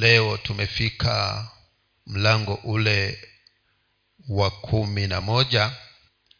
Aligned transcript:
leo 0.00 0.36
tumefika 0.36 1.48
mlango 2.06 2.54
ule 2.54 3.28
wa 4.28 4.50
kumi 4.50 5.06
na 5.06 5.20
moja. 5.20 5.72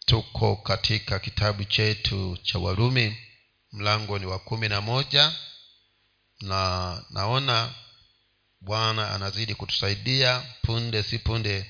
Tuko 0.07 0.57
katika 0.57 1.19
kitabu 1.19 1.65
chetu 1.65 2.39
cha 2.43 2.59
warumi. 2.59 3.17
Mlango 3.73 4.19
ni 4.19 4.27
wa 4.27 4.39
kumi 4.39 4.69
na 4.69 4.81
moja. 4.81 5.33
Na 6.41 7.03
naona 7.11 7.75
bwana 8.61 9.11
anazidi 9.11 9.55
kutusaidia 9.55 10.43
punde 10.63 11.03
si 11.03 11.19
punde. 11.19 11.67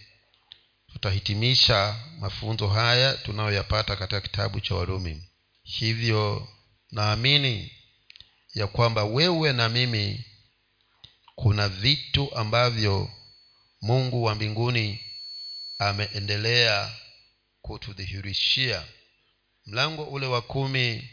Tutahitimisha 0.93 1.97
mafunzo 2.19 2.69
haya 2.69 3.15
tunayoyapata 3.15 3.97
katika 3.97 4.21
kitabu 4.21 4.61
cha 4.61 4.75
warumi. 4.75 5.29
Hivyo 5.63 6.49
naamini 6.91 7.73
ya 8.55 8.67
kwamba 8.67 9.05
wewe 9.05 9.53
na 9.53 9.69
mimi 9.69 10.25
kuna 11.43 11.69
vitu 11.69 12.35
ambavyo 12.35 13.11
mungu 13.81 14.25
wa 14.25 14.35
mbinguni 14.35 15.01
ameendelea 15.79 16.93
kutudhihirishia. 17.63 18.87
Mlango 19.67 20.05
ule 20.05 20.27
wa 20.27 20.43
kumi 20.43 21.11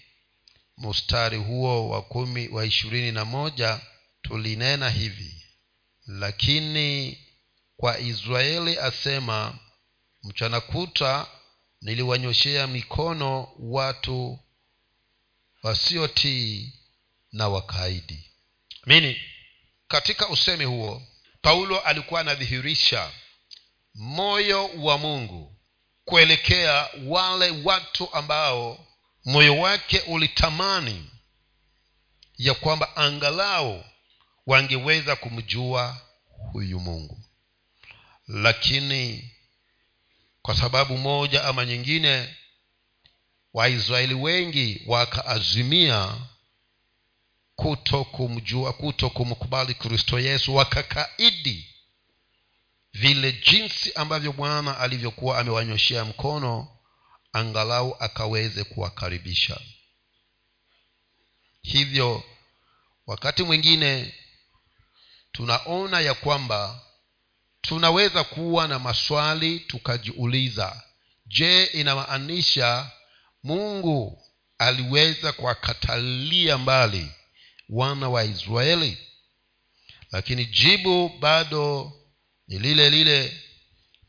mustari 0.78 1.38
huo 1.38 1.90
wa 1.90 2.02
kumi 2.02 2.48
wa 2.48 2.66
ishirini 2.66 3.12
na 3.12 3.26
moja 3.26 3.82
tulinena 4.22 4.90
hivi. 4.90 5.44
Lakini 6.08 7.18
kwa 7.78 8.00
israeli 8.00 8.78
asema 8.80 9.60
mchana 10.24 10.62
kuta 10.62 11.28
niliwanyoshea 11.82 12.68
mikono 12.68 13.48
watu 13.60 14.40
wasiotii 15.64 16.74
na 17.32 17.50
wakaidi 17.50 18.32
mini 18.86 19.18
katika 19.88 20.28
usemi 20.30 20.66
huo 20.66 21.02
paulo 21.42 21.80
alikuwa 21.80 22.22
anadhihirisha 22.22 23.12
moyo 23.96 24.68
wa 24.68 24.98
mungu 24.98 25.56
kuelekea 26.06 26.90
wale 27.06 27.50
watu 27.64 28.14
ambao 28.14 28.86
moyo 29.26 29.58
wake 29.60 30.00
ulitamani 30.00 31.12
ya 32.38 32.54
kwamba 32.54 32.96
angalau 32.96 33.86
wangeweza 34.46 35.16
kumjua 35.16 35.98
huyu 36.52 36.80
mungu. 36.80 37.20
Lakini 38.28 39.32
kwa 40.42 40.56
sababu 40.56 40.98
moja 40.98 41.44
ama 41.44 41.66
nyingine 41.66 42.36
waisraeli 43.54 44.14
wengi 44.14 44.82
wakaazimia 44.86 46.16
kuto 47.58 48.04
kumjua 48.04 48.74
kuto 48.74 49.10
kumkubali 49.10 49.74
kristo 49.74 50.20
yesu 50.20 50.56
wakakaidi 50.56 51.68
vile 52.94 53.32
jinsi 53.32 53.94
ambavyo 53.94 54.34
bwana 54.34 54.80
alivyokuwa 54.80 55.40
amewanyoshea 55.40 56.06
mkono 56.06 56.68
angalau 57.34 57.96
akaweze 58.00 58.64
kuwakaribisha. 58.64 59.60
Hivyo 61.62 62.24
wakati 63.08 63.44
mwingine 63.44 64.14
tunaona 65.32 66.00
ya 66.00 66.14
kwamba 66.14 66.82
tunaweza 67.62 68.24
kuwa 68.24 68.68
na 68.68 68.80
maswali 68.80 69.60
tukajiuliza 69.60 70.84
je 71.28 71.64
inamaanisha 71.64 72.92
mungu 73.44 74.24
aliweza 74.58 75.32
kuwakatalia 75.32 76.58
mbali 76.58 77.12
wana 77.70 78.10
wa 78.10 78.24
israeli. 78.24 78.98
Lakini 80.12 80.46
jibu 80.46 81.10
bado 81.20 81.92
ni 82.48 82.60
lile 82.60 82.90
lile 82.90 83.42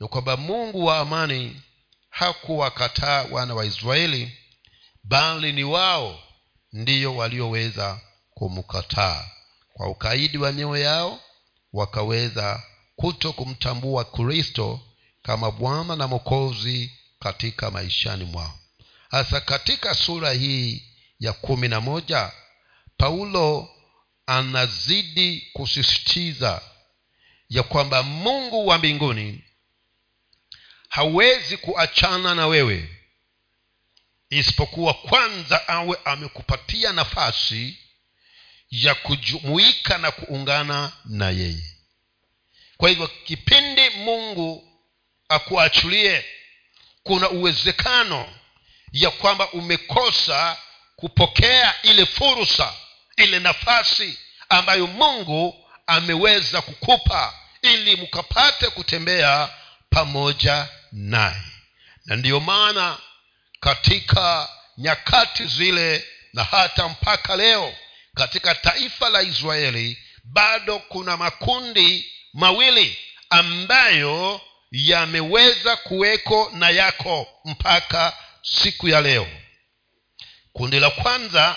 ni 0.00 0.08
kwamba 0.08 0.36
mungu 0.36 0.84
wa 0.84 0.98
amani 0.98 1.62
hakuwakataa 2.10 3.22
wana 3.30 3.54
wa 3.54 3.64
israeli 3.66 4.32
bali 5.04 5.52
ni 5.52 5.64
wao 5.64 6.22
ndiyo 6.72 7.16
walioweza 7.16 8.00
kumkataa. 8.34 9.30
Kwa 9.74 9.88
ukaidi 9.88 10.38
wa 10.38 10.52
mioyo 10.52 10.76
yao 10.84 11.20
wakaweza 11.72 12.62
kuto 12.97 13.32
kumtambua 13.32 14.04
kristo 14.04 14.80
kama 15.22 15.50
bwana 15.50 15.97
na 15.97 16.08
mokozi 16.08 16.92
katika 17.20 17.70
maishani 17.70 18.24
mwao. 18.24 18.58
Hasa 19.10 19.41
katika 19.41 19.94
sura 19.94 20.32
hii 20.32 20.82
ya 21.20 21.32
kumi 21.32 21.68
na 21.68 21.80
moja 21.80 22.32
paulo 22.98 23.75
anazidi 24.26 25.48
kusisitiza 25.53 26.62
ya 27.50 27.62
kwamba 27.62 28.03
mungu 28.03 28.66
wa 28.66 28.78
mbinguni 28.78 29.44
hawezi 30.88 31.56
kuachana 31.56 32.34
na 32.34 32.47
wewe 32.47 32.94
isipokuwa 34.31 34.94
kwanza 34.94 35.69
awe 35.69 35.98
amekupatia 36.04 36.92
nafasi 36.92 37.78
ya 38.70 38.94
kujumuika 38.94 39.98
na 39.98 40.10
kuungana 40.10 40.92
na 41.04 41.30
yeye. 41.30 41.75
Kwa 42.76 42.88
hivyo 42.88 43.09
kipindi 43.09 43.91
mungu 43.91 44.78
akuachilie 45.28 46.25
kuna 47.03 47.30
uwezekano 47.30 48.28
ya 48.92 49.10
kwamba 49.10 49.50
umekosa 49.53 50.59
kupokea 50.97 51.82
ile 51.82 52.06
fursa 52.06 52.75
ile 53.18 53.38
nafasi 53.38 54.18
ambayo 54.48 54.86
mungu 54.86 55.64
ameweza 55.86 56.62
kukupa 56.62 57.34
ili 57.62 57.96
mkapate 57.96 58.68
kutembea 58.70 59.48
pamoja 59.90 60.68
naye. 60.92 61.42
Na 62.06 62.16
ndiyo 62.16 62.40
maana 62.40 62.98
katika 63.60 64.48
nyakati 64.78 65.44
zile 65.46 66.04
na 66.32 66.44
hata 66.44 66.88
mpaka 66.88 67.36
leo 67.36 67.74
katika 68.14 68.54
taifa 68.54 69.08
la 69.08 69.22
israeli 69.22 69.98
bado 70.24 70.78
kuna 70.78 71.16
makundi 71.16 72.12
mawili 72.34 72.98
ambayo 73.30 74.40
yameweza 74.72 75.76
kuweko 75.76 76.50
na 76.54 76.70
yako 76.70 77.26
mpaka 77.44 78.16
siku 78.42 78.88
ya 78.88 79.00
leo. 79.00 79.28
Kundi 80.52 80.80
la 80.80 80.90
kwanza 80.90 81.56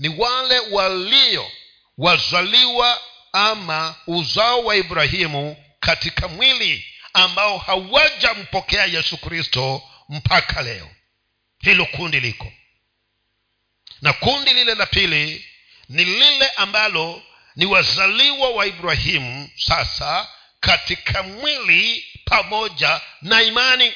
ni 0.00 0.08
wale 0.08 0.58
walio 0.58 1.50
wazaliwa 1.98 3.00
ama 3.32 3.94
uzao 4.06 4.64
wa 4.64 4.76
ibrahimu 4.76 5.56
katika 5.80 6.28
mwili 6.28 6.84
ambao 7.12 7.58
hawajampokea 7.58 8.84
yesu 8.86 9.16
kristo 9.18 9.82
mpaka 10.08 10.62
leo. 10.62 10.90
Hilo 11.60 11.84
kundi 11.86 12.20
liko. 12.20 12.52
Na 14.02 14.12
kundi 14.12 14.54
lile 14.54 14.74
la 14.74 14.86
pili 14.86 15.44
ni 15.88 16.04
lile 16.04 16.48
ambalo 16.48 17.22
ni 17.56 17.66
wazaliwa 17.66 18.50
wa 18.50 18.66
ibrahimu 18.66 19.50
sasa 19.56 20.28
katika 20.60 21.22
mwili 21.22 22.04
pamoja 22.24 23.00
na 23.22 23.42
imani 23.42 23.92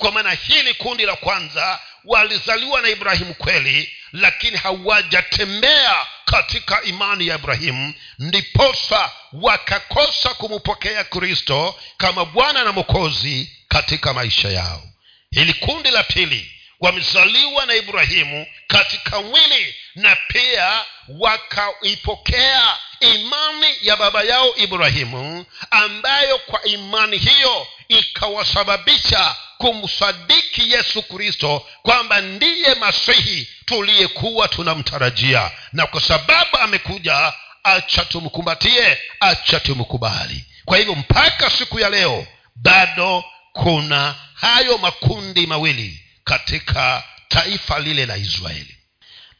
kwa 0.00 0.12
maana 0.12 0.32
hili 0.32 0.74
kundi 0.74 1.04
la 1.06 1.16
kwanza 1.16 1.78
walizaliwa 2.04 2.80
na 2.82 2.88
ibrahimu 2.88 3.34
kweli 3.34 3.94
lakini 4.12 4.56
hawajatembea 4.56 6.06
katika 6.24 6.82
imani 6.82 7.26
ya 7.26 7.34
ibrahimu 7.34 7.94
ndiposa 8.18 9.10
wakakosa 9.32 10.34
kumpokea 10.34 11.04
kristo 11.04 11.74
kama 11.96 12.24
bwana 12.24 12.64
na 12.64 12.72
mokozi 12.72 13.52
katika 13.68 14.14
maisha 14.14 14.48
yao. 14.48 14.82
Hili 15.30 15.54
kundi 15.54 15.90
la 15.90 16.02
pili 16.02 16.52
wamezaliwa 16.80 17.66
na 17.66 17.74
ibrahimu 17.74 18.46
katika 18.66 19.20
mwili 19.20 19.74
na 19.94 20.16
pia 20.28 20.84
wakaipokea 21.08 22.78
imani 23.00 23.66
ya 23.80 23.96
baba 23.96 24.22
yao 24.22 24.56
ibrahimu 24.56 25.46
ambayo 25.70 26.38
kwa 26.38 26.64
imani 26.64 27.18
hiyo 27.18 27.66
ikawasababisha 27.88 29.36
kumsadiki 29.60 30.72
yesu 30.72 31.02
kristo 31.02 31.66
kwamba 31.82 32.20
ndiye 32.20 32.74
masihi 32.74 33.48
tuliyekuwa 33.64 34.48
tunamtarajia. 34.48 35.50
Na 35.72 35.86
kwa 35.86 36.00
sababu 36.00 36.56
amekuja 36.56 37.32
acha 37.64 38.04
tumkumbatie 38.04 38.98
acha 39.20 39.60
tumkubali. 39.60 40.44
Kwa 40.64 40.78
hivyo 40.78 40.94
mpaka 40.94 41.50
siku 41.50 41.80
ya 41.80 41.90
leo 41.90 42.26
bado 42.56 43.24
kuna 43.52 44.14
hayo 44.34 44.78
makundi 44.78 45.46
mawili 45.46 46.00
katika 46.24 47.02
taifa 47.28 47.80
lile 47.80 48.06
la 48.06 48.16
israeli. 48.16 48.76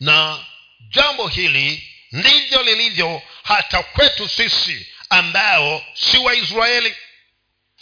Na 0.00 0.38
jambo 0.90 1.28
hili 1.28 1.88
ndivyo 2.12 2.62
lilivyo 2.62 3.23
hata 3.43 3.82
kwetu 3.82 4.28
sisi 4.28 4.87
ambao 5.11 5.82
si 5.94 6.19
waisraeli 6.19 6.94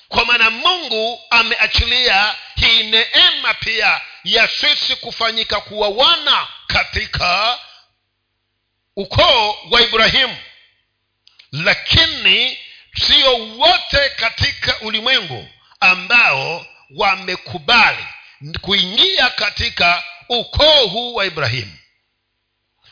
kwa 0.08 0.24
maana 0.24 0.50
mungu 0.50 1.20
ameachilia 1.30 2.34
hii 2.56 2.82
neema 2.82 3.54
pia 3.54 4.00
ya 4.24 4.48
sisi 4.48 4.96
kufanyika 4.96 5.60
kuwa 5.60 5.88
wana 5.88 6.48
katika 6.66 7.58
ukoo 8.96 9.56
wa 9.70 9.80
ibrahimu. 9.82 10.36
Lakini 11.52 12.58
sio 13.06 13.36
wote 13.36 14.08
katika 14.16 14.80
ulimwengu 14.80 15.48
ambao 15.80 16.66
wamekubali 16.96 18.04
kuingia 18.60 19.30
katika 19.30 20.02
ukoo 20.28 20.86
huu 20.86 21.14
wa 21.14 21.26
ibrahimu. 21.26 21.78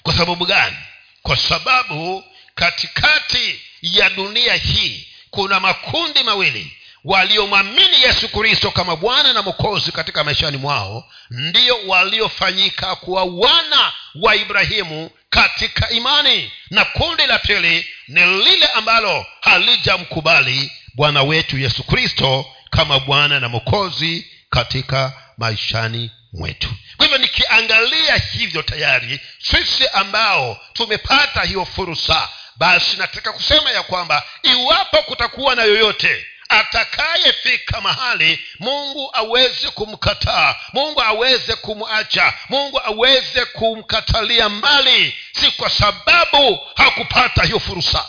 Kwa 0.03 0.15
sababu 0.15 0.47
gani? 0.47 0.77
Kwa 1.23 1.37
sababu 1.37 2.25
katikati 2.55 3.61
ya 3.83 4.11
dunia 4.11 4.55
hii 4.55 5.09
kuna 5.31 5.61
makundi 5.61 6.23
mawili 6.23 6.77
waliomwamini 7.07 8.03
yesu 8.03 8.29
kristo 8.29 8.71
kama 8.71 8.97
bwana 8.97 9.33
na 9.33 9.43
mokozi 9.43 9.93
katika 9.93 10.25
maishani 10.25 10.57
mwao 10.57 11.05
ndio 11.31 11.77
waliofanyika 11.87 12.97
kuwa 12.97 13.25
wana 13.25 13.93
wa 14.23 14.37
ibrahimu 14.37 15.11
katika 15.31 15.91
imani. 15.91 16.53
Na 16.71 16.85
kundi 16.85 17.27
la 17.27 17.39
pili 17.39 17.87
ni 18.09 18.25
lile 18.45 18.67
ambalo 18.67 19.27
halijamkubali 19.41 20.73
bwana 20.95 21.23
wetu 21.23 21.59
yesu 21.59 21.83
kristo 21.83 22.47
kama 22.71 22.99
bwana 23.01 23.41
na 23.41 23.49
mokozi 23.49 24.27
katika 24.51 25.13
maishani 25.39 26.11
mwetu. 26.33 26.69
Kwa 26.97 27.07
hivyo 27.07 27.19
nikiangalia 27.19 28.17
hivyo 28.17 28.63
tayari 28.63 29.21
sisi 29.39 29.89
ambao 29.93 30.61
tumepata 30.73 31.43
hiyo 31.43 31.65
fursa 31.65 32.29
basi 32.57 32.97
nataka 32.97 33.33
kusema 33.33 33.71
ya 33.71 33.83
kwamba 33.83 34.23
iwapo 34.43 34.97
kutakuwa 35.03 35.55
na 35.55 35.63
yoyote 35.63 36.27
atakayefika 36.59 37.81
mahali 37.81 38.41
mungu 38.59 39.11
aweze 39.13 39.71
kumkataa 39.71 40.57
mungu 40.73 41.03
aweze 41.03 41.55
kumwacha 41.57 42.33
mungu 42.49 42.81
aweze 42.85 43.45
kumkatalia 43.45 44.49
mbali 44.49 45.15
si 45.33 45.51
kwa 45.51 45.71
sababu 45.71 46.61
hakupata 46.77 47.43
hiyo 47.45 47.61
fursa. 47.61 48.07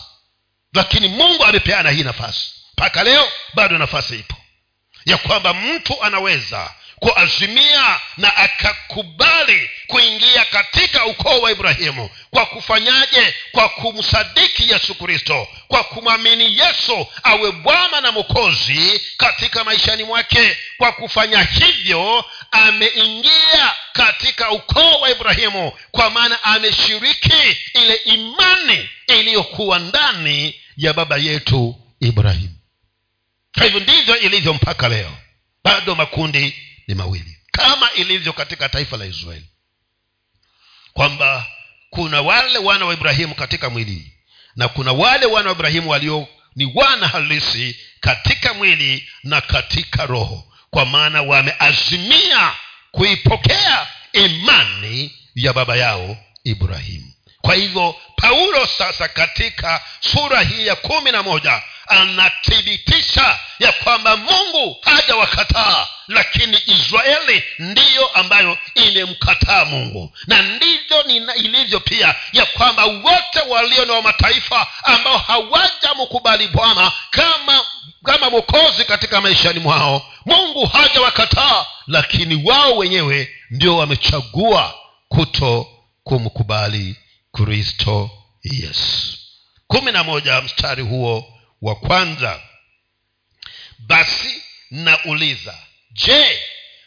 Lakini 0.74 1.08
mungu 1.08 1.44
amepeana 1.46 1.90
hii 1.92 2.04
nafasi. 2.04 2.52
Mpaka 2.74 3.04
leo 3.04 3.32
bado 3.54 3.78
nafasi 3.78 4.16
ipo. 4.16 4.36
Ya 5.06 5.18
kwamba 5.18 5.54
mtu 5.54 6.04
anaweza 6.04 6.74
kuazimia 7.00 8.00
na 8.18 8.36
akakubali 8.36 9.70
kuingia 9.88 10.46
katika 10.46 11.06
ukoo 11.06 11.40
wa 11.40 11.52
ibrahimu. 11.52 12.10
Kwa 12.32 12.46
kufanyaje? 12.46 13.36
Kwa 13.52 13.70
kumsadiki 13.70 14.72
yesu 14.72 14.96
kristo. 14.96 15.48
Kwa 15.68 15.84
kumwamini 15.84 16.58
yesu 16.58 17.08
awe 17.24 17.52
bwana 17.52 18.02
na 18.02 18.12
mokozi 18.12 19.02
katika 19.18 19.64
maishani 19.64 20.04
mwake. 20.04 20.58
Kwa 20.78 20.92
kufanya 20.92 21.44
hivyo 21.44 22.26
ameingia 22.52 23.74
katika 23.94 24.52
ukoo 24.52 25.00
wa 25.00 25.10
ibrahimu. 25.10 25.72
Kwa 25.92 26.10
maana 26.10 26.44
ameshiriki 26.44 27.58
ile 27.74 27.94
imani 27.96 28.90
iliyokuwa 29.08 29.80
ndani 29.80 30.56
ya 30.78 30.94
baba 30.94 31.18
yetu 31.18 31.76
ibrahimu. 32.00 32.56
Hivyo 33.64 33.80
ndivyo 33.80 34.20
ilivyo 34.20 34.54
mpaka 34.54 34.90
leo. 34.90 35.12
Bado 35.64 35.96
makundi 35.96 36.56
ni 36.88 36.95
mawili. 36.95 37.38
Kama 37.51 37.92
ilivyo 37.94 38.34
katika 38.34 38.69
taifa 38.69 38.98
la 38.98 39.06
israeli 39.06 39.45
kwamba 40.94 41.45
kuna 41.89 42.22
wale 42.22 42.57
wana 42.57 42.86
wa 42.86 42.94
ibrahimu 42.94 43.36
katika 43.36 43.69
mwili 43.69 44.13
na 44.56 44.68
kuna 44.68 44.92
wale 44.92 45.25
wana 45.25 45.50
wa 45.50 45.56
ibrahimu 45.56 45.89
walio 45.89 46.28
ni 46.56 46.72
wana 46.75 47.07
halisi 47.07 47.80
katika 48.00 48.54
mwili 48.54 49.10
na 49.24 49.42
katika 49.42 50.06
roho. 50.06 50.54
Kwa 50.69 50.86
maana 50.86 51.22
wameazimia 51.22 52.54
kuipokea 52.92 53.88
imani 54.13 55.16
ya 55.36 55.54
baba 55.54 55.75
yao 55.75 56.18
ibrahimu 56.44 57.13
kwa 57.48 57.56
hivyo 57.56 57.96
paulo 58.16 58.66
sasa 58.78 59.08
katika 59.08 59.82
sura 60.00 60.42
hii 60.42 60.68
ya 60.68 60.76
kumi 60.76 61.12
na 61.12 61.24
moja 61.24 61.62
anathibitisha 61.88 63.40
ya 63.60 63.72
kwamba 63.72 64.18
mungu 64.18 64.78
hajawakataa 64.82 65.88
lakini 66.08 66.58
israeli 66.66 67.44
ndiyo 67.60 68.08
ambayo 68.08 68.58
imemkataa 68.76 69.66
mungu. 69.66 70.12
Na 70.28 70.42
ndivyo 70.42 71.04
ilivyo 71.36 71.80
pia 71.80 72.16
ya 72.34 72.46
kwamba 72.46 72.86
wote 72.86 73.40
walio 73.50 73.86
na 73.86 74.02
mataifa 74.02 74.68
ambao 74.84 75.18
hawajamkubali 75.18 76.48
bwana 76.48 76.92
kama 77.10 77.66
kama 78.04 78.30
mwokozi 78.30 78.86
katika 78.86 79.22
maishani 79.22 79.60
mwao 79.60 80.14
mungu 80.26 80.66
hajawakataa 80.66 81.66
lakini 81.88 82.42
wao 82.50 82.78
wenyewe 82.78 83.30
ndio 83.52 83.78
wamechagua 83.78 84.74
kuto 85.08 85.68
kumkubali 86.04 86.96
kristo 87.38 88.10
yesu. 88.44 89.18
Kumi 89.68 89.92
na 89.92 90.04
moja 90.04 90.42
mstari 90.42 90.84
huo 90.84 91.39
wa 91.62 91.75
kwanza. 91.75 92.42
Basi 93.80 94.44
nauliza 94.72 95.57
je 95.92 96.39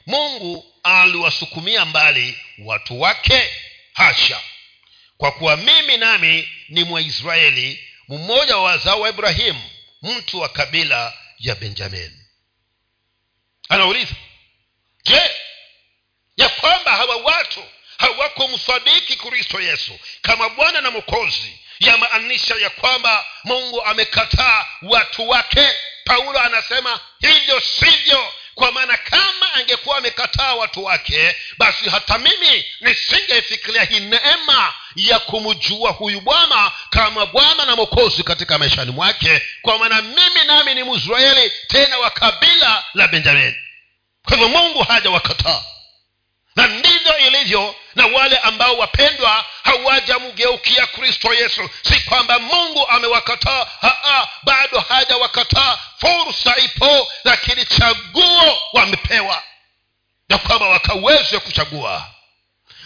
mungu 0.07 0.65
aliwasukumia 0.83 1.85
mbali 1.85 2.39
watu 2.59 3.01
wake? 3.01 3.51
Hasha. 3.93 4.41
Kwa 5.17 5.33
kuwa 5.33 5.57
mimi 5.57 5.97
nami 5.97 6.49
ni 6.69 6.85
mwaisraeli 6.85 7.85
mmoja 8.09 8.57
wa 8.57 8.63
wazao 8.63 9.01
wa 9.01 9.09
ibrahimu 9.09 9.63
mtu 10.03 10.41
wa 10.41 10.49
kabila 10.49 11.13
ya 11.39 11.55
benjamini. 11.55 12.21
Anauliza 13.69 14.15
je 15.05 15.21
ya 16.37 16.49
kwamba 16.49 16.91
hawa 16.97 17.17
watu 17.17 17.63
hawakumsadiki 18.01 19.17
kristo 19.17 19.61
yesu. 19.61 19.99
Kama 20.23 20.49
bwana 20.49 20.81
na 20.81 20.91
mokozi 20.91 21.59
yamaanisha 21.81 22.55
ya 22.55 22.71
kwamba 22.71 23.27
mungu 23.45 23.83
amekataa 23.85 24.67
watu 24.83 25.29
wake. 25.29 25.69
Paulo 26.05 26.41
anasema 26.41 27.01
hivyo 27.21 27.61
sivyo. 27.61 28.33
Kwa 28.55 28.73
maana 28.73 28.97
kama 28.97 29.55
angekuwa 29.55 29.97
amekataa 29.99 30.55
watu 30.55 30.85
wake 30.85 31.37
basi 31.59 31.91
hata 31.91 32.19
mimi 32.19 32.65
nisingefikiria 32.81 33.83
hii 33.85 34.01
neema 34.01 34.75
ya 34.97 35.19
kumjua 35.19 35.91
huyu 35.91 36.21
bwana 36.21 36.73
kama 36.91 37.27
bwana 37.27 37.65
na 37.67 37.77
mokozi 37.77 38.23
katika 38.23 38.59
maishani 38.59 38.91
mwake. 38.91 39.43
Kwa 39.63 39.79
maana 39.79 40.03
mimi 40.03 40.45
nami 40.47 40.75
ni 40.75 40.83
mwisraeli 40.83 41.53
tena 41.69 41.99
wa 41.99 42.11
kabila 42.11 42.85
la 42.95 43.09
benjamini. 43.09 43.55
Kwa 44.25 44.37
hivyo 44.37 44.49
mungu 44.49 44.83
haja 44.83 45.11
wakataa 45.11 45.63
na 46.57 46.67
ndivyo 46.67 47.19
ilivyo 47.19 47.75
na 47.95 48.07
wale 48.07 48.39
ambao 48.39 48.77
wapendwa 48.79 49.45
hawajamgeukia 49.63 50.87
kristo 50.87 51.35
yesu. 51.35 51.71
Si 51.83 52.01
kwamba 52.01 52.39
mungu 52.39 52.89
amewakataa 52.89 53.67
bado 54.43 54.81
hajawakataa. 54.81 55.79
Fursa 56.01 56.57
ipo 56.57 57.13
lakini 57.25 57.65
chaguo 57.65 58.59
wamepewa. 58.73 59.43
Ya 60.29 60.39
kwamba 60.39 60.69
wakaweze 60.69 61.39
kuchagua 61.39 62.07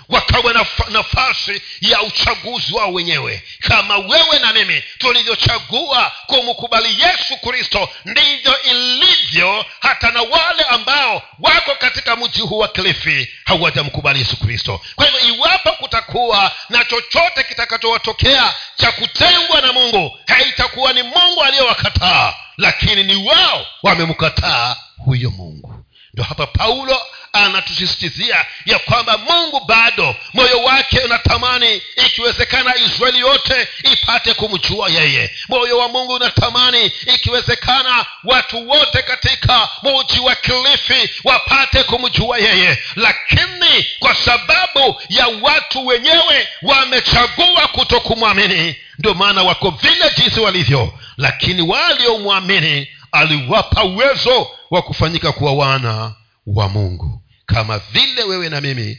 wakawe 0.08 0.54
nafasi 0.90 1.62
ya 1.80 2.02
uchaguzi 2.02 2.74
wao 2.74 2.92
wenyewe. 2.92 3.42
Kama 3.60 3.96
wewe 3.98 4.38
na 4.38 4.52
mimi 4.52 4.82
tulivyochagua 4.98 6.12
kumkubali 6.26 7.00
yesu 7.02 7.36
kristo 7.36 7.88
ndivyo 8.04 8.62
ilivyo 8.62 9.64
hata 9.80 10.10
na 10.10 10.22
wale 10.22 10.62
ambao 10.68 11.22
wako 11.40 11.74
katika 11.74 12.16
mji 12.16 12.40
huu 12.40 12.58
wa 12.58 12.68
kilifi 12.68 13.28
hawajamkubali 13.44 14.18
yesu 14.18 14.36
kristo. 14.36 14.80
Kwa 14.96 15.06
hivyo 15.06 15.20
iwapo 15.34 15.70
kutakuwa 15.72 16.52
na 16.68 16.84
chochote 16.84 17.42
kitakachowatokea 17.48 18.54
cha 18.76 18.92
kutengwa 18.92 19.60
na 19.60 19.72
mungu 19.72 20.18
haitakuwa 20.26 20.92
ni 20.92 21.02
mungu 21.02 21.42
aliyowakataa 21.44 22.34
lakini 22.56 23.02
ni 23.04 23.14
wao 23.28 23.66
wamemkataa 23.82 24.76
huyo 25.04 25.30
mungu. 25.30 25.84
Ndio 26.12 26.24
hapa 26.24 26.46
paulo 26.46 27.00
anatusisitizia 27.34 28.46
ya 28.66 28.78
kwamba 28.78 29.18
mungu 29.18 29.60
bado 29.66 30.16
moyo 30.34 30.62
wake 30.62 30.98
unatamani 31.00 31.82
ikiwezekana 32.06 32.76
israeli 32.76 33.18
yote 33.18 33.68
ipate 33.92 34.34
kumjua 34.34 34.88
yeye. 34.88 35.30
Moyo 35.48 35.78
wa 35.78 35.88
mungu 35.88 36.12
unatamani 36.12 36.92
ikiwezekana 37.14 38.06
watu 38.24 38.68
wote 38.68 39.02
katika 39.02 39.68
muji 39.82 40.20
wa 40.20 40.34
kilifi 40.34 41.10
wapate 41.24 41.82
kumjua 41.82 42.38
yeye. 42.38 42.78
Lakini 42.96 43.86
kwa 43.98 44.14
sababu 44.14 45.00
ya 45.08 45.26
watu 45.42 45.86
wenyewe 45.86 46.48
wamechagua 46.62 47.68
kuto 47.72 48.00
kumwamini 48.00 48.76
ndio 48.98 49.14
maana 49.14 49.42
wako 49.42 49.70
vile 49.70 50.10
jinsi 50.16 50.40
walivyo. 50.40 50.92
Lakini 51.16 51.62
waliomwamini 51.62 52.88
aliwapa 53.12 53.84
uwezo 53.84 54.50
wa 54.70 54.82
kufanyika 54.82 55.32
kuwa 55.32 55.52
wana 55.52 56.12
wa 56.46 56.68
mungu 56.68 57.23
kama 57.46 57.78
vile 57.78 58.22
wewe 58.24 58.48
na 58.48 58.60
mimi 58.60 58.98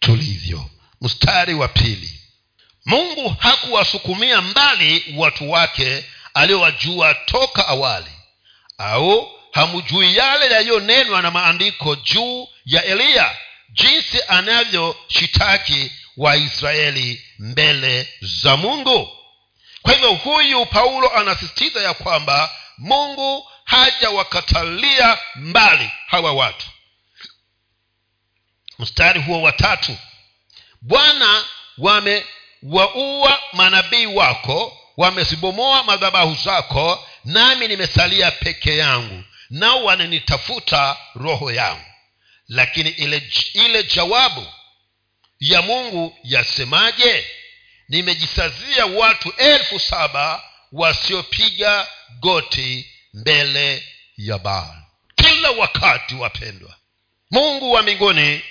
tulivyo. 0.00 0.70
Mstari 1.00 1.54
wa 1.54 1.68
pili. 1.68 2.20
Mungu 2.86 3.28
hakuwasukumia 3.38 4.40
mbali 4.40 5.14
watu 5.16 5.50
wake 5.50 6.04
aliowajua 6.34 7.14
toka 7.14 7.68
awali 7.68 8.10
au 8.78 9.30
hamjui 9.52 10.16
yale 10.16 10.46
yaliyonenwa 10.54 11.22
na 11.22 11.30
maandiko 11.30 11.96
juu 11.96 12.48
ya 12.66 12.84
eliya 12.84 13.36
jinsi 13.72 14.18
anavyoshitaki 14.28 15.92
waisraeli 16.16 17.22
mbele 17.38 18.08
za 18.20 18.56
mungu. 18.56 19.08
Kwa 19.82 19.92
hivyo 19.92 20.12
huyu 20.12 20.66
paulo 20.66 21.16
anasisitiza 21.16 21.80
ya 21.82 21.94
kwamba 21.94 22.50
mungu 22.78 23.48
hajawakatalia 23.64 25.18
mbali 25.36 25.90
hawa 26.06 26.32
watu 26.32 26.66
mstari 28.78 29.20
huo 29.20 29.42
watatu 29.42 29.96
bwana 30.80 31.44
wamewaua 31.78 33.40
manabii 33.52 34.06
wako 34.06 34.78
wamezibomoa 34.96 35.84
madhabahu 35.84 36.34
zako 36.44 37.06
nami 37.24 37.68
nimesalia 37.68 38.30
peke 38.30 38.76
yangu 38.76 39.24
nao 39.50 39.84
wananitafuta 39.84 40.96
roho 41.14 41.52
yangu. 41.52 41.84
Lakini 42.48 42.90
ile, 42.90 43.22
ile 43.54 43.82
jawabu 43.82 44.46
ya 45.40 45.62
mungu 45.62 46.18
yasemaje? 46.24 47.26
Nimejisazia 47.88 48.86
watu 48.86 49.32
elfu 49.36 49.80
saba 49.80 50.42
wasiopiga 50.72 51.86
goti 52.20 52.90
mbele 53.14 53.84
ya 54.16 54.38
baal. 54.38 54.82
Kila 55.16 55.50
wakati 55.50 56.14
wapendwa 56.14 56.76
mungu 57.30 57.72
wa 57.72 57.82
mbinguni 57.82 58.42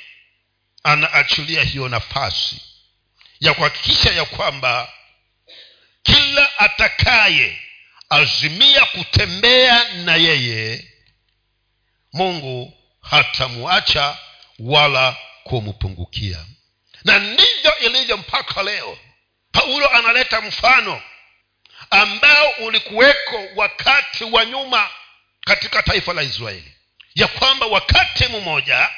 anaachilia 0.86 1.64
hiyo 1.64 1.90
nafasi 1.90 2.62
ya 3.40 3.54
kuhakikisha 3.54 4.12
ya 4.12 4.26
kwamba 4.26 4.94
kila 6.04 6.60
atakaye 6.60 7.60
azimia 8.10 8.86
kutembea 8.86 9.94
na 9.94 10.16
yeye 10.16 10.92
mungu 12.14 12.74
hatamwacha 13.02 14.18
wala 14.60 15.16
kumpungukia. 15.44 16.46
Na 17.04 17.20
ndivyo 17.20 17.78
ilivyo 17.80 18.18
mpaka 18.18 18.64
leo. 18.64 18.98
Paulo 19.52 19.90
analeta 19.90 20.42
mfano 20.42 21.02
ambao 21.90 22.50
ulikuweko 22.50 23.48
wakati 23.56 24.24
wa 24.24 24.46
nyuma 24.46 24.90
katika 25.46 25.84
taifa 25.84 26.14
la 26.14 26.24
israeli 26.24 26.72
ya 27.16 27.28
kwamba 27.28 27.66
wakati 27.66 28.28
mmoja 28.28 28.90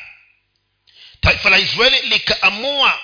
taifa 1.28 1.50
la 1.50 1.58
israeli 1.58 2.02
likaamua 2.02 3.00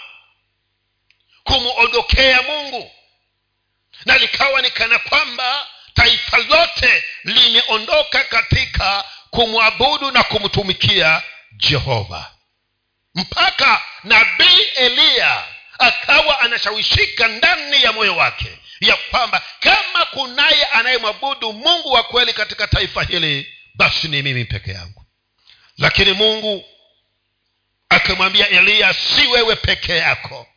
kumwondokea 1.44 2.42
mungu. 2.42 2.92
Na 4.06 4.18
likawa 4.18 4.62
ni 4.62 4.72
kana 4.72 5.00
kwamba 5.00 5.68
taifa 5.94 6.38
lote 6.38 7.04
limeondoka 7.24 8.24
katika 8.24 9.04
kumwabudu 9.30 10.12
na 10.12 10.24
kumtumikia 10.24 11.22
jehova. 11.58 12.32
Mpaka 13.16 13.82
nabii 14.04 14.62
eliya 14.76 15.44
akawa 15.80 16.40
anashawishika 16.40 17.28
ndani 17.28 17.84
ya 17.84 17.92
moyo 17.92 18.16
wake 18.16 18.58
ya 18.80 18.96
kwamba 18.98 19.42
kama 19.60 20.06
kunaye 20.06 20.66
anayemwabudu 20.66 21.54
mungu 21.54 21.92
wa 21.92 22.04
kweli 22.04 22.34
katika 22.34 22.68
taifa 22.68 23.04
hili 23.04 23.54
basi 23.76 24.08
ni 24.08 24.22
mimi 24.22 24.46
peke 24.46 24.72
yangu. 24.72 25.06
Lakini 25.78 26.14
mungu 26.14 26.66
akimwambia 27.96 28.50
eliya 28.50 28.94
si 28.94 29.28
wewe 29.28 29.56
peke 29.56 29.98
yako. 29.98 30.48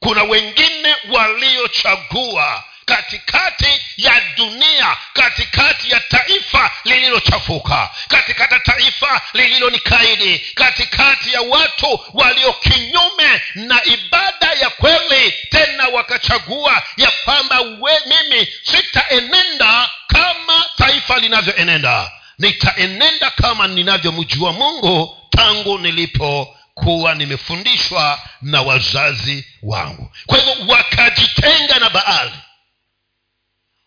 Kuna 0.00 0.22
wengine 0.22 0.96
waliochagua 1.10 2.64
katikati 2.84 3.82
ya 3.96 4.20
dunia 4.36 4.96
katikati 5.12 5.90
ya 5.90 6.00
taifa 6.00 6.70
lililochafuka 6.84 7.90
katikati 8.08 8.54
ya 8.54 8.60
taifa 8.60 9.20
lililonikaidi 9.34 10.38
katikati 10.54 11.32
ya 11.32 11.40
watu 11.40 12.00
walio 12.12 12.52
kinyume 12.52 13.42
na 13.54 13.84
ibada 13.84 14.52
ya 14.60 14.70
kweli 14.70 15.32
tena 15.50 15.88
wakachagua 15.88 16.82
ya 16.96 17.10
kwamba 17.24 17.64
mimi 18.06 18.48
sitaenenda 18.62 19.90
kama 20.06 20.64
taifa 20.76 21.18
linavyoenenda 21.18 22.10
nitaenenda 22.42 23.30
kama 23.30 23.66
ninavyomjua 23.68 24.52
mungu 24.52 25.16
tangu 25.30 25.78
nilipokuwa 25.78 27.14
nimefundishwa 27.14 28.20
na 28.42 28.62
wazazi 28.62 29.44
wangu. 29.62 30.10
Kwa 30.26 30.38
hivyo 30.38 30.54
wakajitenga 30.68 31.78
na 31.78 31.90
baadhi 31.90 32.36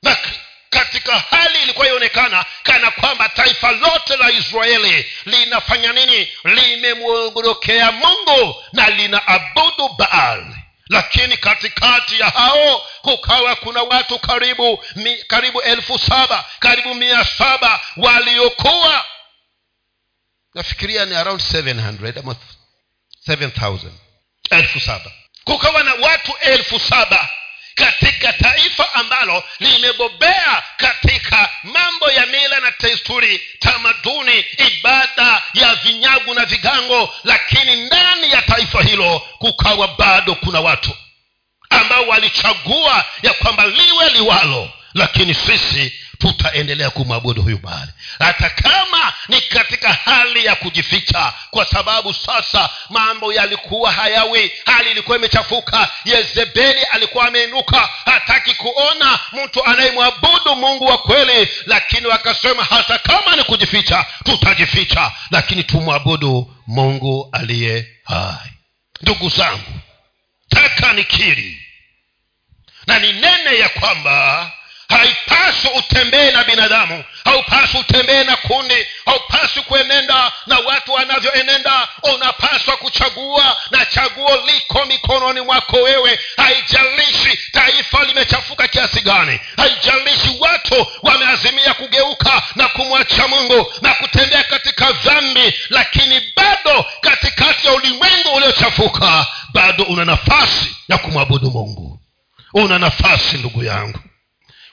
na 0.03 0.17
katika 0.69 1.19
hali 1.19 1.63
ilikuwa 1.63 1.87
ionekana 1.87 2.45
kana 2.63 2.91
kwamba 2.91 3.29
taifa 3.29 3.71
lote 3.71 4.17
la 4.17 4.31
israeli 4.31 5.05
linafanya 5.25 5.93
nini? 5.93 6.27
Limemwondokea 6.43 7.91
mungu 7.91 8.55
na 8.73 8.89
linaabudu 8.89 9.89
baali 9.97 10.54
lakini 10.89 11.37
katikati 11.37 12.19
ya 12.19 12.29
hao 12.29 12.87
kukawa 13.01 13.55
kuna 13.55 13.81
watu 13.83 14.19
karibu 14.19 14.83
mi, 14.95 15.17
karibu 15.23 15.61
elfu 15.61 15.99
saba 15.99 16.45
karibu 16.59 16.95
mia 16.95 17.25
saba 17.25 17.79
waliokuwa 17.97 19.05
nafikiria 20.53 21.05
ni 21.05 21.15
around 21.15 21.41
700 21.41 22.19
ama 22.19 22.35
7000 23.27 23.79
elfu 24.49 24.79
saba. 24.79 25.11
Kukawa 25.43 25.83
na 25.83 25.93
watu 25.93 26.33
elfu 26.41 26.79
saba 26.79 27.29
katika 27.75 28.33
taifa 28.33 28.93
ambalo 28.93 29.43
limebobea 29.59 30.63
katika 30.77 31.49
mambo 31.63 32.11
ya 32.11 32.25
mila 32.25 32.59
na 32.59 32.73
desturi 32.79 33.41
tamaduni 33.59 34.45
ibada 34.57 35.41
ya 35.53 35.75
vinyagu 35.75 36.33
na 36.33 36.45
vigango 36.45 37.13
lakini 37.23 37.75
ndani 37.75 38.31
ya 38.31 38.41
taifa 38.41 38.81
hilo 38.83 39.19
kukawa 39.39 39.87
bado 39.87 40.35
kuna 40.35 40.59
watu 40.61 40.91
ambao 41.69 42.07
walichagua 42.07 43.05
ya 43.23 43.33
kwamba 43.33 43.65
liwe 43.67 44.09
liwalo 44.09 44.69
lakini 44.93 45.33
sisi 45.33 45.93
tutaendelea 46.31 46.89
kumwabudu 46.89 47.41
huyu 47.41 47.57
bali 47.57 47.91
hata 48.19 48.49
kama 48.49 49.13
ni 49.27 49.41
katika 49.41 49.93
hali 49.93 50.45
ya 50.45 50.55
kujificha 50.55 51.33
kwa 51.51 51.65
sababu 51.65 52.13
sasa 52.13 52.69
mambo 52.89 53.33
yalikuwa 53.33 53.91
hayawi 53.91 54.51
hali 54.65 54.91
ilikuwa 54.91 55.17
imechafuka 55.17 55.91
yezebeli 56.05 56.83
alikuwa 56.83 57.27
ameinuka 57.27 57.89
hataki 58.05 58.53
kuona 58.53 59.19
mtu 59.43 59.65
anayemwabudu 59.65 60.55
mungu 60.55 60.85
wa 60.85 60.97
kweli 60.97 61.49
lakini 61.65 62.07
wakasema 62.07 62.63
hata 62.63 62.97
kama 62.99 63.35
ni 63.35 63.43
kujificha 63.43 64.05
tutajificha 64.23 65.11
lakini 65.31 65.63
tumwabudu 65.63 66.55
mungu 66.67 67.29
aliye 67.31 67.87
hai. 68.03 68.51
Ndugu 69.01 69.29
zangu 69.29 69.73
taka 70.49 70.93
nikiri 70.93 71.61
na 72.87 72.99
ninene 72.99 73.57
ya 73.59 73.69
kwamba 73.69 74.51
haipaswi 74.89 75.69
utembee 75.77 76.31
na 76.31 76.43
binadamu 76.43 77.03
haupaswi 77.25 77.79
utembee 77.79 78.23
na 78.23 78.35
kundi 78.35 78.87
haupaswi 79.05 79.61
kuenenda 79.63 80.31
na 80.47 80.59
watu 80.59 80.93
wanavyoenenda. 80.93 81.87
Unapaswa 82.15 82.77
kuchagua 82.77 83.57
na 83.71 83.85
chaguo 83.85 84.37
liko 84.45 84.85
mikononi 84.85 85.41
mwako 85.41 85.77
wewe. 85.77 86.19
Haijalishi 86.37 87.39
taifa 87.51 88.03
limechafuka 88.03 88.67
kiasi 88.67 89.01
gani 89.01 89.39
haijalishi 89.57 90.37
watu 90.39 90.87
wameazimia 91.01 91.73
kugeuka 91.73 92.41
na 92.55 92.67
kumwacha 92.67 93.27
mungu 93.27 93.73
na 93.81 93.93
kutembea 93.93 94.43
katika 94.43 94.91
dhambi 94.91 95.53
lakini 95.69 96.21
bado 96.35 96.85
katikati 97.01 97.67
ya 97.67 97.73
ulimwengu 97.73 98.29
uliochafuka 98.35 99.25
bado 99.53 99.83
una 99.83 100.05
nafasi 100.05 100.75
ya 100.89 100.97
kumwabudu 100.97 101.51
mungu. 101.51 101.99
Una 102.53 102.79
nafasi 102.79 103.37
ndugu 103.37 103.63
yangu 103.63 103.99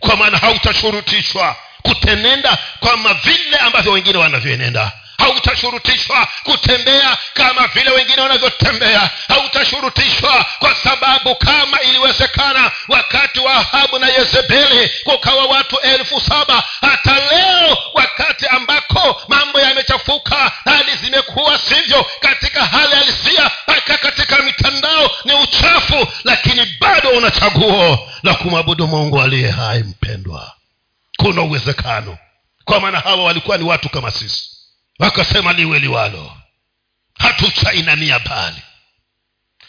kwa 0.06 0.16
maana 0.16 0.38
hautashurutishwa 0.38 1.56
kutenenda 1.82 2.58
kama 2.80 3.14
vile 3.14 3.56
ambavyo 3.56 3.92
wengine 3.92 4.18
wanavyoenenda 4.18 4.92
hautashurutishwa 5.18 6.28
kutembea 6.42 7.16
kama 7.34 7.66
vile 7.66 7.90
wengine 7.90 8.22
wanavyotembea. 8.22 9.10
Hautashurutishwa 9.28 10.46
kwa 10.58 10.74
sababu 10.74 11.34
kama 11.34 11.80
iliwezekana 11.82 12.70
wakati 12.88 13.40
wa 13.40 13.52
ahabu 13.54 13.98
na 13.98 14.08
yezebeli 14.08 14.90
kukawa 15.04 15.46
watu 15.46 15.78
elfu 15.80 16.20
saba. 16.20 16.64
Hata 16.80 17.14
leo 17.14 17.78
wakati 17.94 18.46
ambako 18.46 19.22
mambo 19.28 19.60
yamechafuka 19.60 20.52
hali 20.64 20.92
zimekuwa 21.02 21.58
sivyo 21.58 22.06
katika 22.20 22.64
hali 22.64 22.94
halisia 22.94 23.31
una 27.16 27.30
chaguo 27.30 28.08
la 28.22 28.34
kumwabudu 28.34 28.86
mungu 28.88 29.20
aliye 29.20 29.50
hai 29.50 29.82
mpendwa. 29.82 30.52
Kuna 31.16 31.42
uwezekano. 31.42 32.18
Kwa 32.64 32.80
maana 32.80 33.00
hawa 33.00 33.24
walikuwa 33.24 33.58
ni 33.58 33.64
watu 33.64 33.88
kama 33.88 34.10
sisi. 34.10 34.50
Wakasema 34.98 35.52
liwe 35.52 35.78
liwalo 35.78 36.32
hatutainamia 37.18 38.18
bali. 38.18 38.62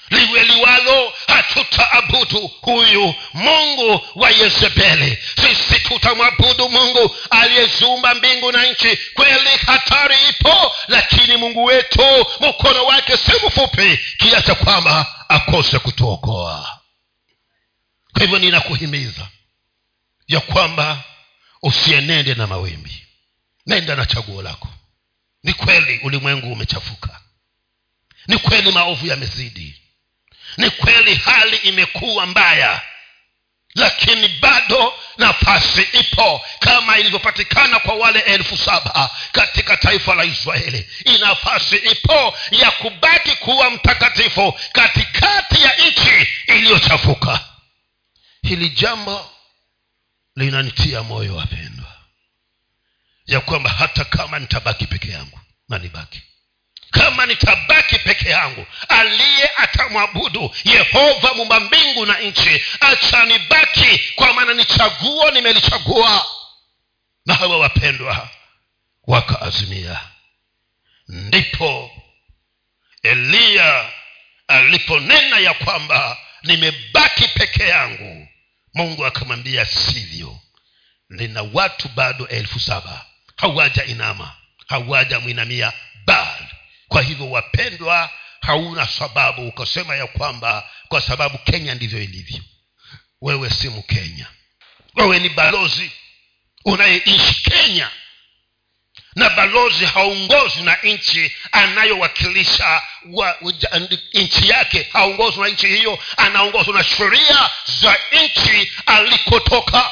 Liwe 0.09 0.43
liwalo 0.43 1.13
hatutaabudu 1.27 2.51
huyu 2.61 3.15
mungu 3.33 4.01
wa 4.15 4.29
yezebeli. 4.31 5.17
Sisi 5.41 5.79
tutamwabudu 5.79 6.69
mungu 6.69 7.15
aliyeziumba 7.29 8.15
mbingu 8.15 8.51
na 8.51 8.65
nchi. 8.65 8.97
Kweli 9.13 9.49
hatari 9.65 10.15
ipo 10.29 10.71
lakini 10.87 11.37
mungu 11.37 11.63
wetu 11.63 12.25
mkono 12.39 12.85
wake 12.85 13.17
si 13.17 13.31
mfupi 13.47 13.99
kiacha 14.17 14.55
kwamba 14.55 15.05
akose 15.29 15.79
kutuokoa 15.79 16.79
kwa 18.13 18.21
hivyo 18.21 18.39
ninakuhimiza 18.39 19.27
ya 20.27 20.39
kwamba 20.39 21.03
usienende 21.61 22.33
na 22.33 22.47
mawimbi. 22.47 23.05
Nenda 23.67 23.95
na 23.95 24.05
chaguo 24.05 24.41
lako. 24.41 24.69
Ni 25.43 25.53
kweli 25.53 25.97
ulimwengu 26.03 26.53
umechafuka. 26.53 27.19
Ni 28.27 28.37
kweli 28.37 28.71
maovu 28.71 29.07
yamezidi. 29.07 29.81
Ni 30.57 30.69
kweli 30.69 31.15
hali 31.15 31.57
imekuwa 31.57 32.25
mbaya. 32.25 32.81
Lakini 33.75 34.27
bado 34.27 34.93
nafasi 35.17 35.81
ipo 35.81 36.41
kama 36.59 36.97
ilivyopatikana 36.97 37.79
kwa 37.79 37.95
wale 37.95 38.19
elfu 38.19 38.57
saba 38.57 39.09
katika 39.31 39.77
taifa 39.77 40.15
la 40.15 40.23
israeli. 40.23 40.89
Nafasi 41.19 41.75
ipo 41.75 42.37
ya 42.51 42.71
kubaki 42.71 43.35
kuwa 43.35 43.69
mtakatifu 43.69 44.59
katikati 44.73 45.61
ya 45.63 45.75
nchi 45.75 46.27
iliyochafuka 46.47 47.52
hili 48.43 48.69
jambo 48.69 49.31
linanitia 50.35 51.03
moyo 51.03 51.35
wapendwa 51.35 51.93
ya 53.25 53.39
kwamba 53.41 53.69
hata 53.69 54.03
kama 54.05 54.39
nitabaki 54.39 54.87
peke 54.87 55.11
yangu 55.11 55.39
na 55.69 55.77
nibaki 55.79 56.21
kama 56.91 57.25
nitabaki 57.25 57.99
peke 57.99 58.29
yangu 58.29 58.65
aliye 58.89 59.49
atamwabudu 59.57 60.55
yehova 60.63 61.33
mumba 61.33 61.59
mbingu 61.59 62.05
na 62.05 62.19
nchi 62.19 62.61
achanibaki 62.79 63.99
kwa 64.15 64.33
maana 64.33 64.53
nichaguo 64.53 65.31
nimelichagua. 65.31 66.25
Na 67.25 67.33
hawa 67.33 67.57
wapendwa 67.57 68.29
wakaazimia. 69.07 69.99
Ndipo 71.07 71.91
eliya 73.03 73.91
aliponena 74.47 75.39
ya 75.39 75.53
kwamba 75.53 76.17
nimebaki 76.43 77.27
peke 77.27 77.63
yangu 77.63 78.12
mungu 78.73 79.05
akamwambia 79.05 79.65
sivyo. 79.65 80.39
Nina 81.09 81.41
watu 81.53 81.89
bado 81.89 82.27
elfu 82.27 82.59
saba. 82.59 83.05
Hawaja 83.35 83.85
inama. 83.85 84.35
Hawaja 84.67 85.19
mwinamia 85.19 85.73
bal 86.05 86.47
kwa 86.87 87.01
hivyo 87.01 87.29
wapendwa 87.31 88.09
hauna 88.41 88.87
sababu 88.87 89.47
ukasema 89.47 89.95
ya 89.95 90.07
kwamba 90.07 90.69
kwa 90.87 91.01
sababu 91.01 91.37
kenya 91.37 91.75
ndivyo 91.75 92.03
ilivyo. 92.03 92.39
Wewe 93.21 93.49
si 93.49 93.69
mkenya. 93.69 94.27
Wewe 94.95 95.19
ni 95.19 95.29
balozi. 95.29 95.91
Unayeishi 96.65 97.43
kenya 97.49 97.89
na 99.15 99.29
balozi 99.29 99.85
haongozwi 99.85 100.63
na 100.63 100.77
nchi 100.83 101.35
anayowakilisha 101.51 102.81
nchi 104.13 104.49
yake. 104.49 104.87
Haongozwi 104.93 105.43
na 105.43 105.47
nchi 105.49 105.67
hiyo 105.67 105.99
anaongozwa 106.17 106.73
na 106.73 106.83
sheria 106.83 107.49
za 107.81 107.97
nchi 108.11 108.71
alikotoka. 108.85 109.91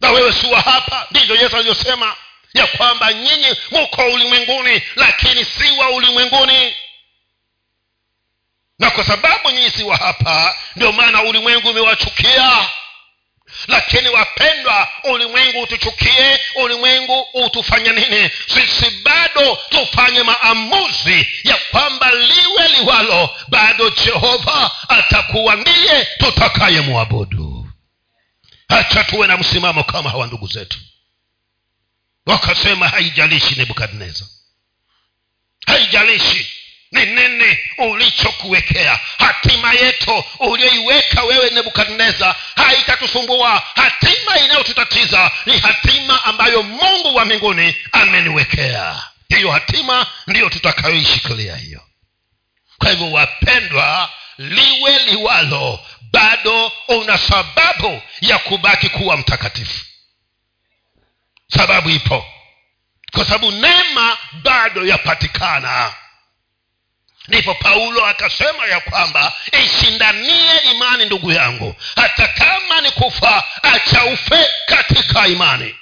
Na 0.00 0.10
wewe 0.10 0.32
siwa 0.32 0.60
hapa? 0.60 1.06
Ndivyo 1.10 1.36
yesu 1.36 1.56
alivyosema 1.56 2.16
ya 2.54 2.66
kwamba 2.66 3.12
nyinyi 3.12 3.56
muko 3.70 4.02
ulimwenguni 4.02 4.82
lakini 4.96 5.44
si 5.44 5.70
wa 5.70 5.90
ulimwenguni. 5.90 6.74
Na 8.78 8.90
kwa 8.90 9.04
sababu 9.04 9.50
nyinyi 9.50 9.70
si 9.70 9.82
wa 9.84 9.96
hapa 9.96 10.54
ndio 10.76 10.92
maana 10.92 11.22
ulimwengu 11.22 11.68
umewachukia 11.70 12.68
lakini 13.68 14.08
wapendwa 14.08 14.88
ulimwengu 15.04 15.60
utuchukie 15.62 16.40
ulimwengu 16.54 17.20
utufanye 17.34 17.90
nini? 17.90 18.30
Sisi 18.46 18.90
bado 18.90 19.58
tufanye 19.68 20.22
maamuzi 20.22 21.26
ya 21.44 21.56
kwamba 21.56 22.10
liwe 22.14 22.68
liwalo. 22.68 23.30
Bado 23.48 23.90
jehova 23.90 24.70
atakuwa 24.88 25.56
ndiye 25.56 26.08
tutakaye 26.18 26.80
mwabudu 26.80 27.68
hacha 28.68 29.04
tuwe 29.04 29.26
na 29.26 29.36
msimamo 29.36 29.84
kama 29.84 30.10
hawa 30.10 30.26
ndugu 30.26 30.46
zetu. 30.46 30.78
Wakasema 32.26 32.88
haijalishi 32.88 33.54
nebukadnezar. 33.54 34.28
Haijalishi 35.66 36.53
ni 36.94 37.06
nini 37.06 37.58
ulichokuwekea? 37.78 39.00
Hatima 39.18 39.72
yetu 39.72 40.24
ulioiweka 40.38 41.24
wewe 41.24 41.50
nebukadneza 41.50 42.36
haitatusumbua. 42.56 43.62
Hatima 43.74 44.38
inayotutatiza 44.38 45.30
ni 45.46 45.58
hatima 45.58 46.24
ambayo 46.24 46.62
mungu 46.62 47.14
wa 47.14 47.24
mbinguni 47.24 47.76
ameniwekea. 47.92 49.02
Hiyo 49.28 49.50
hatima 49.50 50.06
ndiyo 50.26 50.48
tutakayoishikilia 50.50 51.56
hiyo. 51.56 51.80
Kwa 52.78 52.90
hivyo 52.90 53.12
wapendwa 53.12 54.10
liwe 54.38 54.98
liwalo. 54.98 55.80
Bado 56.12 56.72
una 56.88 57.18
sababu 57.18 58.02
ya 58.20 58.38
kubaki 58.38 58.88
kuwa 58.88 59.16
mtakatifu. 59.16 59.84
Sababu 61.48 61.90
ipo. 61.90 62.26
Kwa 63.12 63.24
sababu 63.24 63.50
neema 63.50 64.18
bado 64.32 64.86
yapatikana 64.86 65.94
ndipo 67.28 67.54
paulo 67.54 68.06
akasema 68.06 68.66
ya 68.66 68.80
kwamba 68.80 69.32
ishindanie 69.64 70.56
imani 70.74 71.04
ndugu 71.06 71.32
yangu. 71.32 71.74
Hata 71.96 72.28
kama 72.28 72.80
ni 72.80 72.90
kufa 72.90 73.44
achaufe 73.62 74.46
katika 74.66 75.26
imani. 75.28 75.74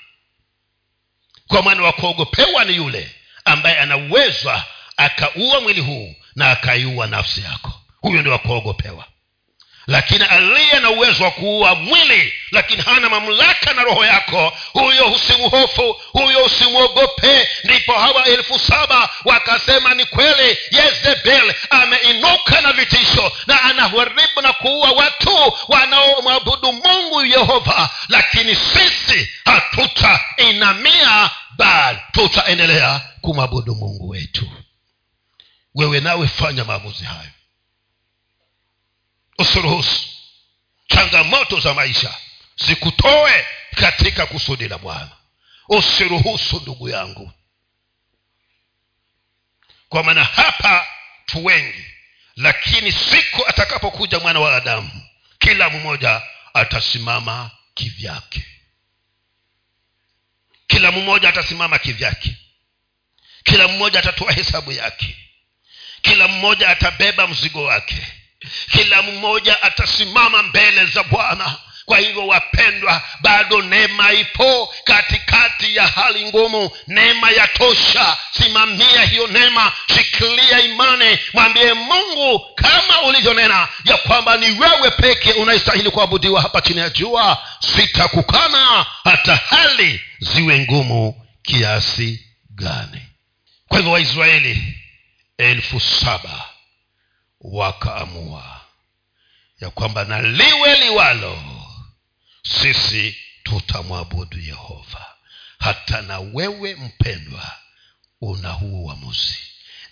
Kwa 1.48 1.62
maana 1.62 1.82
wa 1.82 1.92
kuogopewa 1.92 2.64
ni 2.64 2.76
yule 2.76 3.10
ambaye 3.44 3.78
anawezwa 3.78 4.64
akaua 4.96 5.60
mwili 5.60 5.80
huu 5.80 6.14
na 6.36 6.50
akaiua 6.50 7.06
nafsi 7.06 7.42
yako. 7.44 7.72
Huyo 8.00 8.20
ndio 8.20 8.32
wa 8.32 8.38
kuogopewa 8.38 9.04
lakini 9.86 10.24
aliye 10.24 10.80
na 10.80 10.90
uwezo 10.90 11.24
wa 11.24 11.30
kuua 11.30 11.74
mwili 11.74 12.32
lakini 12.50 12.82
hana 12.82 13.08
mamlaka 13.08 13.72
na 13.74 13.82
roho 13.82 14.04
yako 14.04 14.52
huyo 14.72 15.12
usimhofu 15.12 15.92
huyo 16.12 16.44
usimwogope. 16.44 17.48
Ndipo 17.64 17.92
hawa 17.92 18.24
elfu 18.24 18.58
saba 18.58 19.10
wakasema 19.24 19.94
ni 19.94 20.04
kweli 20.04 20.58
yezebel 20.70 21.54
ameinuka 21.70 22.60
na 22.60 22.72
vitisho 22.72 23.32
na 23.46 23.62
anaharibu 23.62 24.40
na 24.42 24.52
kuua 24.52 24.90
watu 24.92 25.52
wanaomwabudu 25.68 26.72
mungu 26.72 27.24
yehova. 27.24 27.90
Lakini 28.08 28.54
sisi 28.54 29.30
hatutainamia 29.44 31.30
bali 31.56 31.98
tutaendelea 32.12 33.00
kumwabudu 33.20 33.74
mungu 33.74 34.08
wetu. 34.08 34.50
Wewe 35.74 36.00
nawe 36.00 36.26
fanya 36.28 36.64
maamuzi 36.64 37.04
hayo 37.04 37.30
usiruhusu 39.38 40.08
changamoto 40.88 41.60
za 41.60 41.74
maisha 41.74 42.14
zikutoe 42.56 43.46
katika 43.74 44.26
kusudi 44.26 44.68
la 44.68 44.78
bwana. 44.78 45.10
Usiruhusu 45.68 46.60
ndugu 46.60 46.88
yangu. 46.88 47.32
Kwa 49.88 50.02
maana 50.02 50.24
hapa 50.24 50.86
tu 51.26 51.44
wengi 51.44 51.84
lakini 52.36 52.92
siku 52.92 53.46
atakapokuja 53.48 54.18
mwana 54.20 54.40
wa 54.40 54.56
adamu 54.56 54.90
kila 55.38 55.70
mmoja 55.70 56.22
atasimama 56.54 57.50
kivyake. 57.74 58.44
Kila 60.66 60.92
mmoja 60.92 61.28
atasimama 61.28 61.78
kivyake. 61.78 62.36
Kila 63.44 63.68
mmoja 63.68 63.98
atatoa 63.98 64.32
hesabu 64.32 64.72
yake. 64.72 65.16
Kila 66.02 66.28
mmoja 66.28 66.68
atabeba 66.68 67.26
mzigo 67.26 67.62
wake 67.64 68.06
kila 68.72 69.02
mmoja 69.02 69.62
atasimama 69.62 70.42
mbele 70.42 70.86
za 70.86 71.02
bwana. 71.02 71.56
Kwa 71.84 71.98
hivyo 71.98 72.26
wapendwa 72.26 73.02
bado 73.20 73.62
neema 73.62 74.12
ipo 74.12 74.74
katikati 74.84 75.76
ya 75.76 75.86
hali 75.86 76.26
ngumu. 76.26 76.70
Neema 76.86 77.30
ya 77.30 77.46
tosha 77.48 78.16
simamia 78.30 79.02
hiyo 79.04 79.26
neema 79.26 79.72
shikilia 79.94 80.60
imani. 80.60 81.18
Mwambie 81.32 81.72
mungu 81.74 82.40
kama 82.54 83.02
ulivyonena 83.02 83.68
ya 83.84 83.96
kwamba 83.96 84.36
ni 84.36 84.50
wewe 84.60 84.90
peke 84.90 85.32
unayestahili 85.32 85.90
kuabudiwa 85.90 86.42
hapa 86.42 86.60
chini 86.60 86.80
ya 86.80 86.90
jua. 86.90 87.38
Sitakukana 87.76 88.86
hata 89.04 89.36
hali 89.36 90.00
ziwe 90.20 90.58
ngumu 90.58 91.26
kiasi 91.42 92.26
gani. 92.50 93.02
Kwa 93.68 93.76
hivyo 93.78 93.92
waisraeli 93.92 94.74
elfu 95.38 95.80
saba 95.80 96.44
wakaamua 97.42 98.60
ya 99.60 99.70
kwamba 99.70 100.04
na 100.04 100.22
liwe 100.22 100.78
liwalo 100.78 101.42
sisi 102.42 103.16
tutamwabudu 103.42 104.38
yehova. 104.38 105.06
Hata 105.58 106.02
na 106.02 106.20
wewe 106.20 106.74
mpendwa 106.74 107.52
una 108.20 108.50
huu 108.50 108.84
uamuzi. 108.84 109.36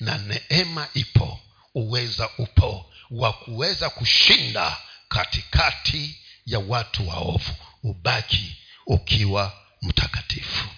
Na 0.00 0.18
neema 0.18 0.88
ipo 0.94 1.40
uweza 1.74 2.28
upo 2.38 2.92
wa 3.10 3.32
kuweza 3.32 3.90
kushinda 3.90 4.76
katikati 5.08 6.20
ya 6.46 6.58
watu 6.58 7.08
waovu 7.08 7.54
ubaki 7.82 8.56
ukiwa 8.86 9.52
mtakatifu. 9.82 10.68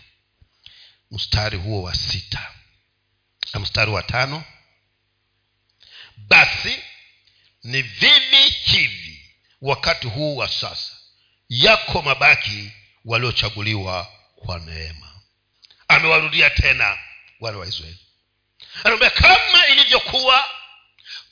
Mstari 1.10 1.58
huo 1.58 1.82
wa 1.82 1.94
sita. 1.94 2.50
Na 3.54 3.60
mstari 3.60 3.90
wa 3.90 4.02
tano 4.02 4.44
basi 6.32 6.78
ni 7.64 7.82
vivi 7.82 8.48
hivi 8.48 9.30
wakati 9.62 10.06
huu 10.06 10.36
wa 10.36 10.48
sasa. 10.48 10.92
Yako 11.48 12.02
mabaki 12.02 12.72
waliochaguliwa 13.04 14.06
kwa 14.36 14.58
neema. 14.58 15.12
Amewarudia 15.88 16.50
tena 16.50 16.98
wale 17.40 17.56
waisraeli 17.56 17.98
anaambia 18.84 19.10
kama 19.10 19.66
ilivyokuwa 19.66 20.50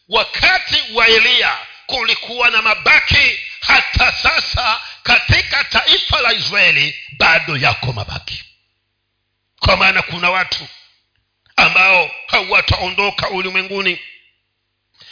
wakati 0.09 0.93
wa 0.95 1.07
eliya 1.09 1.59
kulikuwa 1.87 2.51
na 2.51 2.63
mabaki 2.63 3.39
hata 3.61 4.13
sasa 4.13 4.81
katika 5.03 5.65
taifa 5.65 6.21
la 6.21 6.33
israeli 6.33 6.95
bado 7.19 7.57
yako 7.57 7.93
mabaki. 7.93 8.45
Kwa 9.61 9.77
maana 9.77 10.03
kuna 10.03 10.31
watu 10.31 10.67
ambao 11.57 12.11
hawataondoka 12.27 13.31
ulimwenguni 13.31 13.99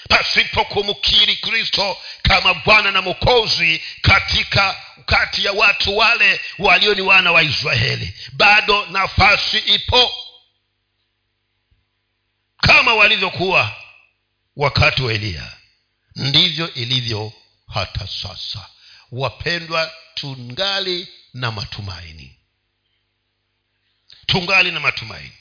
pasipo 0.08 0.64
kumkiri 0.64 1.36
kristo 1.36 1.98
kama 2.22 2.54
bwana 2.54 2.90
na 2.90 3.02
mokozi 3.02 3.82
katika 4.02 4.82
kati 5.06 5.44
ya 5.44 5.52
watu 5.52 5.96
wale 5.96 6.40
walio 6.58 6.94
ni 6.94 7.00
wana 7.00 7.32
wa 7.32 7.42
israeli. 7.42 8.14
Bado 8.32 8.86
nafasi 8.86 9.58
ipo 9.58 10.12
kama 12.56 12.94
walivyokuwa 12.94 13.76
wakati 14.56 15.02
wa 15.02 15.12
eliya 15.12 15.52
ndivyo 16.16 16.74
ilivyo 16.74 17.32
hata 17.74 18.06
sasa. 18.06 18.66
Wapendwa 19.12 19.92
tungali 20.14 21.08
na 21.34 21.50
matumaini. 21.52 22.36
Tungali 24.26 24.70
na 24.70 24.80
matumaini 24.80 25.32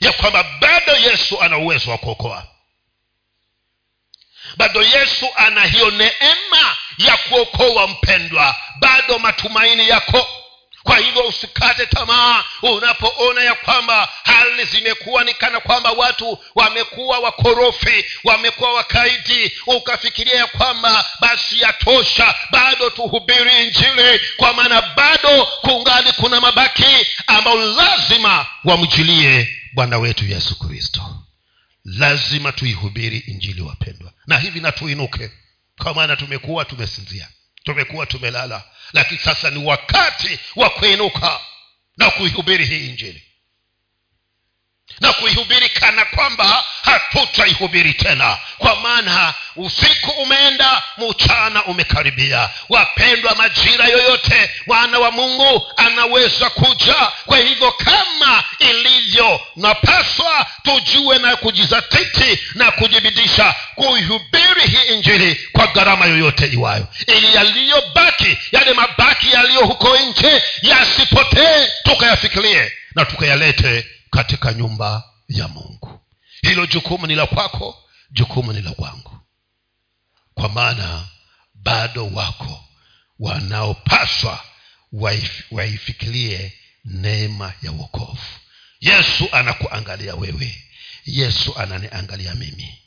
ya 0.00 0.12
kwamba 0.12 0.42
bado 0.42 0.96
yesu 0.96 1.40
ana 1.42 1.58
uwezo 1.58 1.90
wa 1.90 1.98
kuokoa 1.98 2.51
bado 4.56 4.82
yesu 4.82 5.28
ana 5.36 5.64
hiyo 5.64 5.90
neema 5.90 6.76
ya 6.98 7.16
kuokoa 7.16 7.86
mpendwa. 7.88 8.56
Bado 8.80 9.18
matumaini 9.18 9.88
yako. 9.88 10.28
Kwa 10.82 10.98
hivyo 10.98 11.22
usikate 11.22 11.86
tamaa 11.86 12.44
unapoona 12.62 13.42
ya 13.42 13.54
kwamba 13.54 14.08
hali 14.24 14.64
zimekuwa 14.64 15.24
ni 15.24 15.34
kana 15.34 15.60
kwamba 15.60 15.90
watu 15.90 16.38
wamekuwa 16.54 17.18
wakorofi 17.18 18.04
wamekuwa 18.24 18.72
wakaidi 18.72 19.52
ukafikiria 19.66 20.34
ya 20.34 20.46
kwamba 20.46 21.04
basi 21.20 21.60
yatosha 21.60 22.34
bado 22.50 22.90
tuhubiri 22.90 23.62
injili 23.62 24.20
kwa 24.36 24.52
maana 24.54 24.82
bado 24.82 25.46
kungali 25.60 26.12
kuna 26.12 26.40
mabaki 26.40 27.06
ambao 27.26 27.56
lazima 27.56 28.46
wamjilie 28.64 29.48
bwana 29.72 29.98
wetu 29.98 30.24
yesu 30.24 30.58
kristo 30.58 31.11
lazima 31.84 32.52
tuihubiri 32.52 33.18
injili 33.18 33.60
wapendwa. 33.60 34.12
Na 34.26 34.38
hivi 34.38 34.60
na 34.60 34.72
tuinuke. 34.72 35.30
Kwa 35.78 35.94
maana 35.94 36.16
tumekuwa 36.16 36.64
tumesinzia. 36.64 37.28
Tumekuwa 37.64 38.06
tumelala. 38.06 38.64
Lakini 38.92 39.20
sasa 39.20 39.50
ni 39.50 39.64
wakati 39.64 40.38
wa 40.56 40.70
kuinuka 40.70 41.40
na 41.96 42.10
kuihubiri 42.10 42.64
hii 42.66 42.88
injili 42.88 43.22
na 45.00 45.12
kuihubiri 45.12 45.68
kana 45.68 46.04
kwamba 46.04 46.64
hatutaihubiri 46.82 47.94
tena. 47.94 48.38
Kwa 48.58 48.76
maana 48.76 49.34
usiku 49.56 50.10
umeenda 50.10 50.82
mchana 50.98 51.64
umekaribia. 51.64 52.50
Wapendwa 52.68 53.34
majira 53.34 53.84
yoyote 53.86 54.50
mwana 54.66 54.98
wa 54.98 55.10
mungu 55.10 55.66
anaweza 55.76 56.50
kuja. 56.50 56.94
Kwa 57.26 57.38
hivyo 57.38 57.72
kama 57.72 58.44
ilivyo 58.58 59.40
napaswa 59.56 60.46
tujue 60.62 61.18
na 61.18 61.36
kujizatiti 61.36 62.38
na 62.54 62.70
kujibidisha 62.72 63.54
kuihubiri 63.74 64.62
hii 64.70 64.94
injili 64.94 65.34
kwa 65.52 65.66
gharama 65.66 66.06
yoyote 66.06 66.46
iwayo. 66.46 66.86
Ili 67.06 67.34
yaliyobaki 67.34 68.38
yale 68.52 68.72
mabaki 68.72 69.32
yaliyo 69.32 69.60
huko 69.60 69.96
nje 69.98 70.42
yasipotee 70.62 71.68
tukayafikirie 71.84 72.72
na 72.94 73.04
tukayalete 73.04 73.86
katika 74.12 74.52
nyumba 74.52 75.02
ya 75.28 75.48
mungu. 75.48 76.00
Hilo 76.42 76.66
jukumu 76.66 77.06
ni 77.06 77.14
la 77.14 77.26
kwako 77.26 77.84
jukumu 78.10 78.52
ni 78.52 78.62
la 78.62 78.70
kwangu. 78.70 79.18
Kwa 80.34 80.48
maana 80.48 81.08
bado 81.54 82.06
wako 82.06 82.64
wanaopaswa 83.18 84.44
waif, 84.92 85.42
waifikirie 85.50 86.52
neema 86.84 87.52
ya 87.62 87.72
uokovu 87.72 88.18
yesu 88.80 89.28
anakuangalia 89.32 90.14
wewe. 90.14 90.64
Yesu 91.06 91.58
ananiangalia 91.58 92.34
mimi. 92.34 92.78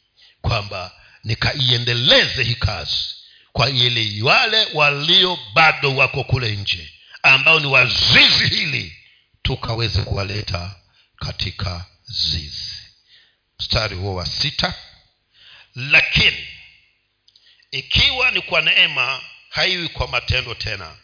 Kwamba 0.42 0.92
nikaiendeleze 1.24 2.44
hii 2.44 2.56
kazi 2.56 3.06
kwa 3.54 3.70
ili 3.70 4.22
wale 4.22 4.68
walio 4.74 5.38
bado 5.54 5.96
wako 5.96 6.24
kule 6.24 6.56
nje 6.56 6.94
ambao 7.24 7.60
ni 7.60 7.68
wazizi 7.68 8.48
hili 8.48 8.96
tukaweze 9.42 10.02
kuwaleta 10.02 10.76
katika 11.20 11.86
zizi. 12.04 12.76
Mstari 13.60 13.96
huo 13.96 14.16
wa 14.16 14.26
sita. 14.26 14.74
Lakini 15.76 16.48
ikiwa 17.72 18.32
ni 18.32 18.42
kwa 18.42 18.62
neema 18.62 19.22
haiwi 19.50 19.90
kwa 19.90 20.08
matendo 20.08 20.54
tena 20.54 20.96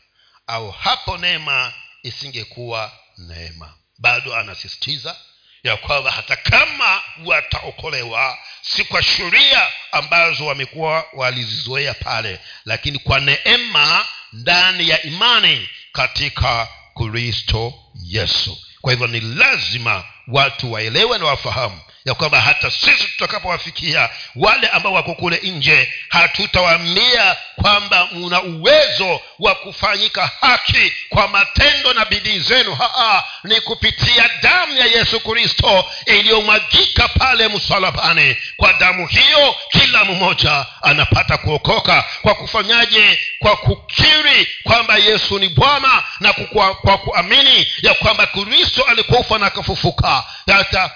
au 0.48 0.72
hapo 0.72 1.18
neema 1.18 1.74
isingekuwa 2.04 3.00
neema. 3.18 3.74
Bado 3.98 4.36
anasisitiza 4.36 5.16
ya 5.64 5.78
kwamba 5.78 6.12
hata 6.12 6.36
kama 6.36 7.02
wataokolewa 7.26 8.38
si 8.62 8.84
kwa 8.84 9.04
sheria 9.04 9.72
ambazo 9.92 10.46
wamekuwa 10.46 11.06
walizizoea 11.14 11.94
pale 11.94 12.40
lakini 12.66 13.00
kwa 13.00 13.20
neema 13.20 14.08
ndani 14.34 14.90
ya 14.90 15.02
imani 15.04 15.70
katika 15.92 16.68
kristo 16.96 17.74
yesu 18.04 18.58
kwa 18.82 18.92
hivyo 18.92 19.08
ni 19.08 19.20
lazima 19.20 20.04
watu 20.28 20.72
waelewe 20.72 21.18
na 21.18 21.26
wafahamu 21.26 21.80
ya 22.06 22.14
kwamba 22.14 22.42
hata 22.42 22.72
sisi 22.72 23.04
tutakapowafikia 23.04 24.10
wale 24.36 24.68
ambao 24.68 24.94
wako 24.94 25.14
kule 25.16 25.40
nje 25.44 25.94
hatutawaambia 26.10 27.36
kwamba 27.62 28.08
muna 28.12 28.42
uwezo 28.44 29.22
wa 29.40 29.56
kufanyika 29.56 30.32
haki 30.42 30.94
kwa 31.10 31.28
matendo 31.28 31.94
na 31.94 32.06
bidii 32.06 32.40
zenu. 32.40 32.76
Haa 32.76 33.24
ni 33.44 33.62
kupitia 33.62 34.30
damu 34.42 34.78
ya 34.78 34.86
yesu 34.86 35.20
kristo 35.20 35.86
iliyomwagika 36.06 37.08
pale 37.08 37.48
msalabani. 37.48 38.38
Kwa 38.58 38.74
damu 38.74 39.08
hiyo 39.08 39.56
kila 39.72 40.06
mmoja 40.06 40.66
anapata 40.82 41.38
kuokoka. 41.38 42.06
Kwa 42.22 42.36
kufanyaje? 42.36 43.20
Kwa 43.40 43.56
kukiri 43.58 44.48
kwamba 44.64 44.98
yesu 44.98 45.40
ni 45.40 45.50
bwana 45.50 46.04
na 46.20 46.34
kukua, 46.34 46.76
kwa 46.76 46.98
kuamini 46.98 47.68
ya 47.82 47.94
kwamba 47.94 48.26
kristo 48.28 48.84
alikufa 48.84 49.38
na 49.40 49.46
akafufuka. 49.46 50.24
Hata 50.48 50.92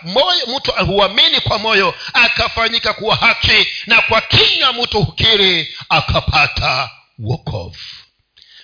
mtu 0.47 0.73
huamini 0.95 1.39
kwa 1.41 1.59
moyo 1.59 1.95
akafanyika 2.13 2.93
kuwa 2.93 3.15
haki 3.15 3.67
na 3.87 4.01
kwa 4.01 4.21
kinywa 4.21 4.73
mtu 4.73 5.03
hukiri 5.03 5.75
akapata 5.89 6.89
wokovu. 7.19 7.77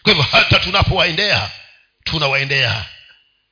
Kwa 0.04 0.14
hivyo 0.14 0.24
hata 0.32 0.60
tunapowaendea 0.60 1.52
tunawaendea 2.04 2.86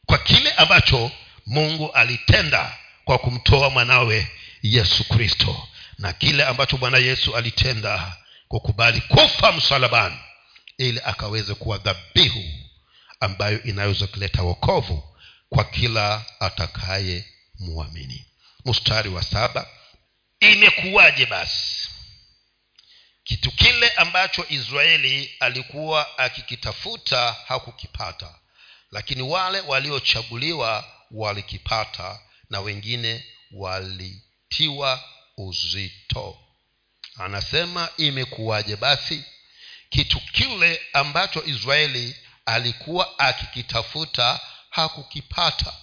kwa 0.06 0.18
kile 0.18 0.52
ambacho 0.52 1.12
mungu 1.46 1.92
alitenda 1.92 2.78
kwa 3.06 3.18
kumtoa 3.18 3.70
mwanawe 3.70 4.28
yesu 4.64 5.04
kristo 5.10 5.68
na 5.98 6.14
kile 6.14 6.46
ambacho 6.46 6.78
bwana 6.78 6.98
yesu 6.98 7.36
alitenda 7.36 8.18
kukubali 8.48 9.02
kufa 9.02 9.52
msalabani 9.52 10.18
ili 10.78 11.02
akaweze 11.06 11.54
kuwa 11.54 11.78
dhabihu 11.78 12.44
ambayo 13.20 13.64
inaweza 13.64 14.08
kuleta 14.08 14.44
wokovu 14.44 15.04
kwa 15.50 15.64
kila 15.64 16.26
atakaye 16.40 17.26
muamini 17.60 18.26
mstari 18.70 19.10
wa 19.10 19.24
saba 19.24 19.68
imekuwaje 20.40 21.26
basi? 21.26 21.90
Kitu 23.24 23.52
kile 23.52 23.90
ambacho 23.90 24.46
israeli 24.50 25.36
alikuwa 25.40 26.18
akikitafuta 26.18 27.36
hakukipata 27.48 28.36
lakini 28.92 29.22
wale 29.22 29.60
waliochaguliwa 29.62 30.86
walikipata 31.12 32.20
na 32.50 32.60
wengine 32.62 33.26
walitiwa 33.52 35.04
uzito. 35.38 36.38
Anasema 37.18 37.90
imekuwaje 37.98 38.76
basi? 38.76 39.24
Kitu 39.90 40.20
kile 40.20 40.82
ambacho 40.94 41.44
israeli 41.46 42.16
alikuwa 42.46 43.20
akikitafuta 43.20 44.40
hakukipata 44.70 45.74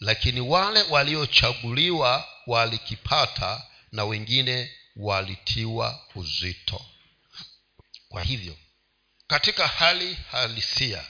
lakini 0.00 0.40
wale 0.40 0.82
waliochaguliwa 0.82 2.28
walikipata 2.46 3.66
na 3.92 4.04
wengine 4.04 4.72
walitiwa 4.96 6.00
uzito. 6.14 6.86
Kwa 8.08 8.22
hivyo 8.22 8.56
katika 9.26 9.66
hali 9.66 10.14
halisia 10.30 11.04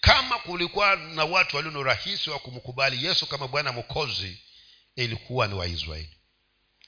kama 0.00 0.38
kulikuwa 0.38 0.96
na 0.96 1.24
watu 1.24 1.56
walio 1.56 1.70
na 1.70 1.78
urahisi 1.78 2.30
wa 2.30 2.38
kumkubali 2.38 3.04
yesu 3.04 3.26
kama 3.26 3.48
bwana 3.48 3.72
mokozi 3.72 4.38
ilikuwa 4.96 5.46
ni 5.46 5.54
waisraeli. 5.54 6.16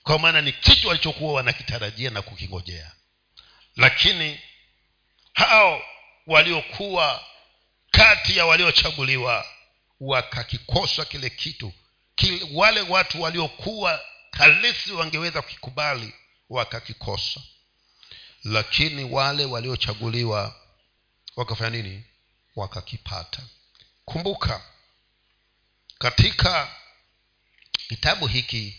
Kwa 0.02 0.18
maana 0.18 0.40
ni 0.40 0.52
kitu 0.52 0.88
walichokuwa 0.88 1.32
wanakitarajia 1.34 2.10
na 2.10 2.22
kukingojea. 2.22 2.92
Lakini 3.76 4.40
hao 5.32 5.82
waliokuwa 6.26 7.24
kati 7.90 8.36
ya 8.36 8.46
waliochaguliwa 8.46 9.46
wakakikosa 10.00 11.04
kile 11.04 11.30
kitu. 11.30 11.72
Kile, 12.14 12.48
wale 12.52 12.80
watu 12.80 13.22
waliokuwa 13.22 14.04
halisi 14.32 14.92
wangeweza 14.92 15.42
kukikubali 15.42 16.14
wakakikosa. 16.50 17.40
Lakini 18.44 19.04
wale 19.04 19.44
waliochaguliwa 19.44 20.60
wakafanya 21.36 21.70
nini? 21.82 22.04
Wakakipata. 22.56 23.42
Kumbuka 24.04 24.62
katika 25.98 26.74
kitabu 27.88 28.26
hiki 28.26 28.78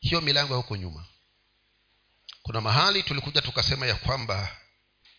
hiyo 0.00 0.20
milango 0.20 0.52
ya 0.52 0.56
huko 0.56 0.76
nyuma 0.76 1.06
kuna 2.44 2.60
mahali 2.60 3.02
tulikuja 3.02 3.42
tukasema 3.42 3.86
ya 3.86 3.94
kwamba 3.94 4.56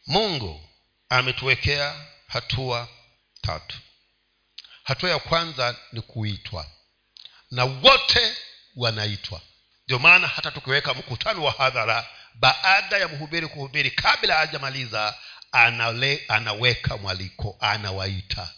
mungu 0.08 0.70
ametuwekea 1.10 2.06
hatua 2.28 2.88
tatu 3.42 3.78
hatua 4.86 5.10
ya 5.10 5.20
kwanza 5.20 5.76
ni 5.92 6.02
kuitwa. 6.02 6.66
Na 7.52 7.64
wote 7.66 8.34
wanaitwa. 8.76 9.42
Ndio 9.86 10.00
maana 10.00 10.28
hata 10.28 10.52
tukiweka 10.52 10.94
mkutano 10.94 11.44
wa 11.44 11.52
hadhara 11.52 12.10
baada 12.36 12.98
ya 12.98 13.08
mhubiri 13.08 13.48
kuhubiri 13.48 13.92
kabla 13.92 14.36
hajamaliza 14.36 15.16
anale, 15.52 16.26
anaweka 16.28 16.98
mwaliko 16.98 17.58
anawaita. 17.60 18.50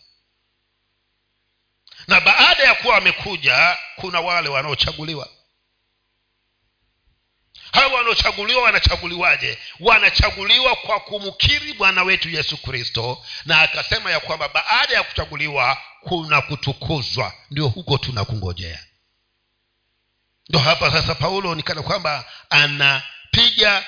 Na 2.07 2.21
baada 2.21 2.63
ya 2.63 2.75
kuwa 2.75 2.93
wamekuja 2.95 3.77
kuna 3.95 4.19
wale 4.19 4.49
wanaochaguliwa 4.49 5.29
hawa 7.71 7.93
wanaochaguliwa 7.93 8.63
wanachaguliwaje? 8.63 9.57
Wanachaguliwa 9.79 10.75
kwa 10.75 10.99
kumkiri 10.99 11.73
bwana 11.73 12.03
wetu 12.03 12.29
yesu 12.29 12.57
kristo 12.57 13.25
na 13.45 13.61
akasema 13.61 14.11
ya 14.11 14.19
kwamba 14.19 14.47
baada 14.49 14.93
ya 14.93 15.03
kuchaguliwa 15.03 15.77
kuna 16.01 16.41
kutukuzwa. 16.41 17.33
Ndio 17.51 17.67
huko 17.67 17.97
tunakungojea. 17.97 18.79
Ndo 20.49 20.59
hapa 20.59 20.91
sasa 20.91 21.15
paulo 21.15 21.55
nikana 21.55 21.81
kwamba 21.81 22.25
anapiga 22.49 23.83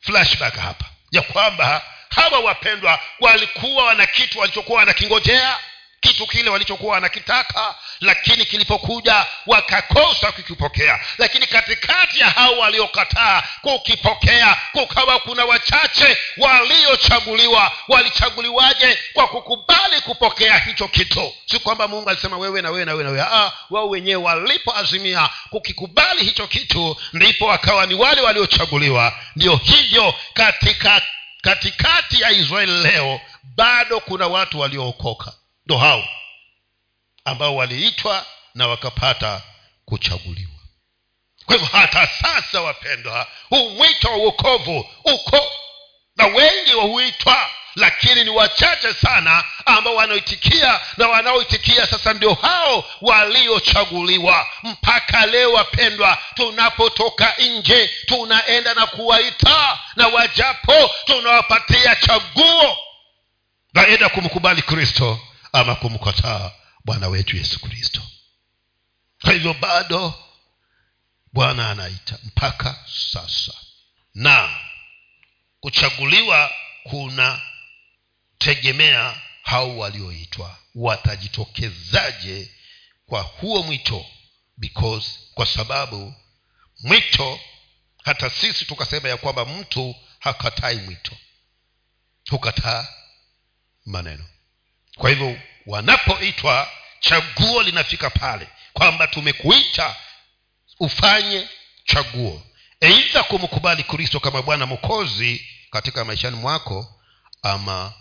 flashback 0.00 0.56
hapa. 0.56 0.84
Ya 1.10 1.22
kwamba 1.22 1.82
hawa 2.10 2.38
wapendwa 2.40 2.98
walikuwa 3.20 3.84
wana 3.84 4.06
kitu 4.06 4.38
walichokuwa 4.38 4.78
wanakingojea 4.78 5.58
kitu 6.02 6.26
kile 6.26 6.50
walichokuwa 6.50 6.94
wanakitaka 6.94 7.74
lakini 8.00 8.44
kilipokuja 8.44 9.26
wakakosa 9.46 10.32
kukipokea. 10.32 11.00
Lakini 11.18 11.46
katikati 11.46 12.20
ya 12.20 12.30
hao 12.30 12.58
waliokataa 12.58 13.42
kukipokea 13.60 14.56
kukawa 14.72 15.18
kuna 15.20 15.44
wachache 15.44 16.18
waliochaguliwa. 16.36 17.72
Walichaguliwaje? 17.88 18.98
Kwa 19.12 19.28
kukubali 19.28 20.00
kupokea 20.00 20.58
hicho 20.58 20.88
kitu. 20.88 21.34
Si 21.46 21.58
kwamba 21.58 21.88
mungu 21.88 22.10
alisema 22.10 22.38
wewe 22.38 22.62
na 22.62 22.70
wewe 22.70 22.84
na 22.84 22.94
wewe 22.94 23.04
na 23.16 23.32
ah, 23.32 23.52
wao 23.70 23.88
wenyewe 23.88 24.22
walipoazimia 24.22 25.28
kukikubali 25.50 26.24
hicho 26.24 26.46
kitu 26.46 26.96
ndipo 27.12 27.46
wakawa 27.46 27.86
ni 27.86 27.94
wale 27.94 28.20
waliochaguliwa. 28.20 29.12
Ndio 29.36 29.56
hivyo 29.56 30.14
katika 30.34 31.02
katikati 31.42 32.20
ya 32.22 32.30
israeli 32.30 32.82
leo 32.82 33.20
bado 33.56 34.00
kuna 34.00 34.26
watu 34.26 34.60
waliookoka 34.60 35.32
ndo 35.66 35.78
hao 35.78 36.08
ambao 37.24 37.56
waliitwa 37.56 38.26
na 38.54 38.68
wakapata 38.68 39.42
kuchaguliwa. 39.84 40.52
Kwa 41.46 41.54
hivyo 41.56 41.68
hata 41.72 42.06
sasa 42.06 42.60
wapendwa 42.60 43.26
huu 43.48 43.70
mwito 43.70 44.08
wa 44.08 44.16
uokovu 44.16 44.88
uko 45.04 45.52
na 46.16 46.26
wengi 46.26 46.74
wahuitwa 46.74 47.50
lakini 47.76 48.24
ni 48.24 48.30
wachache 48.30 48.94
sana 48.94 49.44
ambao 49.66 49.94
wanaoitikia 49.94 50.80
na 50.96 51.08
wanaoitikia 51.08 51.86
sasa 51.86 52.12
ndio 52.12 52.34
hao 52.34 52.84
waliochaguliwa. 53.00 54.46
Mpaka 54.62 55.26
leo 55.26 55.52
wapendwa 55.52 56.18
tunapotoka 56.34 57.34
nje 57.38 57.90
tunaenda 58.06 58.74
na 58.74 58.86
kuwaita 58.86 59.78
na 59.96 60.08
wajapo 60.08 60.90
tunawapatia 61.04 61.96
chaguo. 61.96 62.78
Naenda 63.74 64.08
kumkubali 64.08 64.62
kristo 64.62 65.20
ama 65.52 65.74
kumkataa 65.74 66.52
bwana 66.84 67.08
wetu 67.08 67.36
yesu 67.36 67.60
kristo. 67.60 68.02
Kwa 69.22 69.32
hivyo 69.32 69.54
bado 69.54 70.14
bwana 71.32 71.70
anaita 71.70 72.18
mpaka 72.24 72.84
sasa. 73.12 73.52
Na 74.14 74.60
kuchaguliwa 75.60 76.52
kuna 76.82 77.40
tegemea 78.38 79.20
hao 79.42 79.78
walioitwa 79.78 80.58
watajitokezaje 80.74 82.50
kwa 83.06 83.22
huo 83.22 83.62
mwito? 83.62 84.06
Because 84.56 85.18
kwa 85.34 85.46
sababu 85.46 86.14
mwito 86.82 87.40
hata 88.04 88.30
sisi 88.30 88.64
tukasema 88.64 89.08
ya 89.08 89.16
kwamba 89.16 89.44
mtu 89.44 89.94
hakatai 90.18 90.76
mwito 90.76 91.16
hukataa 92.30 92.86
maneno 93.86 94.24
kwa 95.02 95.10
hivyo 95.10 95.38
wanapoitwa 95.66 96.68
chaguo 97.00 97.62
linafika 97.62 98.10
pale 98.10 98.48
kwamba 98.72 99.06
tumekuita 99.06 99.96
ufanye 100.80 101.48
chaguo. 101.84 102.42
Eidha 102.80 103.22
kumkubali 103.22 103.82
kristo 103.82 104.20
kama 104.20 104.42
bwana 104.42 104.66
mkozi 104.66 105.48
katika 105.70 106.04
maishani 106.04 106.36
mwako 106.36 107.00
ama 107.42 107.92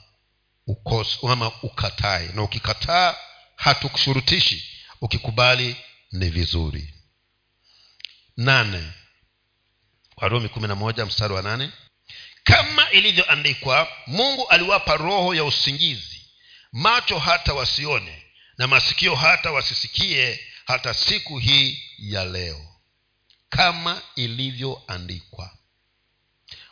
ukos, 0.68 1.20
ama 1.30 1.52
ukatae. 1.62 2.28
Na 2.34 2.44
ukikataa 2.44 3.16
hatukushurutishi 3.56 4.80
ukikubali 5.02 5.76
ni 6.12 6.30
vizuri. 6.30 6.94
Nane. 8.38 8.84
Warumi 10.18 10.50
kumi 10.50 10.68
na 10.68 10.76
moja 10.76 11.06
mstari 11.06 11.34
wa 11.34 11.42
nane. 11.42 11.70
Kama 12.44 12.90
ilivyoandikwa 12.92 13.88
mungu 14.08 14.50
aliwapa 14.50 14.98
roho 14.98 15.36
ya 15.36 15.44
usingizi 15.44 16.11
macho 16.72 17.20
hata 17.20 17.54
wasione 17.54 18.26
na 18.58 18.68
masikio 18.68 19.16
hata 19.16 19.52
wasisikie 19.52 20.40
hata 20.66 20.94
siku 20.94 21.38
hii 21.38 21.84
ya 21.98 22.26
leo. 22.26 22.68
Kama 23.50 24.02
ilivyoandikwa 24.16 25.58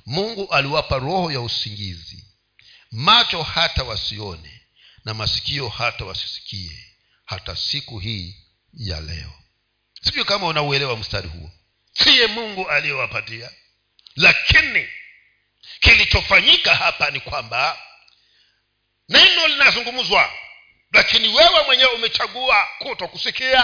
mungu 0.06 0.48
aliwapa 0.54 0.98
roho 0.98 1.32
ya 1.32 1.42
usingizi 1.42 2.26
macho 2.92 3.44
hata 3.44 3.84
wasione 3.84 4.62
na 5.06 5.14
masikio 5.14 5.70
hata 5.70 6.06
wasisikie 6.06 6.86
hata 7.26 7.56
siku 7.56 8.00
hii 8.00 8.36
ya 8.74 9.02
leo. 9.02 9.34
Sijui 10.02 10.26
kama 10.26 10.48
unauelewa 10.48 10.98
mstari 10.98 11.30
huo. 11.30 11.52
Siye 11.94 12.28
mungu 12.28 12.70
aliyowapatia 12.70 13.52
lakini 14.16 14.88
kilichofanyika 15.80 16.76
hapa 16.76 17.12
ni 17.12 17.20
kwamba 17.20 17.78
neno 19.10 19.48
linazungumzwa 19.48 20.32
lakini 20.94 21.28
wewe 21.28 21.64
mwenyewe 21.66 21.92
umechagua 21.92 22.68
kuto 22.80 23.08
kusikia 23.08 23.64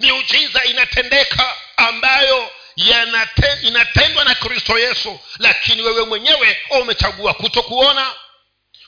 miujiza 0.00 0.64
inatendeka 0.64 1.56
ambayo 1.76 2.50
yanate, 2.76 3.58
inatendwa 3.62 4.24
na 4.24 4.34
kristo 4.34 4.78
yesu 4.78 5.20
lakini 5.38 5.82
wewe 5.82 6.04
mwenyewe 6.04 6.56
umechagua 6.70 7.34
kuto 7.34 7.62
kuona 7.62 8.14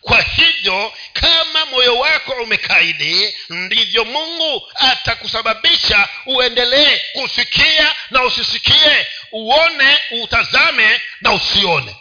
kwa 0.01 0.23
hivyo 0.23 0.93
kama 1.13 1.67
moyo 1.67 1.99
wako 1.99 2.33
umekaidi 2.33 3.35
ndivyo 3.51 4.05
mungu 4.05 4.73
atakusababisha 4.75 6.09
uendelee 6.27 7.01
kusikia 7.13 7.95
na 8.11 8.23
usisikie 8.25 9.07
uone 9.33 9.99
utazame 10.11 11.01
na 11.21 11.33
usione 11.33 11.97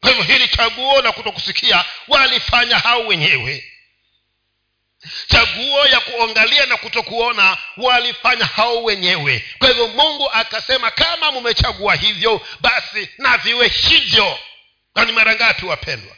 kwa 0.00 0.10
hivyo 0.10 0.24
hili 0.24 0.48
chaguo 0.48 1.02
la 1.02 1.12
kutokusikia 1.12 1.84
walifanya 2.08 2.78
hao 2.78 3.06
wenyewe. 3.06 3.64
Chaguo 5.28 5.86
ya 5.86 6.00
kuangalia 6.00 6.66
na 6.66 6.76
kutokuona 6.76 7.56
walifanya 7.76 8.44
hao 8.44 8.82
wenyewe. 8.84 9.44
Kwa 9.58 9.68
hivyo 9.68 9.88
mungu 9.88 10.30
akasema 10.30 10.90
kama 10.90 11.32
mumechagua 11.32 11.94
hivyo 11.94 12.46
basi 12.60 13.08
na 13.18 13.38
viwe 13.38 13.68
hivyo. 13.68 14.38
Na 14.94 15.04
ni 15.04 15.12
mara 15.12 15.34
ngapi 15.34 15.66
wapendwa? 15.66 16.16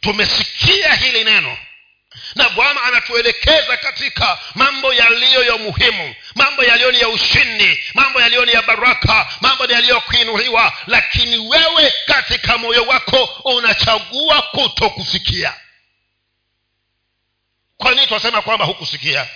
Tumesikia 0.00 0.94
hili 0.94 1.24
neno 1.24 1.58
na 2.34 2.48
bwana 2.48 2.82
anatuelekeza 2.82 3.76
katika 3.76 4.38
mambo 4.54 4.94
yaliyo 4.94 5.44
ya 5.44 5.56
muhimu 5.56 6.14
mambo 6.34 6.64
yaliyo 6.64 6.92
ni 6.92 7.00
ya 7.00 7.08
ushindi 7.08 7.84
mambo 7.94 8.20
yaliyo 8.20 8.44
ni 8.44 8.52
ya 8.52 8.62
baraka 8.62 9.28
mambo 9.40 9.64
yaliyokuinuliwa 9.64 10.72
lakini 10.86 11.38
wewe 11.38 11.92
katika 12.06 12.58
moyo 12.58 12.82
wako 12.82 13.24
unachagua 13.44 14.42
kutokusikia. 14.42 15.54
Kwa 17.76 17.94
nini 17.94 18.06
twasema 18.06 18.42
kwamba 18.42 18.64
hukusikia? 18.64 19.28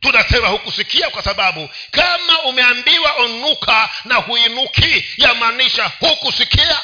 Tunasema 0.00 0.48
hukusikia 0.48 1.10
kwa 1.10 1.22
sababu 1.22 1.68
kama 1.90 2.42
umeambiwa 2.42 3.12
onuka 3.12 3.90
na 4.04 4.14
huinuki 4.14 5.04
yamaanisha 5.16 5.90
hukusikia. 6.00 6.80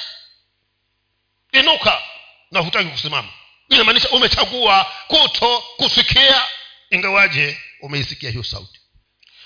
Inuka 1.53 2.03
na 2.51 2.61
hutaki 2.61 2.89
kusimama 2.89 3.29
inamaanisha 3.71 4.09
umechagua 4.09 4.93
kuto 5.07 5.59
kusikia 5.77 6.43
ingawaje 6.91 7.59
umeisikia 7.81 8.31
hiyo 8.31 8.43
sauti. 8.45 8.81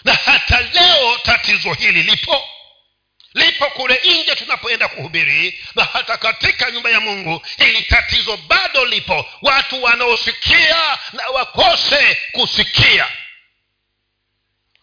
Na 0.04 0.14
hata 0.14 0.61
leo 0.61 1.18
tatizo 1.22 1.72
hili 1.72 2.02
lipo. 2.02 2.44
Lipo 3.35 3.66
kule 3.66 4.00
nje 4.04 4.35
tunapoenda 4.35 4.88
kuhubiri 4.88 5.61
na 5.74 5.85
hata 5.85 6.16
katika 6.16 6.70
nyumba 6.70 6.90
ya 6.90 7.00
mungu 7.00 7.42
hili 7.59 7.83
tatizo 7.83 8.37
bado 8.37 8.85
lipo. 8.85 9.26
Watu 9.42 9.83
wanaosikia 9.83 10.98
na 11.12 11.26
wakose 11.26 12.18
kusikia 12.33 13.09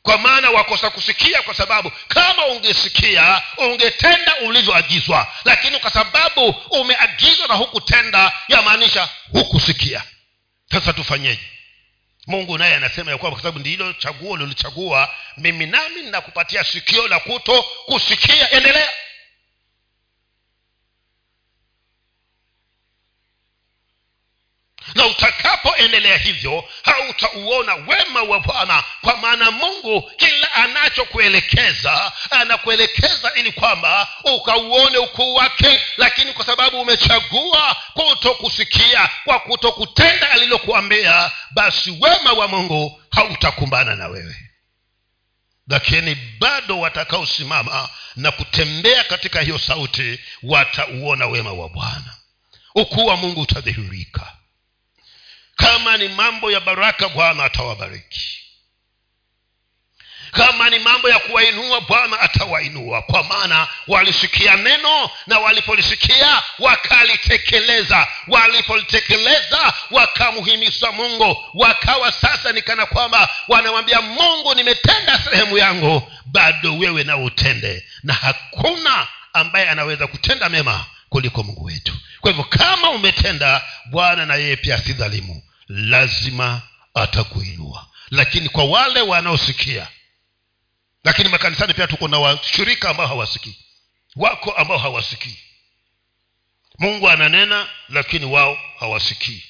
kwa 0.07 0.17
maana 0.17 0.49
wakosa 0.51 0.89
kusikia 0.89 1.41
kwa 1.41 1.53
sababu 1.53 1.91
kama 2.07 2.45
ungesikia 2.45 3.41
ungetenda 3.57 4.35
ulivyoagizwa. 4.37 5.27
Lakini 5.45 5.79
kwa 5.79 5.91
sababu 5.91 6.47
umeagizwa 6.69 7.47
na 7.47 7.53
hukutenda 7.53 8.31
yamaanisha 8.47 9.09
hukusikia. 9.31 10.03
Sasa 10.71 10.93
tufanyeje? 10.93 11.39
Mungu 12.27 12.57
naye 12.57 12.75
anasema 12.75 13.11
ya 13.11 13.17
kwamba 13.17 13.35
kwa 13.35 13.41
sababu 13.41 13.59
ndilo 13.59 13.93
chaguo 13.93 14.37
lilichagua 14.37 15.13
mimi 15.37 15.65
nami 15.65 16.01
nakupatia 16.01 16.63
sikio 16.63 17.07
la 17.07 17.19
kuto 17.19 17.61
kusikia. 17.85 18.51
Endelea 18.51 18.89
na 24.97 25.05
utakapoendelea 25.05 26.17
hivyo 26.17 26.63
hautauona 26.83 27.75
wema 27.75 28.21
wa 28.21 28.39
bwana 28.39 28.83
kwa 29.01 29.17
maana 29.17 29.51
mungu 29.51 30.11
kila 30.17 30.53
anachokuelekeza 30.53 32.11
anakuelekeza 32.29 33.33
ili 33.35 33.51
kwamba 33.51 34.07
ukauone 34.23 34.97
ukuu 34.97 35.33
wake 35.33 35.81
lakini 35.97 36.33
kwa 36.33 36.45
sababu 36.45 36.81
umechagua 36.81 37.75
kutokusikia 37.93 39.09
kwa 39.25 39.39
kutokutenda 39.39 40.31
alilokuambia 40.31 41.31
basi 41.51 41.91
wema 41.91 42.33
wa 42.33 42.47
mungu 42.47 43.01
hautakumbana 43.11 43.95
na 43.95 44.07
wewe. 44.07 44.35
Lakini 45.67 46.15
bado 46.15 46.79
watakaosimama 46.79 47.89
na 48.15 48.31
kutembea 48.31 49.03
katika 49.03 49.41
hiyo 49.41 49.59
sauti 49.59 50.19
watauona 50.43 51.27
wema 51.27 51.53
wa 51.53 51.69
bwana. 51.69 52.13
Ukuu 52.75 53.05
wa 53.05 53.17
mungu 53.17 53.41
utadhihirika 53.41 54.36
kama 55.57 55.97
ni 55.97 56.07
mambo 56.07 56.51
ya 56.51 56.59
baraka 56.59 57.09
bwana 57.09 57.43
atawabariki. 57.43 58.37
Kama 60.31 60.69
ni 60.69 60.79
mambo 60.79 61.09
ya 61.09 61.19
kuwainua 61.19 61.81
bwana 61.81 62.19
atawainua. 62.19 63.01
Kwa 63.01 63.23
maana 63.23 63.67
walisikia 63.87 64.55
neno 64.55 65.09
na 65.27 65.39
walipolisikia 65.39 66.43
wakalitekeleza. 66.59 68.07
Walipolitekeleza 68.27 69.73
wakamhimiza 69.91 70.91
mungu. 70.91 71.43
Wakawa 71.53 72.11
sasa 72.11 72.51
nikana 72.51 72.85
kwamba 72.85 73.29
wanamwambia 73.47 74.01
mungu 74.01 74.55
nimetenda 74.55 75.19
sehemu 75.31 75.57
yangu 75.57 76.11
bado 76.25 76.77
wewe 76.77 77.03
na 77.03 77.17
utende. 77.17 77.85
Na 78.03 78.13
hakuna 78.13 79.07
ambaye 79.33 79.69
anaweza 79.69 80.07
kutenda 80.07 80.49
mema 80.49 80.85
kuliko 81.09 81.43
mungu 81.43 81.63
wetu. 81.65 81.93
Kwa 82.21 82.31
hivyo 82.31 82.43
kama 82.45 82.89
umetenda 82.89 83.61
bwana 83.85 84.25
na 84.25 84.35
yeye 84.35 84.55
pia 84.55 84.77
si 84.77 84.93
dhalimu 84.93 85.41
lazima 85.67 86.61
atakuinua. 86.93 87.87
Lakini 88.11 88.49
kwa 88.49 88.63
wale 88.65 89.01
wanaosikia 89.01 89.87
lakini 91.03 91.29
makanisani 91.29 91.73
pia 91.73 91.87
tuko 91.87 92.07
na 92.07 92.19
washirika 92.19 92.89
ambao 92.89 93.07
hawasikii 93.07 93.57
wako 94.15 94.51
ambao 94.51 94.77
hawasikii. 94.77 95.37
Mungu 96.79 97.09
ananena 97.09 97.69
lakini 97.89 98.25
wao 98.25 98.57
hawasikii 98.79 99.43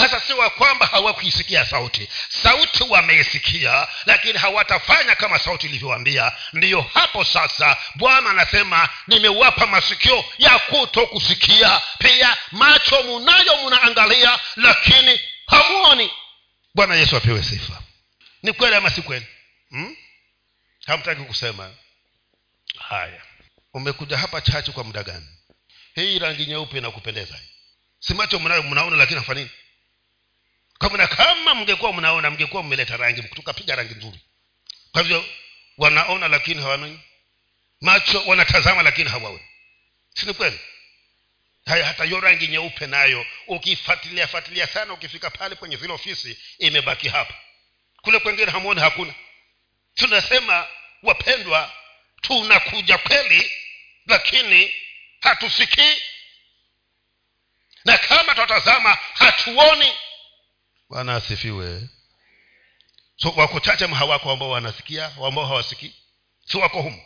sasa 0.00 0.20
si 0.20 0.32
wa 0.32 0.50
kwamba 0.50 0.86
hawakuisikia 0.86 1.66
sauti. 1.66 2.08
Sauti 2.28 2.82
wameisikia 2.82 3.88
lakini 4.06 4.38
hawatafanya 4.38 5.14
kama 5.14 5.38
sauti 5.38 5.66
ilivyoambia 5.66 6.32
ndiyo 6.52 6.80
hapo 6.94 7.24
sasa 7.24 7.76
bwana 7.94 8.30
anasema 8.30 8.88
nimewapa 9.06 9.66
masikio 9.66 10.24
ya 10.38 10.58
kuto 10.58 11.06
kusikia 11.06 11.80
pia 11.98 12.36
macho 12.52 13.02
munayo 13.02 13.56
munaangalia 13.56 14.38
lakini 14.56 15.20
hamuoni. 15.46 16.10
Bwana 16.74 16.94
yesu 16.94 17.16
apewe 17.16 17.42
sifa. 17.42 17.82
Ni 18.42 18.52
kweli 18.52 18.76
ama 18.76 18.90
si 18.90 19.02
kweli? 19.02 19.26
Hmm? 19.70 19.96
hamtaki 20.86 21.22
kusema. 21.22 21.70
Haya. 22.88 23.22
Umekuja 23.74 24.18
hapa 24.18 24.40
chachu 24.40 24.72
kwa 24.72 24.84
muda 24.84 25.02
gani? 25.02 25.26
Hii 25.94 26.18
rangi 26.18 26.46
nyeupe 26.46 26.78
inakupendeza. 26.78 27.38
Si 27.98 28.14
macho 28.14 28.38
mnayo 28.38 28.62
mnaona 28.62 28.96
lakini 28.96 29.20
hafa 29.20 29.34
kamna 30.80 31.06
kama 31.06 31.54
mngekuwa 31.54 31.92
mnaona 31.92 32.30
mngekuwa 32.30 32.62
mmeleta 32.62 32.96
rangi 32.96 33.22
tukapiga 33.22 33.76
rangi 33.76 33.94
nzuri. 33.94 34.20
Kwa 34.92 35.02
hivyo 35.02 35.24
wanaona 35.78 36.28
lakini 36.28 36.62
hawanini 36.62 37.00
macho 37.80 38.22
wanatazama 38.26 38.82
lakini 38.82 39.10
hawaoni. 39.10 39.44
Sini 40.14 40.34
kweli? 40.34 40.58
Haya 41.66 41.86
hata 41.86 42.04
hiyo 42.04 42.20
rangi 42.20 42.48
nyeupe 42.48 42.86
nayo 42.86 43.26
ukifuatilia 43.46 44.26
fuatilia 44.26 44.66
sana 44.66 44.92
ukifika 44.92 45.30
pale 45.30 45.54
kwenye 45.54 45.76
zile 45.76 45.92
ofisi 45.92 46.38
imebaki 46.58 47.08
hapa. 47.08 47.34
Kule 48.02 48.18
kwengine 48.18 48.50
hamuoni 48.50 48.80
hakuna. 48.80 49.14
Tunasema 49.94 50.66
wapendwa 51.02 51.72
tunakuja 52.20 52.98
kweli 52.98 53.52
lakini 54.06 54.74
hatusikii. 55.20 55.94
Na 57.84 57.98
kama 57.98 58.34
tunatazama 58.34 58.98
hatuoni 59.14 59.92
bwana 60.90 61.16
asifiwe. 61.16 61.88
So 63.16 63.30
wako 63.36 63.60
chache 63.60 63.86
hawako 63.86 64.30
ambao 64.30 64.50
wanasikia 64.50 65.04
ambao 65.26 65.46
hawasikii? 65.46 65.94
Si 66.44 66.56
wako 66.56 66.82
humu. 66.82 67.02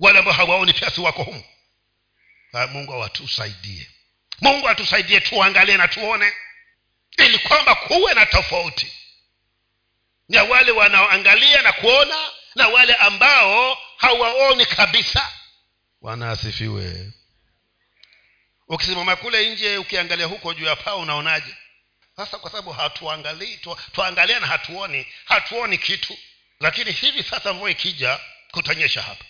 Wale 0.00 0.18
ambao 0.18 0.34
hawaoni 0.34 0.72
pia 0.72 0.90
si 0.90 1.00
wako 1.00 1.22
humu. 1.22 1.44
Ha, 2.52 2.66
mungu 2.66 2.92
awatusaidie 2.92 3.90
mungu 4.40 4.68
atusaidie 4.68 5.20
tuangalie 5.20 5.76
na 5.76 5.88
tuone. 5.88 6.32
Ili 7.18 7.38
kwamba 7.38 7.74
kuwe 7.74 8.14
na 8.14 8.26
tofauti. 8.26 8.92
Ya 10.28 10.44
wale 10.44 10.70
wanaoangalia 10.70 11.62
na 11.62 11.72
kuona 11.72 12.16
na 12.54 12.68
wale 12.68 12.94
ambao 12.94 13.78
hawaoni 13.96 14.66
kabisa. 14.66 15.32
Bwana 16.00 16.30
asifiwe. 16.30 17.12
Ukisimama 18.68 19.16
kule 19.16 19.50
nje 19.50 19.78
ukiangalia 19.78 20.26
huko 20.26 20.54
juu 20.54 20.64
ya 20.64 20.76
paa 20.76 20.94
unaonaje 20.94 21.56
sasa 22.16 22.38
kwa 22.38 22.50
sababu 22.50 22.72
hatuangalii 22.72 23.58
twaangalia 23.92 24.40
na 24.40 24.46
hatuoni 24.46 25.06
hatuoni 25.24 25.78
kitu. 25.78 26.18
Lakini 26.60 26.92
hivi 26.92 27.22
sasa 27.22 27.52
mvua 27.52 27.70
ikija 27.70 28.20
kutanyesha 28.50 29.02
hapa. 29.02 29.24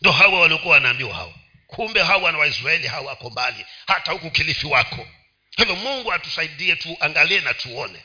Ndo 0.00 0.12
hawa 0.12 0.40
waliokuwa 0.40 0.74
wanaambiwa 0.74 1.14
hawa. 1.14 1.34
Kumbe 1.66 2.02
hawa 2.02 2.32
na 2.32 2.38
waisraeli 2.38 2.86
hawa 2.86 3.06
wako 3.06 3.30
mbali. 3.30 3.66
Hata 3.86 4.12
huku 4.12 4.30
kilifi 4.30 4.66
wako. 4.66 5.08
Hivyo 5.56 5.76
mungu 5.76 6.12
atusaidie 6.12 6.76
tuangalie 6.76 7.40
na 7.40 7.54
tuone. 7.54 8.04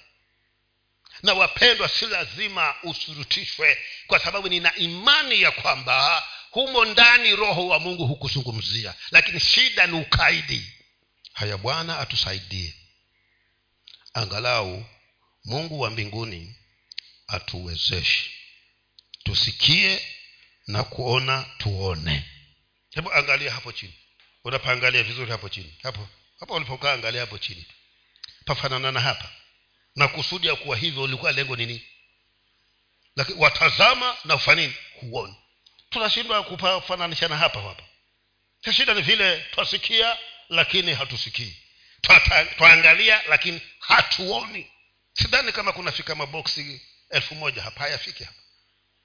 Na 1.23 1.33
wapendwa 1.33 1.89
si 1.89 2.05
lazima 2.05 2.75
usurutishwe 2.83 3.77
kwa 4.07 4.19
sababu 4.19 4.49
nina 4.49 4.75
imani 4.75 5.41
ya 5.41 5.51
kwamba 5.51 6.23
humo 6.51 6.85
ndani 6.85 7.35
roho 7.35 7.67
wa 7.67 7.79
mungu 7.79 8.07
hukuzungumzia. 8.07 8.93
Lakini 9.11 9.39
shida 9.39 9.87
ni 9.87 9.93
ukaidi. 9.99 10.73
Haya 11.33 11.57
bwana 11.57 11.99
atusaidie 11.99 12.73
angalau 14.13 14.85
mungu 15.45 15.79
wa 15.79 15.89
mbinguni 15.89 16.55
atuwezeshe. 17.27 18.31
Tusikie 19.23 20.07
na 20.67 20.83
kuona 20.83 21.45
tuone. 21.57 22.29
Hebu 22.91 23.13
angalia 23.13 23.51
hapo 23.51 23.71
chini. 23.71 23.93
Unapaangalia 24.43 25.03
vizuri 25.03 25.31
hapo 25.31 25.49
chini. 25.49 25.75
Hapo 25.83 26.07
hapo 26.39 26.53
ulipokaa 26.53 26.93
angalia 26.93 27.21
hapo 27.21 27.37
chini. 27.37 27.65
Pafanana 28.45 28.91
na 28.91 28.99
hapa. 28.99 29.31
Na 29.95 30.07
kusudi 30.07 30.47
ya 30.47 30.55
kuwa 30.55 30.77
hivyo 30.77 31.03
ulikuwa 31.03 31.31
lengo 31.31 31.55
nini? 31.55 31.81
Lakini 33.15 33.39
watazama 33.39 34.17
na 34.25 34.35
ufanini 34.35 34.73
huoni. 34.99 35.35
Tunashindwa 35.89 36.43
kupafananisha 36.43 37.27
na 37.27 37.37
hapa 37.37 37.62
hapa. 37.62 37.83
Shida 38.73 38.93
ni 38.93 39.01
vile 39.01 39.45
twasikia 39.51 40.17
lakini 40.49 40.93
hatusikii 40.93 41.55
twaangalia 42.58 43.21
lakini 43.29 43.62
hatuoni. 43.79 44.71
Sidhani 45.13 45.52
kama 45.52 45.71
kunafika 45.71 46.15
maboksi 46.15 46.81
elfu 47.10 47.35
moja 47.35 47.62
hapa 47.62 47.79
hayafiki 47.79 48.23
hapa. 48.23 48.37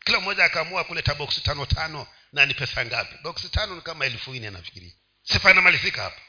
Kila 0.04 0.20
mmoja 0.20 0.44
akaamua 0.44 0.84
kuleta 0.84 1.14
boksi 1.14 1.40
tano 1.40 1.66
tano 1.66 2.06
na 2.32 2.46
ni 2.46 2.54
pesa 2.54 2.84
ngapi? 2.84 3.14
Boksi 3.22 3.48
tano 3.48 3.74
ni 3.74 3.80
kama 3.80 4.06
elfu 4.06 4.34
nne 4.34 4.50
nafikiria 4.50 4.92
sifa 5.22 5.50
inamalizika 5.50 6.02
hapa. 6.02 6.20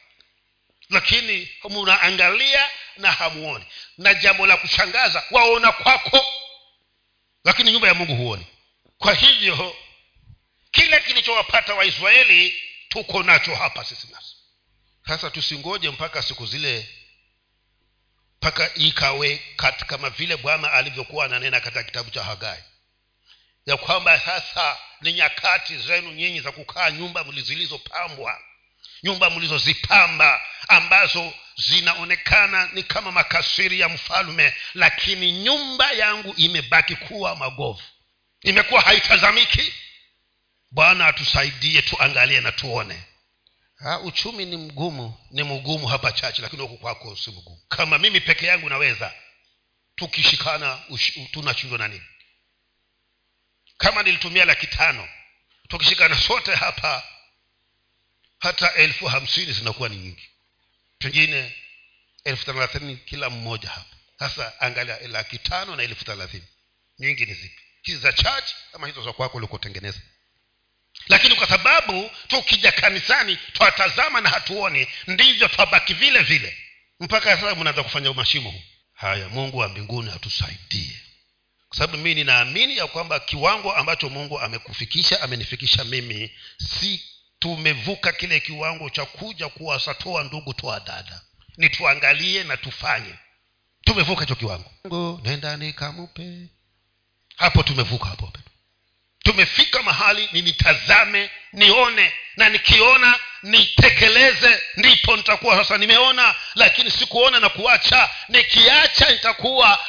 Lakini 0.89 1.51
munaangalia 1.69 2.69
na 2.97 3.11
hamuoni. 3.11 3.65
Na 3.97 4.13
jambo 4.13 4.47
la 4.47 4.57
kushangaza 4.57 5.23
waona 5.31 5.71
kwako. 5.71 6.25
Lakini 7.43 7.71
nyumba 7.71 7.87
ya 7.87 7.93
mungu 7.93 8.15
huoni. 8.15 8.47
Kwa 8.97 9.13
hivyo 9.13 9.75
kile 10.71 10.99
kilichowapata 10.99 11.73
waisraeli 11.73 12.61
tuko 12.89 13.23
nacho 13.23 13.55
hapa 13.55 13.83
sisi 13.85 14.07
nasi 14.11 14.34
sasa 15.07 15.29
tusingoje 15.29 15.89
mpaka 15.89 16.21
siku 16.23 16.45
zile 16.45 16.89
mpaka 18.37 18.73
ikawe 18.73 19.41
kama 19.87 20.09
vile 20.09 20.37
bwana 20.37 20.71
alivyokuwa 20.71 21.25
ananena 21.25 21.59
katika 21.59 21.83
kitabu 21.83 22.09
cha 22.09 22.23
hagai. 22.23 22.63
Ya 23.65 23.77
kwamba 23.77 24.19
sasa 24.19 24.77
ni 25.01 25.13
nyakati 25.13 25.77
zenu 25.77 26.11
nyinyi 26.11 26.41
za 26.41 26.51
kukaa 26.51 26.91
nyumba 26.91 27.23
zilizopambwa 27.23 28.41
nyumba 29.03 29.29
mlizozipamba 29.29 30.41
ambazo 30.67 31.33
zinaonekana 31.55 32.69
ni 32.73 32.83
kama 32.83 33.11
makasiri 33.11 33.79
ya 33.79 33.89
mfalme 33.89 34.53
lakini 34.73 35.31
nyumba 35.31 35.91
yangu 35.91 36.33
imebaki 36.37 36.95
kuwa 36.95 37.35
magovu 37.35 37.81
imekuwa 38.41 38.81
haitazamiki. 38.81 39.73
Bwana 40.71 41.07
atusaidie 41.07 41.81
tuangalie 41.81 42.41
na 42.41 42.51
tuone 42.51 43.03
ha, 43.75 43.99
uchumi 43.99 44.45
ni 44.45 44.57
mgumu 44.57 45.17
ni 45.31 45.43
mgumu 45.43 45.87
hapa 45.87 46.11
chache 46.11 46.41
lakini 46.41 46.61
huku 46.61 46.77
kwako 46.77 47.15
si 47.15 47.31
mgumu. 47.31 47.61
Kama 47.69 47.97
mimi 47.97 48.21
peke 48.21 48.45
yangu 48.45 48.69
naweza 48.69 49.13
tukishikana 49.95 50.83
tunashindwa 51.31 51.77
na 51.79 51.87
nini? 51.87 52.05
Kama 53.77 54.03
nilitumia 54.03 54.45
laki 54.45 54.67
tano 54.67 55.09
tukishikana 55.67 56.17
sote 56.21 56.55
hapa 56.55 57.03
hata 58.39 58.73
elfu 58.73 59.05
hamsini 59.05 59.53
zinakuwa 59.53 59.89
ni 59.89 59.95
nyingi. 59.95 60.29
Pengine 60.97 61.55
elfu 62.23 62.45
thelathini 62.45 62.97
kila 62.97 63.29
mmoja 63.29 63.69
hapa. 63.69 63.95
Sasa 64.19 64.61
angalia 64.61 65.07
laki 65.07 65.37
tano 65.37 65.75
na 65.75 65.83
elfu 65.83 66.05
thelathini 66.05 66.47
nyingi 66.99 67.25
ni 67.25 67.33
zipi? 67.33 67.61
Hizi 67.81 67.99
za 67.99 68.13
chachi 68.13 68.55
ama 68.73 68.87
hizo 68.87 69.03
za 69.03 69.13
kwako 69.13 69.37
ulikotengeneza 69.37 70.01
lakini 71.07 71.35
kwa 71.35 71.47
sababu 71.47 72.11
tukija 72.27 72.71
kanisani 72.71 73.37
twatazama 73.53 74.21
na 74.21 74.29
hatuoni 74.29 74.87
ndivyo 75.07 75.47
twabaki 75.47 75.93
vile 75.93 76.19
vile. 76.23 76.57
Mpaka 76.99 77.37
sasa 77.37 77.55
mnaweza 77.55 77.83
kufanya 77.83 78.11
umashimo 78.11 78.49
huu. 78.49 78.61
Haya 78.93 79.29
mungu 79.29 79.57
wa 79.57 79.67
mbinguni 79.69 80.11
atusaidie. 80.11 80.99
Kwa 81.69 81.77
sababu 81.77 81.97
mii 82.03 82.13
ninaamini 82.15 82.77
ya 82.77 82.87
kwamba 82.87 83.19
kiwango 83.19 83.73
ambacho 83.73 84.09
mungu 84.09 84.39
amekufikisha 84.39 85.21
amenifikisha 85.21 85.83
mimi 85.83 86.31
si 86.57 87.03
tumevuka 87.39 88.11
kile 88.11 88.39
kiwango 88.39 88.89
cha 88.89 89.05
kuja 89.05 89.49
kuwasatoa 89.49 90.23
ndugu 90.23 90.53
toa 90.53 90.79
dada. 90.79 91.21
Ni 91.57 91.69
tuangalie 91.69 92.43
na 92.43 92.57
tufanye. 92.57 93.15
Tumevuka 93.81 94.21
hicho 94.21 94.35
kiwango. 94.35 95.21
Nenda 95.23 95.57
nikamupe 95.57 96.47
hapo 97.35 97.63
tumevuka 97.63 98.05
hapo 98.05 98.33
tumefika 99.25 99.83
mahali 99.83 100.29
ninitazame 100.31 101.29
nione 101.53 102.13
na 102.37 102.49
nikiona 102.49 103.19
nitekeleze 103.43 104.61
ndipo 104.77 105.17
nitakuwa 105.17 105.57
sasa 105.57 105.77
nimeona 105.77 106.35
lakini 106.55 106.91
sikuona 106.91 107.39
na 107.39 107.49
kuacha. 107.49 108.09
Nikiacha 108.29 109.09
nitakuwa 109.11 109.85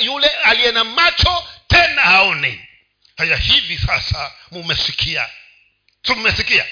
yule 0.00 0.28
aliye 0.28 0.72
na 0.72 0.84
macho 0.84 1.48
tena 1.68 2.02
haoni. 2.02 2.60
Haya 3.16 3.36
hivi 3.36 3.78
sasa 3.78 4.32
mumesikia? 4.50 5.28
So 6.06 6.14
mmesikia? 6.14 6.66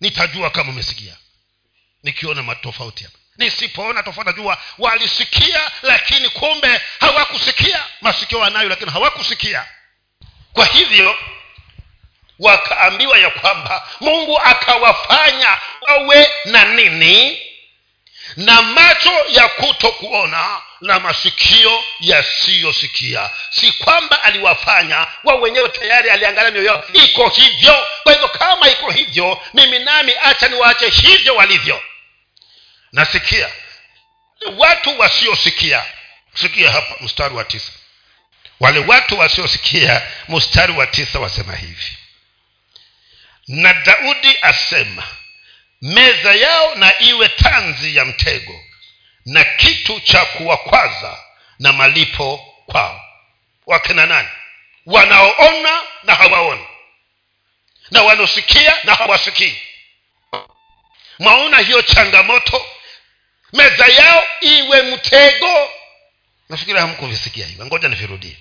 Nitajua 0.00 0.50
kama 0.50 0.70
umesikia 0.70 1.16
nikiona 2.02 2.42
matofauti 2.42 3.04
hapa. 3.04 3.18
Nisipoona 3.36 4.02
tofauti 4.02 4.30
najua 4.30 4.58
walisikia 4.78 5.70
lakini 5.82 6.28
kumbe 6.28 6.80
hawakusikia. 7.00 7.84
Masikio 8.00 8.38
wanayo 8.38 8.68
lakini 8.68 8.90
hawakusikia 8.90 9.66
kwa 10.58 10.66
hivyo 10.66 11.16
wakaambiwa 12.38 13.18
ya 13.18 13.30
kwamba 13.30 13.88
mungu 14.00 14.38
akawafanya 14.40 15.58
wawe 15.80 16.30
na 16.44 16.64
nini? 16.64 17.42
Na 18.36 18.62
macho 18.62 19.12
ya 19.28 19.48
kuto 19.48 19.92
kuona 19.92 20.60
na 20.80 21.00
masikio 21.00 21.84
yasiyosikia. 22.00 23.30
Si 23.50 23.72
kwamba 23.72 24.22
aliwafanya 24.22 25.06
wao 25.24 25.40
wenyewe 25.40 25.68
tayari 25.68 26.10
aliangalia 26.10 26.50
mioyo 26.50 26.66
yao 26.68 26.84
iko 26.92 27.28
hivyo. 27.28 27.86
Kwa 28.02 28.12
hivyo 28.12 28.28
kama 28.28 28.68
iko 28.70 28.90
hivyo 28.90 29.42
mimi 29.54 29.78
nami 29.78 30.12
acha 30.22 30.48
niwaache 30.48 30.88
hivyo 30.88 31.36
walivyo. 31.36 31.82
Nasikia. 32.92 33.48
Watu 34.56 34.98
wasiosikia. 35.00 35.84
Sikia 36.34 36.70
hapa 36.72 36.94
mstari 37.00 37.34
wa 37.34 37.44
tisa 37.44 37.72
wale 38.60 38.78
watu 38.78 39.18
wasiosikia 39.18 40.02
mstari 40.28 40.72
wa 40.72 40.86
tisa 40.86 41.18
wasema 41.18 41.56
hivi. 41.56 41.92
Na 43.48 43.72
daudi 43.74 44.36
asema 44.42 45.06
meza 45.82 46.34
yao 46.34 46.74
na 46.74 47.00
iwe 47.00 47.28
tanzi 47.28 47.96
ya 47.96 48.04
mtego 48.04 48.64
na 49.24 49.44
kitu 49.44 50.00
cha 50.00 50.24
kuwakwaza 50.24 51.18
na 51.58 51.72
malipo 51.72 52.54
kwao. 52.66 53.04
Wakina 53.66 54.06
nani? 54.06 54.28
Wanaoona 54.86 55.82
na 56.02 56.14
hawaoni. 56.14 56.66
Na 57.90 58.02
wanaosikia 58.02 58.74
na 58.84 58.94
hawasikii. 58.94 59.56
Mwaona 61.18 61.58
hiyo 61.58 61.82
changamoto? 61.82 62.66
Meza 63.52 63.86
yao 63.86 64.24
iwe 64.40 64.82
mtego. 64.82 65.70
Nafikiri 66.48 66.78
hamkuvisikia 66.78 67.46
hivyo. 67.46 67.66
Ngoja 67.66 67.88
nivirudie 67.88 68.36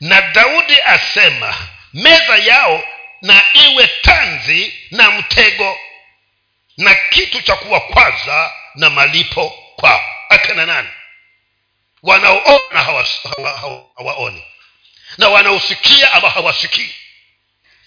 na 0.00 0.22
daudi 0.22 0.80
asema 0.80 1.68
meza 1.92 2.36
yao 2.36 2.84
na 3.22 3.42
iwe 3.54 3.86
tanzi 3.86 4.74
na 4.90 5.10
mtego 5.10 5.78
na 6.76 6.94
kitu 6.94 7.42
cha 7.42 7.56
kuwakwaza 7.56 8.52
na 8.74 8.90
malipo 8.90 9.50
kwao. 9.76 10.04
Akina 10.28 10.66
nani? 10.66 10.88
Wanaoona 12.02 12.82
hawaoni 12.82 13.92
hawa, 13.96 14.32
na 15.18 15.28
wanaosikia 15.28 16.12
ama 16.12 16.30
hawasikii. 16.30 16.94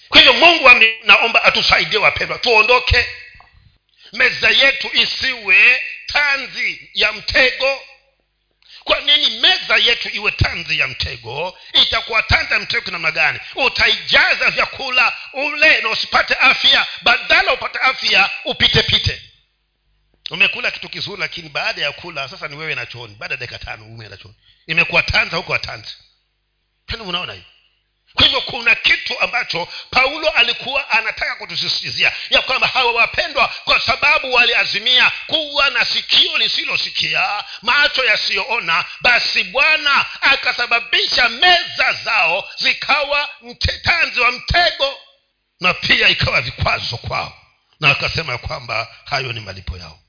Kwa 0.09 0.17
hivyo 0.21 0.33
mungu 0.33 0.69
naomba 1.03 1.43
atusaidie 1.43 1.99
wapendwa 1.99 2.37
tuondoke. 2.37 3.05
Meza 4.13 4.49
yetu 4.49 4.89
isiwe 4.93 5.81
tanzi 6.05 6.89
ya 6.93 7.13
mtego 7.13 7.81
kwa 8.87 8.99
nini 9.01 9.29
meza 9.39 9.77
yetu 9.77 10.09
iwe 10.15 10.31
tanzi 10.31 10.79
ya 10.79 10.87
mtego? 10.87 11.57
Itakuwa 11.73 12.23
tanzi 12.23 12.53
ya 12.53 12.59
mtego 12.59 12.91
namna 12.91 13.11
gani? 13.11 13.39
Utaijaza 13.55 14.49
vyakula 14.51 15.13
ule 15.33 15.81
na 15.81 15.89
usipate 15.89 16.33
afya 16.33 16.87
badala 17.01 17.53
upate 17.53 17.79
afya 17.79 18.29
upite 18.45 18.83
pite. 18.83 19.21
Umekula 20.31 20.71
kitu 20.71 20.89
kizuri 20.89 21.21
lakini 21.21 21.49
baada 21.49 21.81
ya 21.81 21.91
kula 21.91 22.29
sasa 22.29 22.47
ni 22.47 22.55
wewe 22.55 22.75
na 22.75 22.85
chooni. 22.85 23.15
Baada 23.15 23.33
ya 23.33 23.39
dakika 23.39 23.59
tano 23.59 23.85
umeenda 23.85 24.17
chooni. 24.17 24.35
Imekuwa 24.67 25.03
tanza 25.03 25.37
huko 25.37 25.51
watanzi 25.51 25.95
tani 26.85 27.01
unaona 27.03 27.33
hiyo 27.33 27.45
kwa 28.17 28.25
hivyo 28.25 28.41
kuna 28.41 28.75
kitu 28.75 29.19
ambacho 29.19 29.67
paulo 29.91 30.29
alikuwa 30.29 30.89
anataka 30.89 31.35
kutusisitizia 31.35 32.11
ya 32.29 32.41
kwamba 32.41 32.67
hawa 32.67 32.91
wapendwa 32.91 33.47
kwa 33.63 33.79
sababu 33.79 34.33
waliazimia 34.33 35.11
kuwa 35.27 35.69
na 35.69 35.85
sikio 35.85 36.37
lisilosikia 36.37 37.43
macho 37.61 38.05
yasiyoona 38.05 38.85
basi 39.01 39.43
bwana 39.43 40.05
akasababisha 40.21 41.29
meza 41.29 41.93
zao 42.03 42.49
zikawa 42.57 43.29
mtetanzi 43.41 44.19
wa 44.19 44.31
mtego 44.31 44.97
na 45.59 45.73
pia 45.73 46.09
ikawa 46.09 46.41
vikwazo 46.41 46.97
kwao. 46.97 47.37
Na 47.79 47.89
akasema 47.89 48.37
kwamba 48.37 48.95
hayo 49.05 49.33
ni 49.33 49.39
malipo 49.39 49.77
yao. 49.77 49.99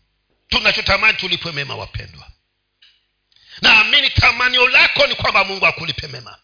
Tunachotamani 0.48 1.18
tulipwe 1.18 1.52
mema 1.52 1.76
wapendwa. 1.76 2.26
Naamini 3.62 4.10
tamanio 4.10 4.68
lako 4.68 5.06
ni 5.06 5.14
kwamba 5.14 5.44
mungu 5.44 5.66
akulipe 5.66 6.06
mema 6.06 6.38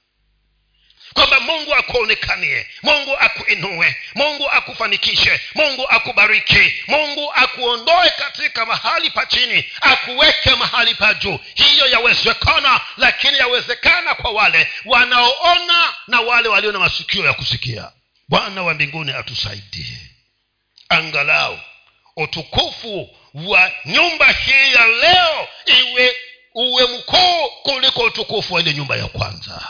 kwamba 1.14 1.40
mungu 1.40 1.74
akuonekanie 1.74 2.66
mungu 2.82 3.16
akuinue 3.18 3.96
mungu 4.14 4.50
akufanikishe 4.50 5.40
mungu 5.54 5.88
akubariki 5.88 6.74
mungu 6.88 7.32
akuondoe 7.34 8.10
katika 8.10 8.66
mahali 8.66 9.10
pa 9.10 9.26
chini 9.26 9.64
akuweke 9.80 10.50
mahali 10.54 10.94
pa 10.94 11.14
juu. 11.14 11.38
Hiyo 11.54 11.86
yawezekana 11.86 12.80
lakini 12.96 13.38
yawezekana 13.38 14.14
kwa 14.14 14.30
wale 14.30 14.68
wanaoona 14.84 15.94
na 16.08 16.20
wale 16.20 16.48
walio 16.48 16.72
na 16.72 16.78
masikio 16.78 17.24
ya 17.24 17.32
kusikia. 17.32 17.90
Bwana 18.28 18.62
wa 18.62 18.74
mbinguni 18.74 19.12
atusaidie. 19.12 19.98
Angalau 20.88 21.60
utukufu 22.16 23.16
wa 23.34 23.70
nyumba 23.84 24.32
hii 24.32 24.72
ya 24.74 24.86
leo 24.86 25.48
iwe 25.66 26.16
uwe 26.54 26.86
mkuu 26.86 27.50
kuliko 27.62 28.00
utukufu 28.02 28.54
wa 28.54 28.60
ile 28.60 28.74
nyumba 28.74 28.96
ya 28.96 29.06
kwanza 29.06 29.68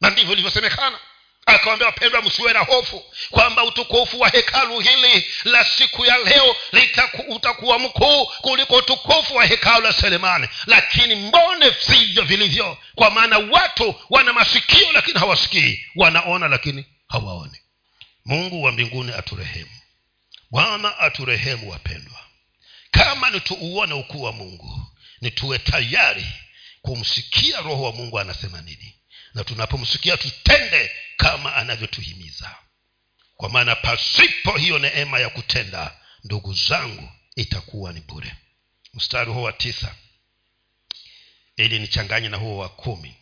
na 0.00 0.10
ndivyo 0.10 0.32
ilivyosemekana. 0.32 0.98
Akawambia 1.46 1.86
wapendwa 1.86 2.22
msiwe 2.22 2.52
na 2.52 2.60
hofu 2.60 3.04
kwamba 3.30 3.64
utukufu 3.64 4.20
wa 4.20 4.28
hekalu 4.28 4.80
hili 4.80 5.26
la 5.44 5.64
siku 5.64 6.04
ya 6.06 6.18
leo 6.18 6.56
litaku, 6.72 7.22
utakuwa 7.34 7.78
mkuu 7.78 8.26
kuliko 8.26 8.76
utukufu 8.76 9.34
wa 9.36 9.44
hekalu 9.46 9.84
la 9.86 9.92
selemani. 9.92 10.48
Lakini 10.66 11.14
mbone 11.14 11.74
sivyo 11.80 12.22
vilivyo 12.24 12.78
kwa 12.94 13.10
maana 13.10 13.38
watu 13.38 13.94
wana 14.10 14.32
masikio 14.32 14.92
lakini 14.92 15.18
hawasikii. 15.18 15.86
Wanaona 15.96 16.48
lakini 16.48 16.84
hawaoni. 17.08 17.58
Mungu 18.24 18.62
wa 18.62 18.72
mbinguni 18.72 19.12
aturehemu. 19.12 19.70
Bwana 20.50 20.98
aturehemu 20.98 21.70
wapendwa. 21.70 22.20
Kama 22.90 23.30
nituuone 23.30 23.94
ukuu 23.94 24.22
wa 24.22 24.32
mungu 24.32 24.86
nituwe 25.20 25.58
tayari 25.58 26.26
kumsikia 26.82 27.60
roho 27.60 27.82
wa 27.82 27.92
mungu 27.92 28.18
anasema 28.18 28.60
nini 28.60 28.94
na 29.34 29.44
tunapomsikia 29.44 30.16
tutende 30.16 30.90
kama 31.16 31.56
anavyotuhimiza. 31.56 32.54
Kwa 33.36 33.48
maana 33.48 33.76
pasipo 33.76 34.56
hiyo 34.56 34.78
neema 34.78 35.18
ya 35.18 35.28
kutenda 35.30 35.94
ndugu 36.24 36.54
zangu 36.54 37.12
itakuwa 37.36 37.92
ni 37.92 38.00
bure. 38.00 38.34
Mstari 38.94 39.30
huo 39.32 39.42
wa 39.42 39.52
tisa. 39.52 39.94
Ili 41.56 41.78
nichanganye 41.78 42.28
na 42.28 42.36
huo 42.36 42.58
wa 42.58 42.68
kumi. 42.68 43.14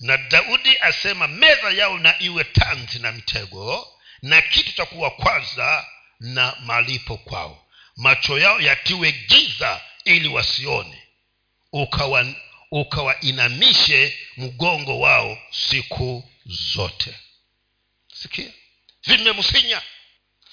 Na 0.00 0.16
daudi 0.16 0.78
asema 0.78 1.28
meza 1.28 1.70
yao 1.70 1.98
na 1.98 2.22
iwe 2.22 2.44
tanzi 2.44 2.98
na 2.98 3.12
mitego 3.12 3.88
na 4.22 4.42
kitu 4.42 4.72
cha 4.72 4.84
kuwakwaza 4.86 5.86
na 6.20 6.56
malipo 6.60 7.16
kwao. 7.16 7.66
Macho 7.96 8.38
yao 8.38 8.60
yatiwe 8.60 9.12
giza 9.12 9.80
ili 10.04 10.28
wasione 10.28 11.02
ukawa 11.72 12.26
ukawainamishe 12.74 14.18
mgongo 14.36 15.00
wao 15.00 15.38
siku 15.50 16.30
zote. 16.46 17.14
Sikia. 18.14 18.50
Vimemsinya. 19.06 19.82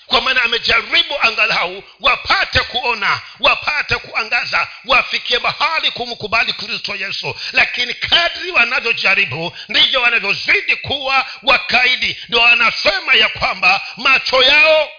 Kwa 0.05 0.21
maana 0.21 0.41
amejaribu 0.43 1.15
angalau 1.21 1.83
wapate 1.99 2.59
kuona 2.59 3.21
wapate 3.39 3.95
kuangaza 3.95 4.67
wafikie 4.85 5.39
mahali 5.39 5.91
kumkubali 5.91 6.53
kristo 6.53 6.95
yesu. 6.95 7.35
Lakini 7.53 7.93
kadri 7.93 8.51
wanavyojaribu 8.51 9.57
ndivyo 9.69 10.01
wanavyozidi 10.01 10.75
kuwa 10.75 11.25
wakaidi. 11.43 12.17
Ndio 12.27 12.39
wanasema 12.39 13.13
ya 13.13 13.29
kwamba 13.29 13.81
macho 13.97 14.43
yao 14.43 14.89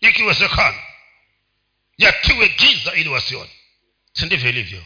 ikiwezekana 0.00 0.82
yatiwe 1.98 2.48
giza 2.48 2.92
ili 2.94 3.08
wasione. 3.08 3.50
Si 4.12 4.26
ndivyo 4.26 4.48
ilivyo 4.50 4.84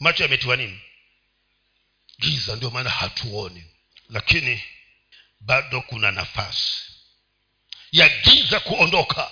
macho 0.00 0.22
yametiwa 0.22 0.56
nini? 0.56 0.80
Giza 2.20 2.56
ndio 2.56 2.70
maana 2.70 2.90
hatuoni. 2.90 3.64
Lakini 4.10 4.62
bado 5.40 5.80
kuna 5.80 6.10
nafasi 6.10 6.78
ya 7.92 8.08
giza 8.08 8.60
kuondoka. 8.60 9.30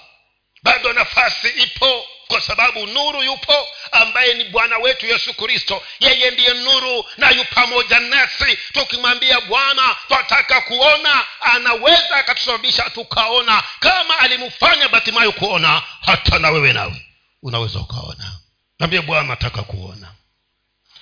Bado 0.63 0.93
nafasi 0.93 1.49
ipo 1.49 2.07
kwa 2.29 2.41
sababu 2.41 2.87
nuru 2.87 3.23
yupo 3.23 3.69
ambaye 3.93 4.35
ni 4.35 4.45
bwana 4.45 4.79
wetu 4.79 5.07
yesu 5.07 5.35
kristo. 5.35 5.83
Yeye 6.01 6.31
ndiye 6.31 6.55
nuru 6.55 7.05
na 7.17 7.31
yu 7.31 7.45
pamoja 7.45 8.01
nasi. 8.01 8.57
Tukimwambia 8.73 9.41
bwana 9.41 9.97
twataka 10.09 10.61
kuona 10.61 11.27
anaweza 11.41 12.11
akatusababisha 12.17 12.91
tukaona. 12.91 13.63
Kama 13.81 14.19
alimfanya 14.19 14.89
batimayo 14.89 15.33
kuona 15.33 15.83
hata 16.01 16.39
na 16.39 16.51
wewe 16.51 16.73
nawe 16.73 17.07
unaweza 17.43 17.79
ukaona. 17.79 18.39
Mwambie 18.79 19.01
bwana 19.01 19.29
nataka 19.29 19.63
kuona 19.63 20.15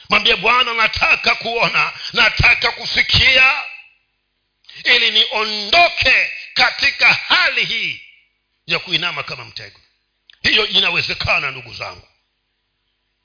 mwambie 0.09 0.37
bwana 0.37 0.75
nataka 0.75 1.35
kuona 1.35 1.93
nataka 2.13 2.71
kusikia. 2.73 3.63
Ili 4.85 5.11
niondoke 5.11 6.33
katika 6.55 7.13
hali 7.15 7.65
hii 7.65 8.03
ya 8.67 8.79
kuinama 8.79 9.23
kama 9.23 9.45
mtego. 9.45 9.81
Hiyo 10.43 10.67
inawezekana 10.67 11.51
ndugu 11.51 11.75
zangu. 11.75 12.09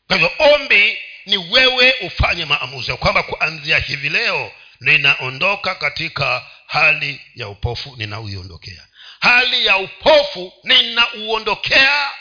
Kwa 0.07 0.15
hivyo 0.17 0.31
ombi 0.39 0.97
ni 1.25 1.37
wewe 1.37 1.91
ufanye 2.01 2.45
maamuzi 2.45 2.91
ya 2.91 2.97
kwamba 2.97 3.23
kuanzia 3.23 3.79
hivi 3.79 4.09
leo 4.09 4.51
ninaondoka 4.79 5.75
katika 5.75 6.47
hali 6.67 7.21
ya 7.35 7.49
upofu 7.49 7.95
ninauiondokea. 7.97 8.87
Hali 9.19 9.65
ya 9.65 9.77
upofu 9.77 10.53
ninauondokea. 10.63 12.11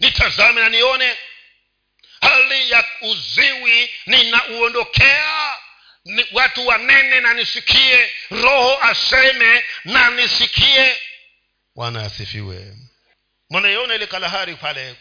Nitazame 0.00 0.60
na 0.60 0.68
nione 0.68 1.16
hali 2.20 2.70
ya 2.70 2.84
uziwi 3.00 3.90
ninauondokea. 4.06 5.56
Ni 6.04 6.26
watu 6.32 6.66
wanene 6.66 7.20
na 7.20 7.34
nisikie. 7.34 8.12
Roho 8.30 8.78
aseme 8.82 9.64
na 9.84 10.10
nisikie. 10.10 10.96
Bwana 11.74 12.02
asifiwe. 12.04 12.76
Mwanaiona 13.50 13.94
ile 13.94 14.06
kalahari 14.06 14.56
pale 14.56 14.96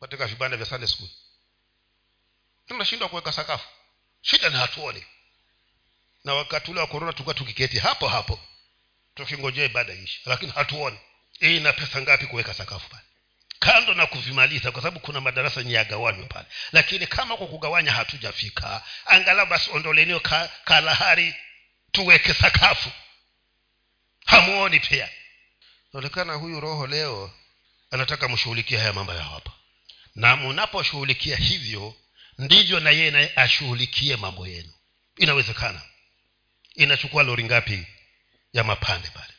katika 0.00 0.26
vibanda 0.26 0.56
vya 0.56 0.66
sunday 0.66 0.88
school? 0.88 1.08
Tunashindwa 2.68 3.08
kuweka 3.08 3.32
sakafu. 3.32 3.68
Shida 4.22 4.48
ni 4.48 4.56
hatuoni. 4.56 5.06
Na 6.24 6.34
wakati 6.34 6.70
ule 6.70 6.80
wa 6.80 6.86
korona 6.86 7.12
tulikuwa 7.12 7.34
tukiketi 7.34 7.78
hapo 7.78 8.08
hapo 8.08 8.40
tukingojea 9.14 9.64
ibada 9.64 9.92
ishi 9.94 10.20
lakini 10.26 10.52
hatuoni. 10.52 10.98
Hii 11.40 11.56
ina 11.56 11.72
pesa 11.72 12.00
ngapi 12.00 12.26
kuweka 12.26 12.54
sakafu 12.54 12.88
pale 12.90 13.02
kando 13.58 13.94
na 13.94 14.06
kuvimaliza 14.06 14.72
kwa 14.72 14.82
sababu 14.82 15.00
kuna 15.00 15.20
madarasa 15.20 15.60
yenye 15.60 15.72
yagawanywa 15.74 16.26
pale. 16.26 16.46
Lakini 16.72 17.06
kama 17.06 17.36
kwa 17.36 17.46
kugawanya 17.46 17.92
hatujafika 17.92 18.82
angalau 19.06 19.46
basi 19.46 19.70
ondolenio 19.70 20.20
ka, 20.20 20.50
kalahari 20.64 21.34
tuweke 21.92 22.34
sakafu. 22.34 22.90
Hamuoni 24.26 24.80
pia. 24.80 25.08
Naonekana 25.92 26.34
huyu 26.34 26.60
roho 26.60 26.86
leo 26.86 27.30
anataka 27.90 28.28
mshughulikie 28.28 28.78
haya 28.78 28.92
mambo 28.92 29.14
ya 29.14 29.22
hapa. 29.22 29.52
Na 30.14 30.36
mnaposhughulikia 30.36 31.36
hivyo 31.36 31.94
ndivyo 32.38 32.80
na 32.80 32.90
yeye 32.90 33.10
naye 33.10 33.32
ashughulikie 33.36 34.16
mambo 34.16 34.46
yenu. 34.46 34.72
Inawezekana. 35.16 35.82
Inachukua 36.74 37.22
lori 37.22 37.44
ngapi 37.44 37.86
ya 38.52 38.64
mapande 38.64 39.08
pale 39.08 39.35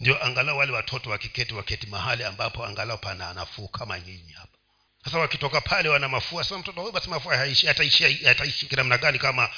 ndio 0.00 0.24
angalau 0.24 0.58
wale 0.58 0.72
watoto 0.72 1.10
wakiketi 1.10 1.54
waketi 1.54 1.86
mahali 1.86 2.24
ambapo 2.24 2.64
angalau 2.66 2.98
pana 2.98 3.34
nafuu 3.34 3.68
kama 3.68 3.98
nyinyi 4.00 4.32
hapa. 4.32 4.58
Sasa 5.04 5.18
wakitoka 5.18 5.60
pale 5.60 5.88
wana 5.88 6.08
mafua 6.08 6.44
sasa 6.44 6.58
mtoto 6.58 6.80
huyu 6.80 6.92
basi 6.92 7.10
mafua 7.10 7.36
haishi 7.36 7.68
ataishi 7.68 8.28
ataishi 8.28 8.68
namna 8.76 8.98
gani 8.98 9.18
kama 9.18 9.50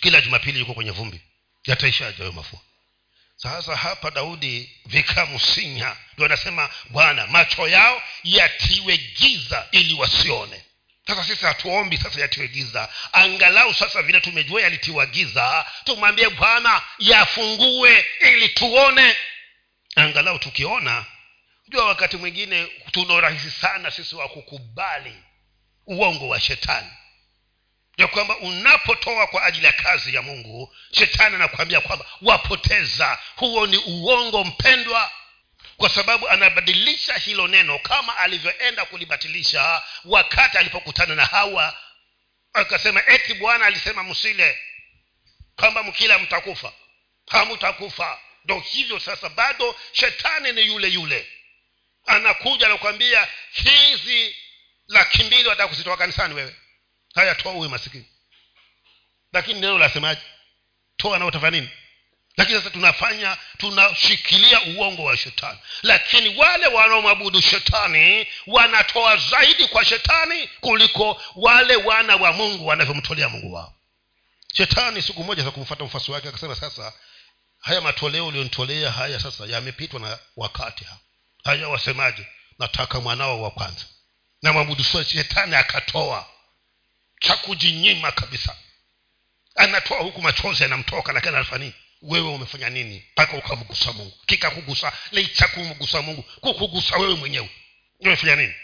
kila 0.00 0.20
jumapili 0.20 0.58
yuko 0.58 0.74
kwenye 0.74 0.90
vumbi? 0.90 1.20
Yataishaje 1.66 2.18
hayo 2.18 2.32
mafua? 2.32 2.60
Sasa 3.36 3.76
hapa 3.76 4.10
daudi 4.10 4.80
vikamsinya 4.86 5.96
ndio 6.12 6.26
anasema 6.26 6.70
bwana 6.90 7.26
macho 7.26 7.68
yao 7.68 8.02
yatiwe 8.24 8.96
giza 8.98 9.68
ili 9.72 9.94
wasione. 9.94 10.64
Sasa 11.06 11.24
sisi 11.24 11.44
hatuombi 11.46 11.96
sasa 11.96 12.20
yatiwe 12.20 12.48
giza. 12.48 12.88
Angalau 13.12 13.74
sasa 13.74 14.02
vile 14.02 14.20
tumejua 14.20 14.62
yalitiwa 14.62 15.06
giza 15.06 15.66
tumwambie 15.84 16.28
bwana 16.28 16.82
yafungue 16.98 18.04
ili 18.20 18.48
tuone 18.48 19.16
angalau 19.96 20.38
tukiona 20.38 21.04
jua 21.68 21.84
wakati 21.86 22.16
mwingine 22.16 22.66
tuna 22.92 23.14
urahisi 23.14 23.50
sana 23.50 23.90
sisi 23.90 24.14
wa 24.16 24.28
kukubali 24.28 25.16
uongo 25.86 26.28
wa 26.28 26.40
shetani. 26.40 26.90
Ya 27.96 28.06
kwamba 28.08 28.36
unapotoa 28.38 29.26
kwa 29.26 29.44
ajili 29.44 29.66
ya 29.66 29.72
kazi 29.72 30.14
ya 30.14 30.22
mungu 30.22 30.74
shetani 30.92 31.34
anakuambia 31.34 31.80
kwamba 31.80 32.04
wapoteza. 32.22 33.18
Huo 33.36 33.66
ni 33.66 33.76
uongo 33.76 34.44
mpendwa. 34.44 35.10
Kwa 35.76 35.88
sababu 35.88 36.28
anabadilisha 36.28 37.14
hilo 37.14 37.48
neno 37.48 37.78
kama 37.78 38.16
alivyoenda 38.16 38.84
kulibatilisha 38.84 39.82
wakati 40.04 40.58
alipokutana 40.58 41.14
na 41.14 41.24
hawa. 41.24 41.76
Akasema 42.52 43.02
eti 43.06 43.34
bwana 43.34 43.66
alisema 43.66 44.02
msile 44.04 44.58
kwamba 45.56 45.82
mkila 45.82 46.18
mtakufa. 46.18 46.72
Hamutakufa 47.30 48.18
ndo 48.44 48.60
hivyo 48.60 49.00
sasa 49.00 49.28
bado 49.28 49.76
shetani 49.92 50.52
ni 50.52 50.66
yule 50.66 50.88
yule. 50.88 51.26
Anakuja 52.06 52.66
anakuambia 52.66 53.28
hizi 53.52 54.36
laki 54.88 55.22
mbili 55.24 55.48
wataka 55.48 55.68
kuzitoa 55.68 55.96
kanisani 55.96 56.34
wewe. 56.34 56.56
Haya 57.14 57.34
toa 57.34 57.52
uwe 57.52 57.68
masikini. 57.68 58.04
Lakini 59.32 59.60
neno 59.60 59.78
lasemaje? 59.78 60.20
Toa 60.96 61.18
na 61.18 61.50
nini? 61.50 61.68
Lakini 62.36 62.58
sasa 62.58 62.70
tunafanya 62.70 63.36
tunashikilia 63.58 64.60
uongo 64.62 65.04
wa 65.04 65.16
shetani. 65.16 65.58
Lakini 65.82 66.36
wale 66.36 66.66
wanaomwabudu 66.66 67.40
shetani 67.40 68.26
wanatoa 68.46 69.16
zaidi 69.16 69.68
kwa 69.68 69.84
shetani 69.84 70.48
kuliko 70.60 71.22
wale 71.36 71.76
wana 71.76 72.16
wa 72.16 72.32
mungu 72.32 72.66
wanavyomtolea 72.66 73.28
mungu 73.28 73.52
wao. 73.52 73.74
Shetani 74.54 75.02
siku 75.02 75.24
moja 75.24 75.42
za 75.42 75.50
kumfata 75.50 75.84
mfasi 75.84 76.10
wake 76.12 76.28
akasema 76.28 76.56
sasa 76.56 76.92
haya 77.60 77.80
matoleo 77.80 78.26
ulionitolea 78.26 78.90
haya 78.92 79.20
sasa 79.20 79.46
yamepitwa 79.46 80.00
na 80.00 80.18
wakati 80.36 80.86
haya 81.44 81.68
wasemaje? 81.68 82.26
Nataka 82.58 83.00
mwanao 83.00 83.42
wa 83.42 83.50
kwanza. 83.50 83.84
Na 84.42 84.52
mwabudu 84.52 84.84
shetani 84.84 85.54
akatoa. 85.56 86.28
Cha 87.20 87.36
kujinyima 87.36 88.12
kabisa. 88.12 88.56
Anatoa 89.54 89.98
huku 89.98 90.22
machozi 90.22 90.64
anamtoka 90.64 91.12
lakini 91.12 91.36
anafanya 91.36 91.72
wewe 92.02 92.28
umefanya 92.28 92.70
nini? 92.70 93.04
Mpaka 93.12 93.36
ukamgusa 93.36 93.92
mungu. 93.92 94.16
Kikakugusa 94.26 94.92
licha 95.12 95.48
kumgusa 95.48 96.02
mungu 96.02 96.22
kukugusa 96.22 96.96
wewe 96.96 97.14
mwenyewe. 97.14 97.50
Umefanya 98.00 98.36
nini? 98.36 98.54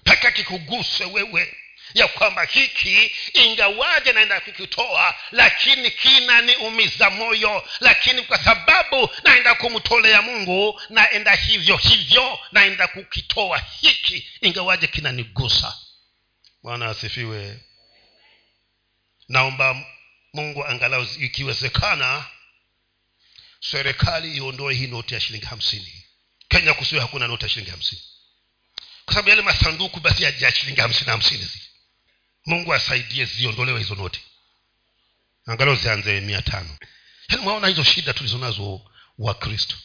Mpaka 0.00 0.30
kikuguse 0.30 1.04
wewe 1.04 1.54
ya 1.94 2.08
kwamba 2.08 2.44
hiki 2.44 3.10
ingawaje 3.34 4.12
naenda 4.12 4.40
kukitoa 4.40 5.14
lakini 5.32 5.90
kinaniumiza 5.90 7.10
moyo 7.10 7.68
lakini 7.80 8.22
kwa 8.22 8.44
sababu 8.44 9.10
naenda 9.24 9.54
kumtolea 9.54 10.22
mungu 10.22 10.80
naenda 10.90 11.34
hivyo 11.34 11.76
hivyo 11.76 12.38
naenda 12.52 12.88
kukitoa 12.88 13.58
hiki 13.80 14.28
ingawaje 14.40 14.86
kinanigusa. 14.86 15.76
Bwana 16.62 16.88
asifiwe. 16.88 17.60
Naomba 19.28 19.84
mungu 20.32 20.66
angalau 20.66 21.06
ikiwezekana 21.18 22.24
serikali 23.60 24.36
iondoe 24.36 24.74
hii 24.74 24.86
noti 24.86 25.14
ya 25.14 25.20
shilingi 25.20 25.46
hamsini. 25.46 26.04
Kenya 26.48 26.74
kusiwe 26.74 27.00
hakuna 27.00 27.26
noti 27.26 27.42
ya 27.44 27.48
shilingi 27.48 27.70
hamsini. 27.70 28.02
Kwa 29.04 29.14
sababu 29.14 29.28
yale 29.28 29.42
masanduku 29.42 30.00
basi 30.00 30.22
yajaa 30.22 30.50
shilingi 30.50 30.80
hamsini 30.80 31.10
hamsini 31.10 31.44
zi 31.44 31.67
mungu 32.48 32.74
asaidie 32.74 33.24
ziondolewe 33.24 33.78
hizo 33.78 33.94
noti. 33.94 34.20
Angalau 35.46 35.76
zianze 35.76 36.20
mia 36.20 36.42
tano. 36.42 36.76
Yaani 37.28 37.42
mwaona 37.42 37.68
hizo 37.68 37.84
shida 37.84 38.12
tulizonazo 38.12 38.80
wa 39.18 39.34
kristo. 39.34 39.76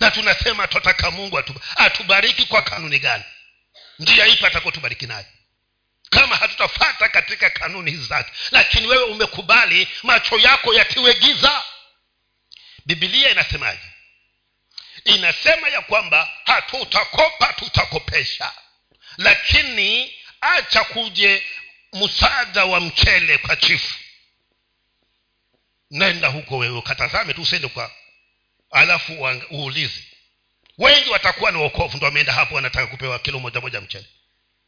Na 0.00 0.10
tunasema 0.10 0.68
twataka 0.68 1.10
mungu 1.10 1.42
atubariki 1.76 2.46
kwa 2.46 2.62
kanuni 2.62 2.98
gani? 2.98 3.24
Njia 3.98 4.26
ipi 4.26 4.46
atakotubariki 4.46 5.06
naye 5.06 5.26
kama 6.10 6.36
hatutafata 6.36 7.08
katika 7.08 7.50
kanuni 7.50 7.90
hizi 7.90 8.04
zake. 8.04 8.32
Lakini 8.50 8.86
wewe 8.86 9.02
umekubali 9.04 9.88
macho 10.02 10.38
yako 10.38 10.74
yatiwe 10.74 11.14
giza. 11.14 11.62
Bibilia 12.86 13.30
inasemaje? 13.30 13.80
Inasema 15.04 15.68
ya 15.68 15.80
kwamba 15.80 16.28
hatutakopa 16.44 17.52
tutakopesha. 17.52 18.52
Lakini 19.16 20.14
acha 20.54 20.84
kuje 20.84 21.42
msaada 21.92 22.64
wa 22.64 22.80
mchele 22.80 23.38
kwa 23.38 23.56
chifu. 23.56 23.94
Nenda 25.90 26.28
huko 26.28 26.56
wewe 26.58 26.78
ukatazame 26.78 27.34
tu 27.34 27.42
usende 27.42 27.68
kwa 27.68 27.90
alafu 28.70 29.12
uulizi 29.52 30.04
wengi 30.78 31.10
watakuwa 31.10 31.50
ni 31.50 31.58
wokovu 31.58 31.96
ndo 31.96 32.06
wameenda 32.06 32.32
hapo 32.32 32.54
wanataka 32.54 32.86
kupewa 32.86 33.18
kilo 33.18 33.38
moja 33.40 33.60
moja 33.60 33.80
mchele. 33.80 34.06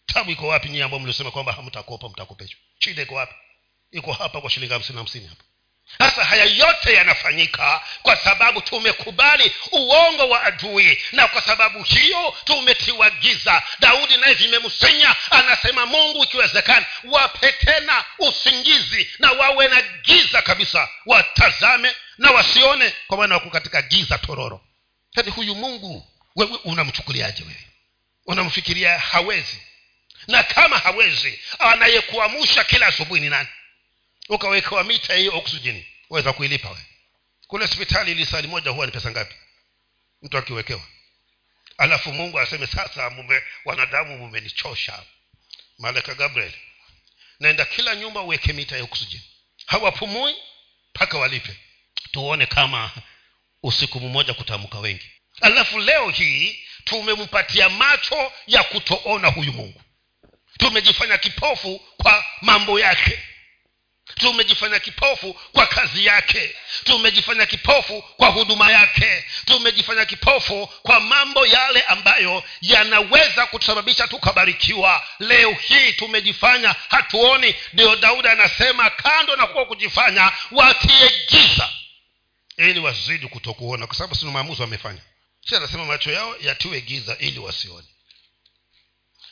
Tabu 0.06 0.30
iko 0.30 0.46
wapi 0.48 0.68
nyie 0.68 0.82
ambao 0.82 1.00
mliosema 1.00 1.30
kwamba 1.30 1.52
hamtakopa 1.52 2.08
mtakopeshwa? 2.08 2.60
Shida 2.78 3.02
iko 3.02 3.14
wapi? 3.14 3.34
Iko 3.90 4.12
hapa 4.12 4.40
kwa 4.40 4.50
shilingi 4.50 4.72
hamsini 4.72 4.98
hamsini 4.98 5.26
hapa 5.26 5.44
sasa 5.98 6.24
haya 6.24 6.44
yote 6.44 6.94
yanafanyika 6.94 7.84
kwa 8.02 8.16
sababu 8.16 8.60
tumekubali 8.60 9.52
uongo 9.72 10.28
wa 10.28 10.42
adui. 10.42 11.02
Na 11.12 11.28
kwa 11.28 11.42
sababu 11.42 11.82
hiyo 11.82 12.36
tumetiwa 12.44 13.10
giza. 13.10 13.62
Daudi 13.80 14.16
naye 14.16 14.34
vimemsenya 14.34 15.16
anasema 15.30 15.86
mungu 15.86 16.24
ikiwezekana 16.24 16.86
wape 17.04 17.52
tena 17.52 18.04
usingizi 18.18 19.10
na 19.18 19.32
wawe 19.32 19.68
na 19.68 19.82
giza 19.82 20.42
kabisa. 20.42 20.88
Watazame 21.06 21.96
na 22.18 22.30
wasione 22.30 22.92
kwa 23.06 23.16
maana 23.18 23.34
wako 23.34 23.50
katika 23.50 23.82
giza 23.82 24.18
tororo. 24.18 24.60
Hadi 25.14 25.30
huyu 25.30 25.54
mungu 25.54 26.06
wewe 26.36 26.58
unamchukuliaje 26.64 27.42
wewe? 27.42 27.66
Unamfikiria 28.26 28.98
hawezi. 28.98 29.62
Na 30.28 30.42
kama 30.42 30.78
hawezi 30.78 31.40
anayekuamusha 31.58 32.64
kila 32.64 32.86
asubuhi 32.86 33.20
ni 33.20 33.28
nani 33.28 33.48
ukawekewa 34.28 34.84
mita 34.84 35.14
hiyo 35.14 35.36
oksijeni 35.38 35.86
waweza 36.10 36.32
kuilipa 36.32 36.70
we 36.70 36.78
kule 37.46 37.66
hospitali 37.66 38.14
lisali 38.14 38.48
moja 38.48 38.70
huwa 38.70 38.86
ni 38.86 38.92
pesa 38.92 39.10
ngapi? 39.10 39.34
Mtu 40.22 40.38
akiwekewa. 40.38 40.82
Alafu 41.78 42.12
mungu 42.12 42.38
aseme 42.40 42.66
sasa 42.66 43.10
mume 43.10 43.42
wanadamu 43.64 44.18
mumenichosha. 44.18 45.02
Malaika 45.78 46.14
gabriel 46.14 46.52
naenda 47.40 47.64
kila 47.64 47.94
nyumba 47.96 48.20
uweke 48.20 48.52
mita 48.52 48.76
ya 48.76 48.84
oksijeni 48.84 49.24
hawapumui 49.66 50.34
mpaka 50.94 51.18
walipe. 51.18 51.56
Tuone 52.10 52.46
kama 52.46 52.90
usiku 53.62 54.00
mmoja 54.00 54.34
kutamka 54.34 54.78
wengi. 54.78 55.10
Alafu 55.40 55.78
leo 55.78 56.10
hii 56.10 56.58
tumempatia 56.84 57.68
macho 57.68 58.32
ya 58.46 58.62
kutoona 58.62 59.28
huyu 59.28 59.52
mungu. 59.52 59.82
Tumejifanya 60.58 61.18
kipofu 61.18 61.78
kwa 61.96 62.24
mambo 62.42 62.80
yake 62.80 63.22
tumejifanya 64.14 64.78
kipofu 64.78 65.34
kwa 65.52 65.66
kazi 65.66 66.06
yake. 66.06 66.56
Tumejifanya 66.84 67.46
kipofu 67.46 68.02
kwa 68.02 68.28
huduma 68.28 68.72
yake. 68.72 69.24
Tumejifanya 69.44 70.04
kipofu 70.04 70.66
kwa 70.82 71.00
mambo 71.00 71.46
yale 71.46 71.82
ambayo 71.82 72.44
yanaweza 72.60 73.46
kutusababisha 73.46 74.08
tukabarikiwa. 74.08 75.04
Leo 75.18 75.50
hii 75.52 75.92
tumejifanya 75.92 76.74
hatuoni. 76.88 77.54
Ndio 77.72 77.96
daudi 77.96 78.28
anasema 78.28 78.90
kando 78.90 79.36
na 79.36 79.46
kuwa 79.46 79.66
kujifanya 79.66 80.32
watie 80.50 81.10
giza. 81.30 81.68
Ili 82.56 82.80
wazidi 82.80 83.26
kutokuona 83.26 83.86
kwa 83.86 83.96
sababu 83.96 84.14
sina 84.14 84.30
maamuzi 84.30 84.62
wamefanya. 84.62 85.00
Si 85.48 85.56
anasema 85.56 85.84
macho 85.84 86.12
yao 86.12 86.36
yatiwe 86.40 86.80
giza 86.80 87.16
ili 87.18 87.38
wasione 87.38 87.86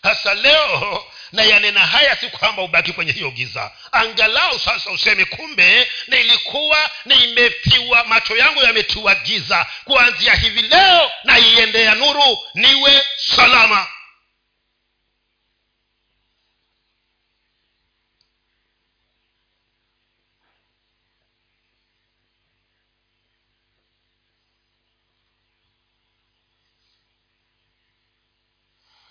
hasa 0.03 0.35
leo 0.35 1.05
na 1.33 1.43
yanena 1.43 1.81
haya 1.87 2.17
si 2.17 2.29
kwamba 2.29 2.63
ubaki 2.63 2.93
kwenye 2.93 3.13
hiyo 3.13 3.31
giza. 3.31 3.71
Angalau 3.93 4.59
sasa 4.59 4.91
useme 4.91 5.25
kumbe 5.25 5.89
nilikuwa 6.09 6.91
nimetiwa 7.05 8.05
macho 8.05 8.37
yangu 8.37 8.63
yametiwa 8.63 9.15
giza. 9.15 9.67
Kuanzia 9.85 10.35
hivi 10.35 10.63
leo 10.63 11.11
naiendea 11.25 11.95
nuru 11.95 12.39
niwe 12.55 13.03
salama 13.17 13.87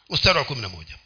mstari 0.09 0.39
wa 0.39 0.45
kumi 0.45 0.61
na 0.61 0.69
moja. 0.69 0.97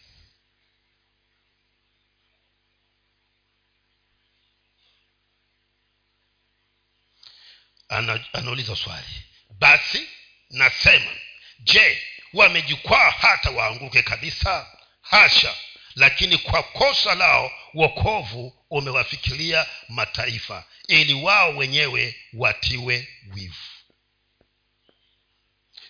Ana, 7.90 8.26
anauliza 8.34 8.76
swali. 8.76 9.08
Basi 9.50 10.10
nasema 10.50 11.12
je 11.60 12.02
wamejikwaa 12.34 13.12
hata 13.12 13.50
waanguke 13.50 14.04
kabisa? 14.04 14.68
Hasha. 15.02 15.56
Lakini 15.96 16.38
kwa 16.38 16.64
kosa 16.64 17.16
lao 17.16 17.52
wokovu 17.74 18.66
umewafikiria 18.70 19.66
mataifa 19.90 20.64
ili 20.88 21.14
wao 21.14 21.56
wenyewe 21.58 22.16
watiwe 22.34 23.08
wivu 23.34 23.79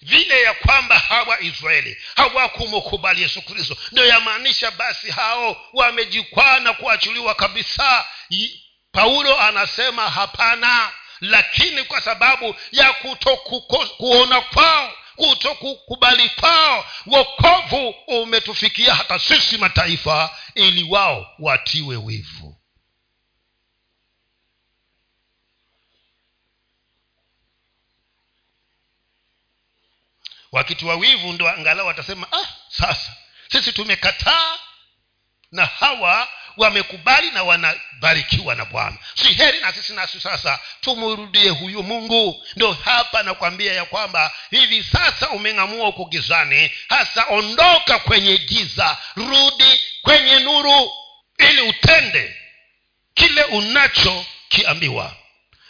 vile 0.02 0.42
ya 0.42 0.54
kwamba 0.54 1.00
hawa 1.00 1.42
israeli 1.42 1.98
hawakumukubali 2.16 3.22
yesu 3.22 3.42
kristo. 3.42 3.78
Ndio 3.92 4.06
yamaanisha 4.06 4.72
basi 4.72 5.12
hao 5.12 5.66
wamejikwaa 5.74 6.60
na 6.60 6.74
kuachiliwa 6.74 7.36
kabisa 7.36 8.06
paulo 8.92 9.40
anasema 9.40 10.10
hapana 10.10 10.92
lakini 11.22 11.84
kwa 11.84 12.02
sababu 12.02 12.56
ya 12.72 12.94
kutokuona 12.94 14.42
kwao 14.42 14.94
kutokukubali 15.16 16.30
kwao 16.30 16.86
wokovu 17.06 17.90
umetufikia 18.08 18.96
hata 18.96 19.20
sisi 19.20 19.58
mataifa 19.58 20.30
ili 20.56 20.84
wao 20.84 21.28
watiwe 21.40 21.96
wivu 21.96 22.49
wakitiwa 30.52 30.96
wivu 30.96 31.34
ndo 31.34 31.50
angalau 31.50 31.88
watasema 31.88 32.28
ah 32.32 32.48
sasa 32.70 33.14
sisi 33.52 33.74
tumekataa 33.74 34.58
na 35.52 35.66
hawa 35.66 36.28
wamekubali 36.58 37.32
na 37.32 37.44
wanabarikiwa 37.44 38.56
na 38.56 38.66
bwana. 38.66 38.98
Si 39.16 39.34
heri 39.34 39.60
na 39.60 39.74
sisi 39.74 39.94
nasi 39.94 40.22
sasa 40.22 40.60
tumrudie 40.82 41.50
huyu 41.50 41.84
mungu. 41.84 42.46
Ndo 42.56 42.72
hapa 42.74 43.24
nakwambia 43.24 43.74
ya 43.74 43.86
kwamba 43.86 44.32
hivi 44.52 44.84
sasa 44.84 45.30
umeng'amua 45.30 45.86
huko 45.86 46.06
gizani 46.06 46.72
hasa 46.90 47.26
ondoka 47.30 48.00
kwenye 48.00 48.38
giza 48.38 48.98
rudi 49.16 49.82
kwenye 50.02 50.40
nuru 50.40 50.92
ili 51.38 51.62
utende 51.62 52.36
kile 53.14 53.44
unachokiambiwa 53.44 55.16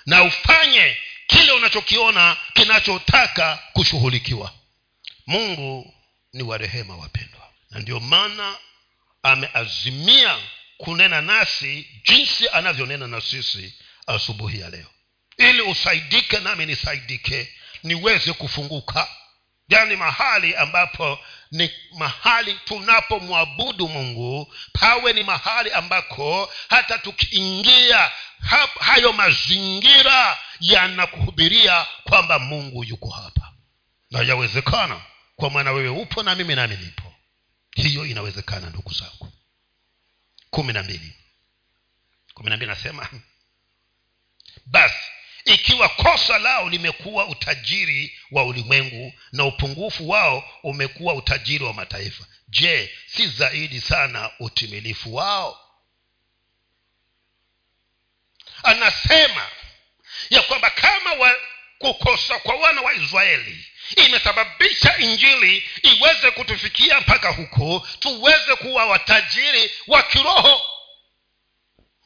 na 0.05 0.23
ufanye 0.23 0.97
kile 1.27 1.51
unachokiona 1.51 2.37
kinachotaka 2.53 3.59
kushughulikiwa 3.73 4.51
mungu 5.29 5.93
ni 6.33 6.43
warehema 6.43 6.95
wapendwa. 6.97 7.41
Na 7.71 7.79
ndio 7.79 7.99
maana 7.99 8.55
ameazimia 9.23 10.37
kunena 10.77 11.21
nasi 11.21 11.87
jinsi 12.07 12.49
anavyonena 12.49 13.07
na 13.07 13.21
sisi 13.21 13.73
asubuhi 14.07 14.59
ya 14.59 14.69
leo. 14.69 14.85
Ili 15.37 15.61
usaidike 15.61 16.39
nami 16.39 16.65
nisaidike 16.65 17.53
niweze 17.83 18.33
kufunguka. 18.33 19.07
Yani 19.67 19.95
mahali 19.95 20.55
ambapo 20.55 21.19
ni 21.51 21.71
mahali 21.97 22.53
tunapomwabudu 22.65 23.87
mungu 23.89 24.53
pawe 24.73 25.13
ni 25.13 25.23
mahali 25.23 25.71
ambako 25.71 26.51
hata 26.69 26.97
tukiingia 26.97 28.11
hayo 28.79 29.13
mazingira 29.13 30.37
yanakuhubiria 30.59 31.85
kwamba 32.03 32.39
mungu 32.39 32.83
yuko 32.83 33.09
hapa. 33.09 33.53
Na 34.11 34.21
yawezekana 34.21 35.01
kwa 35.39 35.49
maana 35.49 35.71
wewe 35.71 35.89
upo 35.89 36.23
na 36.23 36.35
mimi 36.35 36.55
nami 36.55 36.77
nipo. 36.77 37.13
Hiyo 37.75 38.05
inawezekana 38.05 38.69
ndugu 38.69 38.93
zangu. 38.93 39.31
Kumi 40.49 40.73
na 40.73 40.83
mbili. 40.83 41.13
Kumi 42.33 42.49
na 42.49 42.55
mbili 42.57 42.69
nasema 42.71 43.09
basi 44.65 45.05
ikiwa 45.45 45.89
kosa 45.89 46.37
lao 46.37 46.69
limekuwa 46.69 47.27
utajiri 47.27 48.19
wa 48.31 48.43
ulimwengu 48.43 49.13
na 49.31 49.45
upungufu 49.45 50.09
wao 50.09 50.59
umekuwa 50.63 51.13
utajiri 51.13 51.63
wa 51.63 51.73
mataifa 51.73 52.25
je 52.47 52.95
si 53.07 53.27
zaidi 53.27 53.81
sana 53.81 54.31
utimilifu 54.39 55.15
wao? 55.15 55.59
Anasema 58.63 59.49
ya 60.29 60.41
kwamba 60.41 60.69
kama 60.69 61.13
wa 61.13 61.35
kukosa 61.77 62.39
kwa 62.39 62.55
wana 62.55 62.81
wa 62.81 62.93
israeli 62.93 63.65
imesababisha 63.95 64.97
injili 64.97 65.69
iweze 65.83 66.31
kutufikia 66.31 66.99
mpaka 67.01 67.29
huko 67.29 67.87
tuweze 67.99 68.55
kuwa 68.55 68.85
watajiri 68.85 69.71
wa 69.87 70.03
kiroho. 70.03 70.61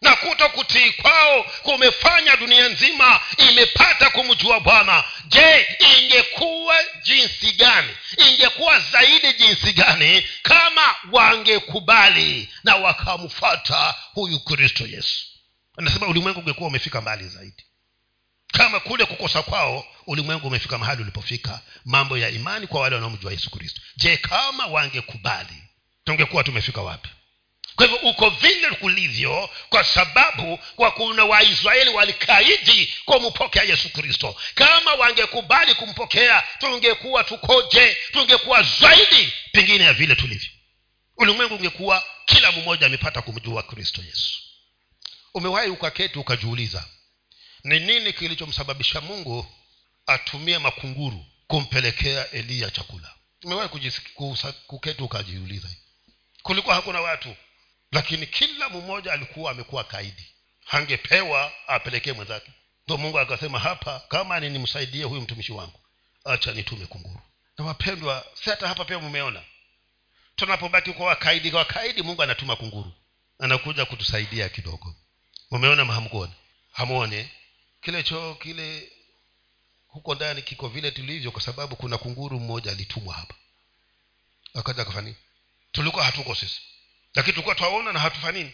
Na 0.01 0.15
kuto 0.15 0.49
kutii 0.49 0.91
kwao 0.91 1.43
kumefanya 1.43 2.35
dunia 2.35 2.69
nzima 2.69 3.21
imepata 3.37 4.09
kumjua 4.09 4.59
bwana. 4.59 5.03
Je 5.25 5.67
ingekuwa 5.97 6.75
jinsi 7.03 7.51
gani? 7.51 7.89
Ingekuwa 8.29 8.79
zaidi 8.79 9.33
jinsi 9.33 9.73
gani 9.73 10.27
kama 10.41 10.95
wangekubali 11.11 12.49
na 12.63 12.75
wakamfata 12.75 13.95
huyu 14.13 14.39
kristo 14.39 14.87
yesu? 14.87 15.25
Anasema 15.77 16.07
ulimwengu 16.07 16.39
ungekuwa 16.39 16.67
umefika 16.69 17.01
mbali 17.01 17.27
zaidi 17.27 17.63
kama 18.53 18.79
kule 18.79 19.05
kukosa 19.05 19.41
kwao 19.41 19.85
ulimwengu 20.07 20.47
umefika 20.47 20.77
mahali 20.77 21.01
ulipofika. 21.01 21.61
Mambo 21.85 22.17
ya 22.17 22.29
imani 22.29 22.67
kwa 22.67 22.81
wale 22.81 22.95
wanaomjua 22.95 23.31
yesu 23.31 23.49
kristo. 23.49 23.81
Je 23.97 24.17
kama 24.17 24.65
wangekubali 24.65 25.63
tungekuwa 26.03 26.43
tumefika 26.43 26.81
wapi? 26.81 27.09
Kwa 27.75 27.85
hivyo 27.85 28.09
uko 28.09 28.29
vile 28.29 28.69
kulivyo 28.69 29.49
kwa 29.69 29.83
sababu 29.83 30.59
kwa 30.75 30.91
kuna 30.91 31.25
waisraeli 31.25 31.89
walikaidi 31.89 32.93
kumpokea 33.05 33.63
yesu 33.63 33.89
kristo. 33.89 34.35
Kama 34.55 34.93
wangekubali 34.93 35.75
kumpokea 35.75 36.43
tungekuwa 36.59 37.23
tukoje? 37.23 37.97
Tungekuwa 38.11 38.63
zaidi 38.63 39.33
pengine 39.51 39.83
ya 39.83 39.93
vile 39.93 40.15
tulivyo. 40.15 40.49
Ulimwengu 41.17 41.55
ungekuwa 41.55 42.03
kila 42.25 42.51
mmoja 42.51 42.85
amepata 42.85 43.21
kumjua 43.21 43.63
kristo 43.63 44.01
yesu. 44.01 44.39
Umewahi 45.33 45.69
ukaketi 45.69 46.19
ukajiuliza 46.19 46.85
ni 47.63 47.79
nini 47.79 48.13
kilichomsababisha 48.13 49.01
mungu 49.01 49.45
atumie 50.07 50.59
makunguru 50.59 51.25
kumpelekea 51.47 52.31
eliya 52.31 52.71
chakula? 52.71 53.13
Umewahi 53.43 53.69
kuketi 54.67 55.03
ukajiuliza 55.03 55.69
kulikuwa 56.43 56.75
hakuna 56.75 57.01
watu 57.01 57.35
lakini 57.91 58.27
kila 58.27 58.69
mmoja 58.69 59.13
alikuwa 59.13 59.51
amekuwa 59.51 59.83
kaidi. 59.83 60.27
Hangepewa 60.65 61.51
apelekee 61.67 62.13
mwenzake. 62.13 62.51
Ndo 62.87 62.97
mungu 62.97 63.19
akasema 63.19 63.59
hapa 63.59 63.99
kama 63.99 64.39
ni 64.39 64.49
huyu 65.07 65.21
mtumishi 65.21 65.51
wangu 65.51 65.79
acha 66.25 66.51
nitume 66.51 66.85
kunguru. 66.85 67.21
Na 67.57 67.65
wapendwa 67.65 68.25
si 68.43 68.49
hata 68.49 68.67
hapa 68.67 68.85
pia 68.85 68.99
mumeona? 68.99 69.41
Tunapobaki 70.35 70.93
kwa 70.93 71.05
wakaidi 71.05 71.51
kwa 71.51 71.59
wakaidi 71.59 72.01
mungu 72.03 72.23
anatuma 72.23 72.55
kunguru. 72.55 72.91
Anakuja 73.39 73.85
kutusaidia 73.85 74.49
kidogo. 74.49 74.95
Mumeona 75.51 75.85
mahamkuone 75.85 76.33
hamwone 76.71 77.29
kile 77.83 78.03
choo 78.03 78.35
kile 78.35 78.91
huko 79.87 80.15
ndani 80.15 80.41
kiko 80.41 80.67
vile 80.67 80.91
tulivyo 80.91 81.31
kwa 81.31 81.41
sababu 81.41 81.75
kuna 81.75 81.97
kunguru 81.97 82.39
mmoja 82.39 82.71
alitumwa 82.71 83.13
hapa. 83.15 83.35
Akaja 84.53 84.81
akafanini 84.81 85.15
tulikuwa 85.71 86.05
hatuko 86.05 86.35
sisi. 86.35 86.61
Lakini 87.15 87.33
tulikuwa 87.33 87.55
twaona 87.55 87.93
na 87.93 87.99
hatufanini 87.99 88.53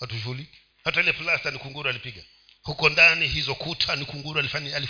hatushughuliki 0.00 0.58
hata 0.84 1.00
ile 1.00 1.12
plasta 1.12 1.50
ni 1.50 1.58
kunguru 1.58 1.88
alipiga. 1.90 2.22
Huko 2.62 2.88
ndani 2.88 3.28
hizo 3.28 3.54
kuta 3.54 3.96
ni 3.96 4.04
kunguru 4.04 4.40
alifanya, 4.40 4.80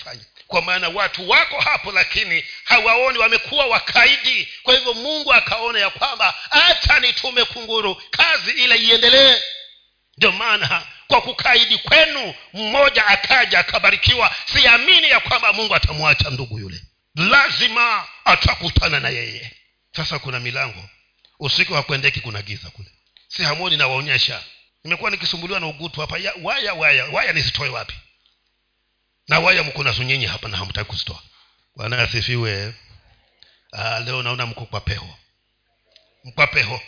kwa 0.46 0.62
maana 0.62 0.88
watu 0.88 1.30
wako 1.30 1.60
hapo 1.60 1.92
lakini 1.92 2.44
hawaoni 2.64 3.18
wamekuwa 3.18 3.66
wakaidi. 3.66 4.48
Kwa 4.62 4.74
hivyo 4.74 4.94
mungu 4.94 5.32
akaona 5.32 5.78
ya 5.78 5.90
kwamba 5.90 6.34
hata 6.50 7.00
nitume 7.00 7.44
kunguru 7.44 8.02
kazi 8.10 8.50
ile 8.50 8.76
iendelee. 8.76 9.42
Ndio 10.16 10.32
maana 10.32 10.86
kwa 11.08 11.20
kukaidi 11.22 11.78
kwenu 11.78 12.34
mmoja 12.52 13.06
akaja 13.06 13.58
akabarikiwa. 13.58 14.34
Siamini 14.46 15.08
ya 15.10 15.20
kwamba 15.20 15.52
mungu 15.52 15.74
atamwacha 15.74 16.30
ndugu 16.30 16.58
yule. 16.58 16.82
Lazima 17.14 18.06
atakutana 18.24 19.00
na 19.00 19.08
yeye. 19.08 19.52
Sasa 19.96 20.18
kuna 20.18 20.40
milango. 20.40 20.88
Usiku 21.38 21.74
hakuendeki 21.74 22.20
kuna 22.20 22.42
giza 22.42 22.70
kule. 22.70 22.88
Si 23.28 23.42
hamoni 23.42 23.76
nawaonyesha. 23.76 24.42
Nimekuwa 24.84 25.10
nikisumbuliwa 25.10 25.60
na 25.60 25.66
ugutu 25.66 26.00
hapa. 26.00 26.18
Ya, 26.18 26.32
waya 26.42 26.74
waya. 26.74 27.04
Waya 27.04 27.32
nisitoe 27.32 27.68
wapi? 27.68 27.94
Na 29.28 29.38
waya 29.40 29.62
mko 29.62 29.82
nazo 29.84 30.02
nyinyi 30.02 30.26
hapa 30.26 30.48
na 30.48 30.56
hamtaki 30.56 30.90
kuzitoa 30.90 31.22
bwana 31.76 32.02
asifiwe. 32.02 32.74
Ah, 33.72 34.00
leo 34.00 34.22
naona 34.22 34.46
mko 34.46 34.66
kwa 34.66 34.80
peho. 34.80 35.18
Mkwa 36.24 36.46
peho 36.46 36.80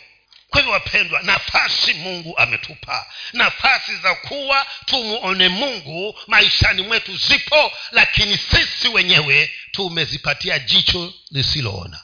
kwa 0.49 0.59
hivyo 0.59 0.73
wapendwa 0.73 1.21
nafasi 1.21 1.93
mungu 1.93 2.37
ametupa. 2.37 3.05
Nafasi 3.33 3.95
za 3.95 4.15
kuwa 4.15 4.65
tumuone 4.85 5.49
mungu 5.49 6.19
maishani 6.27 6.81
mwetu 6.81 7.17
zipo 7.17 7.71
lakini 7.91 8.37
sisi 8.37 8.87
wenyewe 8.87 9.51
tumezipatia 9.71 10.59
jicho 10.59 11.13
lisiloona. 11.31 12.01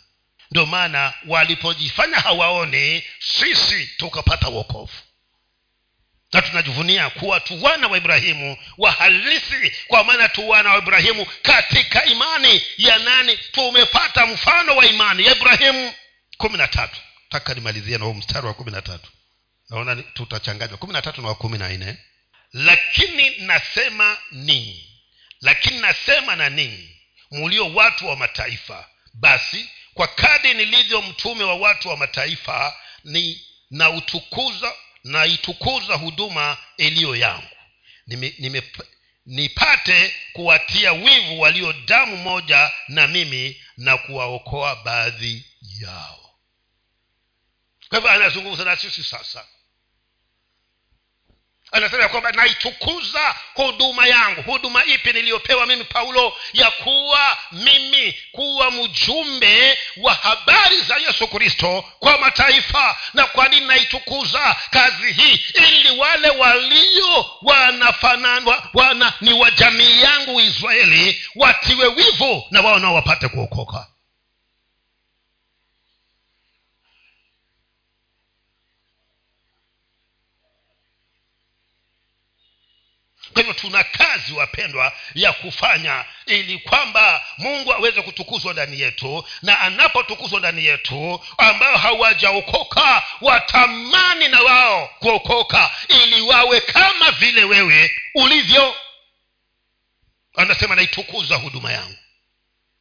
Ndio 0.51 0.65
maana 0.65 1.13
walipojifanya 1.27 2.19
hawaone 2.19 3.03
sisi 3.19 3.87
tukapata 3.97 4.47
wokovu. 4.47 4.93
Na 6.33 6.41
tunajivunia 6.41 7.09
kuwa 7.09 7.39
tu 7.39 7.63
wana 7.63 7.87
wa 7.87 7.97
ibrahimu 7.97 8.57
wahalisi 8.77 9.71
kwa 9.87 10.03
maana 10.03 10.29
tu 10.29 10.49
wana 10.49 10.69
wa 10.71 10.77
ibrahimu 10.77 11.25
katika 11.41 12.05
imani 12.05 12.61
ya 12.77 12.97
nani? 12.97 13.37
Tumepata 13.37 14.25
mfano 14.25 14.75
wa 14.75 14.85
imani. 14.85 15.25
Ya 15.25 15.31
ibrahimu 15.35 15.93
kumi 16.37 16.57
na 16.57 16.67
tatu 16.67 16.97
taka 17.33 17.53
nimalizie 17.53 17.97
na 17.97 18.05
huu 18.05 18.13
mstari 18.13 18.47
wa 18.47 18.53
kumi 18.53 18.71
na 18.71 18.81
tatu. 18.81 19.11
Naona 19.69 19.95
tutachanganywa. 19.95 20.77
Kumi 20.77 20.93
na 20.93 21.01
tatu 21.01 21.21
na 21.21 21.27
wa 21.27 21.35
kumi 21.35 21.57
na 21.57 21.69
nne. 21.69 21.97
Lakini 22.53 23.37
nasema 23.37 24.17
ninyi 24.31 24.89
lakini 25.41 25.79
nasema 25.79 26.35
na 26.35 26.49
ninyi 26.49 26.97
mulio 27.31 27.73
watu 27.73 28.07
wa 28.07 28.15
mataifa. 28.15 28.89
Basi 29.13 29.69
kwa 29.93 30.07
kadi 30.07 30.53
nilivyo 30.53 31.01
mtume 31.01 31.43
wa 31.43 31.55
watu 31.55 31.89
wa 31.89 31.97
mataifa 31.97 32.75
ni 33.03 33.41
nautukuza 33.71 34.73
naitukuza 35.03 35.95
huduma 35.95 36.57
iliyo 36.77 37.15
yangu. 37.15 37.47
Nime, 38.07 38.33
nime, 38.39 38.63
nipate 39.25 40.15
kuwatia 40.33 40.93
wivu 40.93 41.39
walio 41.39 41.73
damu 41.73 42.17
moja 42.17 42.71
na 42.87 43.07
mimi 43.07 43.61
na 43.77 43.97
kuwaokoa 43.97 44.75
baadhi 44.75 45.45
yao 45.81 46.22
kwa 47.93 47.99
hivyo 47.99 48.11
anazungumza 48.15 48.65
na 48.65 48.75
sisi 48.75 49.03
sasa. 49.03 49.45
Anasema 51.71 52.03
ya 52.03 52.09
kwamba 52.09 52.31
naitukuza 52.31 53.35
huduma 53.53 54.07
yangu. 54.07 54.41
Huduma 54.41 54.85
ipi 54.85 55.13
niliyopewa 55.13 55.65
mimi 55.65 55.83
paulo? 55.83 56.33
Ya 56.53 56.71
kuwa 56.71 57.37
mimi 57.51 58.15
kuwa 58.31 58.71
mjumbe 58.71 59.77
wa 59.97 60.13
habari 60.13 60.81
za 60.81 60.97
yesu 60.97 61.27
kristo 61.27 61.85
kwa 61.99 62.17
mataifa. 62.17 62.97
Na 63.13 63.25
kwa 63.25 63.47
nini 63.49 63.65
naitukuza 63.67 64.55
kazi 64.69 65.13
hii? 65.13 65.45
Ili 65.53 65.99
wale 65.99 66.29
walio 66.29 67.25
wanafananwa 67.41 68.69
wana 68.73 69.13
ni 69.21 69.33
wa 69.33 69.51
jamii 69.51 70.01
yangu 70.01 70.41
israeli 70.41 71.25
watiwe 71.35 71.87
wivu 71.87 72.47
na 72.51 72.61
wao 72.61 72.79
nao 72.79 72.93
wapate 72.95 73.27
kuokoka 73.27 73.87
kwa 83.33 83.41
hivyo 83.41 83.53
tuna 83.53 83.83
kazi 83.83 84.33
wapendwa 84.33 84.91
ya 85.15 85.33
kufanya 85.33 86.05
ili 86.25 86.57
kwamba 86.57 87.25
mungu 87.37 87.73
aweze 87.73 88.01
kutukuzwa 88.01 88.53
ndani 88.53 88.79
yetu 88.79 89.25
na 89.41 89.59
anapotukuzwa 89.59 90.39
ndani 90.39 90.65
yetu 90.65 91.21
ambao 91.37 91.77
hawajaokoka 91.77 93.03
watamani 93.21 94.27
na 94.27 94.41
wao 94.41 94.87
kuokoka 94.99 95.71
ili 95.87 96.21
wawe 96.21 96.61
kama 96.61 97.11
vile 97.11 97.43
wewe 97.43 97.91
ulivyo. 98.15 98.75
Anasema 100.35 100.75
naitukuza 100.75 101.35
huduma 101.35 101.71
yangu 101.71 101.97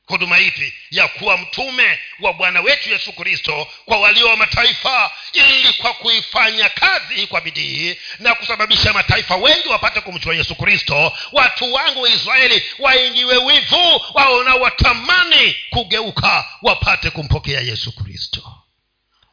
huduma 0.06 0.38
ipi? 0.38 0.74
Ya 0.90 1.08
kuwa 1.08 1.38
mtume 1.38 1.98
wa 2.20 2.32
bwana 2.32 2.60
wetu 2.60 2.90
yesu 2.90 3.12
kristo 3.12 3.68
kwa 3.84 3.98
walio 4.00 4.26
wa 4.28 4.36
mataifa 4.36 5.10
ili 5.32 5.72
kwa 5.72 5.94
kuifanya 5.94 6.68
kazi 6.68 7.14
hii 7.14 7.26
kwa 7.26 7.40
bidii 7.40 7.96
na 8.18 8.34
kusababisha 8.34 8.92
mataifa 8.92 9.36
wengi 9.36 9.68
wapate 9.68 10.00
kumchua 10.00 10.34
yesu 10.34 10.54
kristo. 10.54 11.12
Watu 11.32 11.72
wangu 11.72 12.02
waisraeli 12.02 12.62
waingiwe 12.78 13.36
wivu 13.36 14.02
waona 14.14 14.54
watamani 14.54 15.56
kugeuka 15.70 16.44
wapate 16.62 17.10
kumpokea 17.10 17.60
yesu 17.60 17.92
kristo. 17.96 18.54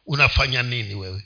Unafanya 0.06 0.62
nini 0.62 0.94
wewe? 0.94 1.22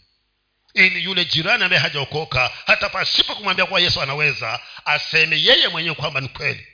Ili 0.74 1.04
yule 1.04 1.24
jirani 1.24 1.64
ambaye 1.64 1.82
hajaokoka 1.82 2.50
hata 2.66 2.88
pasipo 2.88 3.34
kumwambia 3.34 3.66
kuwa 3.66 3.80
yesu 3.80 4.02
anaweza 4.02 4.60
aseme 4.84 5.42
yeye 5.42 5.68
mwenyewe 5.68 5.94
kwamba 5.94 6.20
ni 6.20 6.28
kweli. 6.28 6.66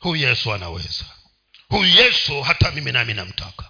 Huyu 0.00 0.28
yesu 0.28 0.52
anaweza 0.52 1.04
huyu 1.72 1.94
yesu 2.02 2.42
hata 2.42 2.70
mimi 2.70 2.92
nami 2.92 3.14
namtaka. 3.14 3.64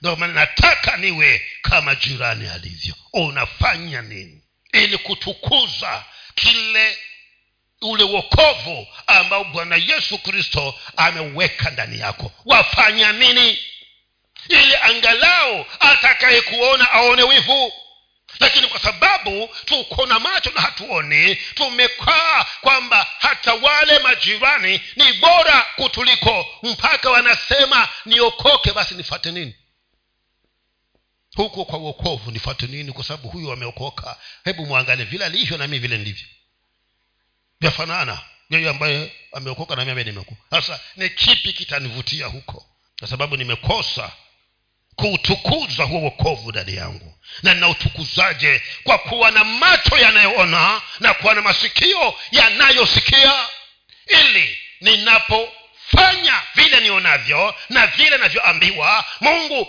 Ndio 0.00 0.16
maana 0.16 0.32
nataka 0.32 0.96
niwe 0.96 1.42
kama 1.62 1.94
jirani 1.94 2.48
alivyo. 2.48 2.94
Unafanya 3.12 4.02
nini? 4.02 4.42
Ili 4.72 4.98
kutukuza 4.98 6.04
kile 6.34 6.98
ule 7.80 8.04
wokovu 8.04 8.86
ambao 9.06 9.44
bwana 9.44 9.76
yesu 9.76 10.18
kristo 10.18 10.74
ameweka 10.96 11.70
ndani 11.70 11.98
yako. 11.98 12.32
Wafanya 12.44 13.12
nini? 13.12 13.58
Ili 14.48 14.76
angalau 14.82 15.66
atakaye 15.80 16.40
kuona 16.40 16.90
aone 16.92 17.22
wivu 17.22 17.72
lakini 18.40 18.66
kwa 18.66 18.80
sababu 18.80 19.50
tuko 19.64 20.06
na 20.06 20.18
macho 20.18 20.50
na 20.50 20.60
hatuoni 20.60 21.36
tumekaa 21.36 22.44
kwamba 22.60 23.06
hata 23.18 23.54
wale 23.54 23.98
majirani 23.98 24.80
ni 24.96 25.12
bora 25.12 25.66
kutuliko 25.76 26.46
mpaka 26.62 27.10
wanasema 27.10 27.88
niokoke 28.06 28.72
basi 28.72 28.94
nifate 28.94 29.32
nini? 29.32 29.54
Huko 31.36 31.64
kwa 31.64 31.78
uokovu 31.78 32.30
nifate 32.30 32.66
nini? 32.66 32.92
Kwa 32.92 33.04
sababu 33.04 33.28
huyu 33.28 33.52
ameokoka. 33.52 34.16
Hebu 34.44 34.66
mwangalie 34.66 35.04
vile 35.04 35.24
alivyo 35.24 35.58
nami 35.58 35.78
vile 35.78 35.98
nilivyo 35.98 36.26
vyafanana 37.60 38.20
yeye 38.50 38.68
ambaye 38.70 39.12
ameokoka 39.32 39.76
nami 39.76 39.90
ambaye 39.90 40.04
nimeokoka. 40.04 40.40
Sasa 40.50 40.80
ni 40.96 41.10
kipi 41.10 41.52
kitanivutia 41.52 42.26
huko? 42.26 42.66
Kwa 42.98 43.08
sababu 43.08 43.36
nimekosa 43.36 44.12
kuutukuza 44.96 45.84
huo 45.84 46.00
wokovu 46.02 46.50
ndani 46.50 46.74
yangu. 46.76 47.14
Na 47.42 47.54
ninautukuzaje 47.54 48.62
kwa 48.84 48.98
kuwa 48.98 49.30
na 49.30 49.44
macho 49.44 49.96
yanayoona 49.98 50.82
na 51.00 51.14
kuwa 51.14 51.34
na 51.34 51.42
masikio 51.42 52.14
yanayosikia. 52.30 53.32
Ili 54.06 54.58
ninapofanya 55.92 56.42
vile 56.54 56.80
nionavyo 56.80 57.54
na 57.68 57.86
vile 57.86 58.18
navyoambiwa. 58.18 59.04
Mungu 59.20 59.68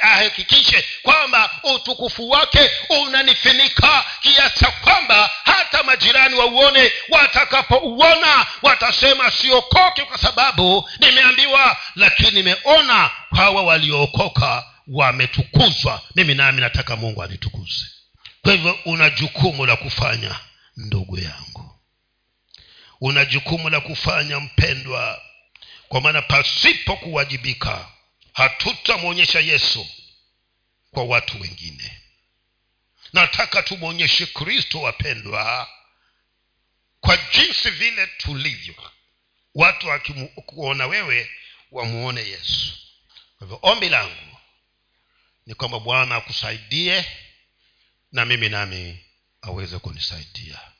ahakikishe 0.00 0.84
kwamba 1.02 1.50
utukufu 1.62 2.30
wake 2.30 2.70
unanifinika 2.88 4.04
kiasi 4.22 4.64
kwamba 4.64 5.30
hata 5.44 5.82
majirani 5.82 6.34
wauone 6.34 6.92
watakapouona 7.08 8.46
watasema 8.62 9.30
siokoke 9.30 10.04
kwa 10.04 10.18
sababu 10.18 10.88
nimeambiwa 10.98 11.76
lakini 11.96 12.30
nimeona 12.30 13.10
hawa 13.36 13.62
waliookoka 13.62 14.64
wametukuzwa. 14.88 16.02
Mimi 16.14 16.34
nami 16.34 16.60
nataka 16.60 16.96
mungu 16.96 17.22
anitukuze. 17.22 17.84
Kwa 18.42 18.52
hivyo 18.52 18.78
una 18.84 19.10
jukumu 19.10 19.66
la 19.66 19.76
kufanya 19.76 20.34
ndugu 20.76 21.18
yangu. 21.18 21.70
Una 23.00 23.24
jukumu 23.24 23.68
la 23.70 23.80
kufanya 23.80 24.40
mpendwa 24.40 25.20
kwa 25.94 26.00
maana 26.00 26.22
pasipo 26.22 26.96
kuwajibika 26.96 27.88
hatutamwonyesha 28.32 29.40
yesu 29.40 29.86
kwa 30.90 31.04
watu 31.04 31.40
wengine. 31.40 32.00
Nataka 33.12 33.62
tumwonyeshe 33.62 34.26
kristo 34.26 34.80
wapendwa 34.80 35.68
kwa 37.00 37.16
jinsi 37.16 37.70
vile 37.70 38.06
tulivyo. 38.06 38.74
Watu 39.54 39.88
wakikuona 39.88 40.86
wewe 40.86 41.30
wamuone 41.70 42.20
yesu. 42.20 42.72
Kwa 43.38 43.46
hivyo 43.46 43.58
ombi 43.62 43.88
langu 43.88 44.38
ni 45.46 45.54
kwamba 45.54 45.80
bwana 45.80 46.16
akusaidie 46.16 47.04
na 48.12 48.24
mimi 48.24 48.48
nami 48.48 48.98
aweze 49.42 49.78
kunisaidia 49.78 50.60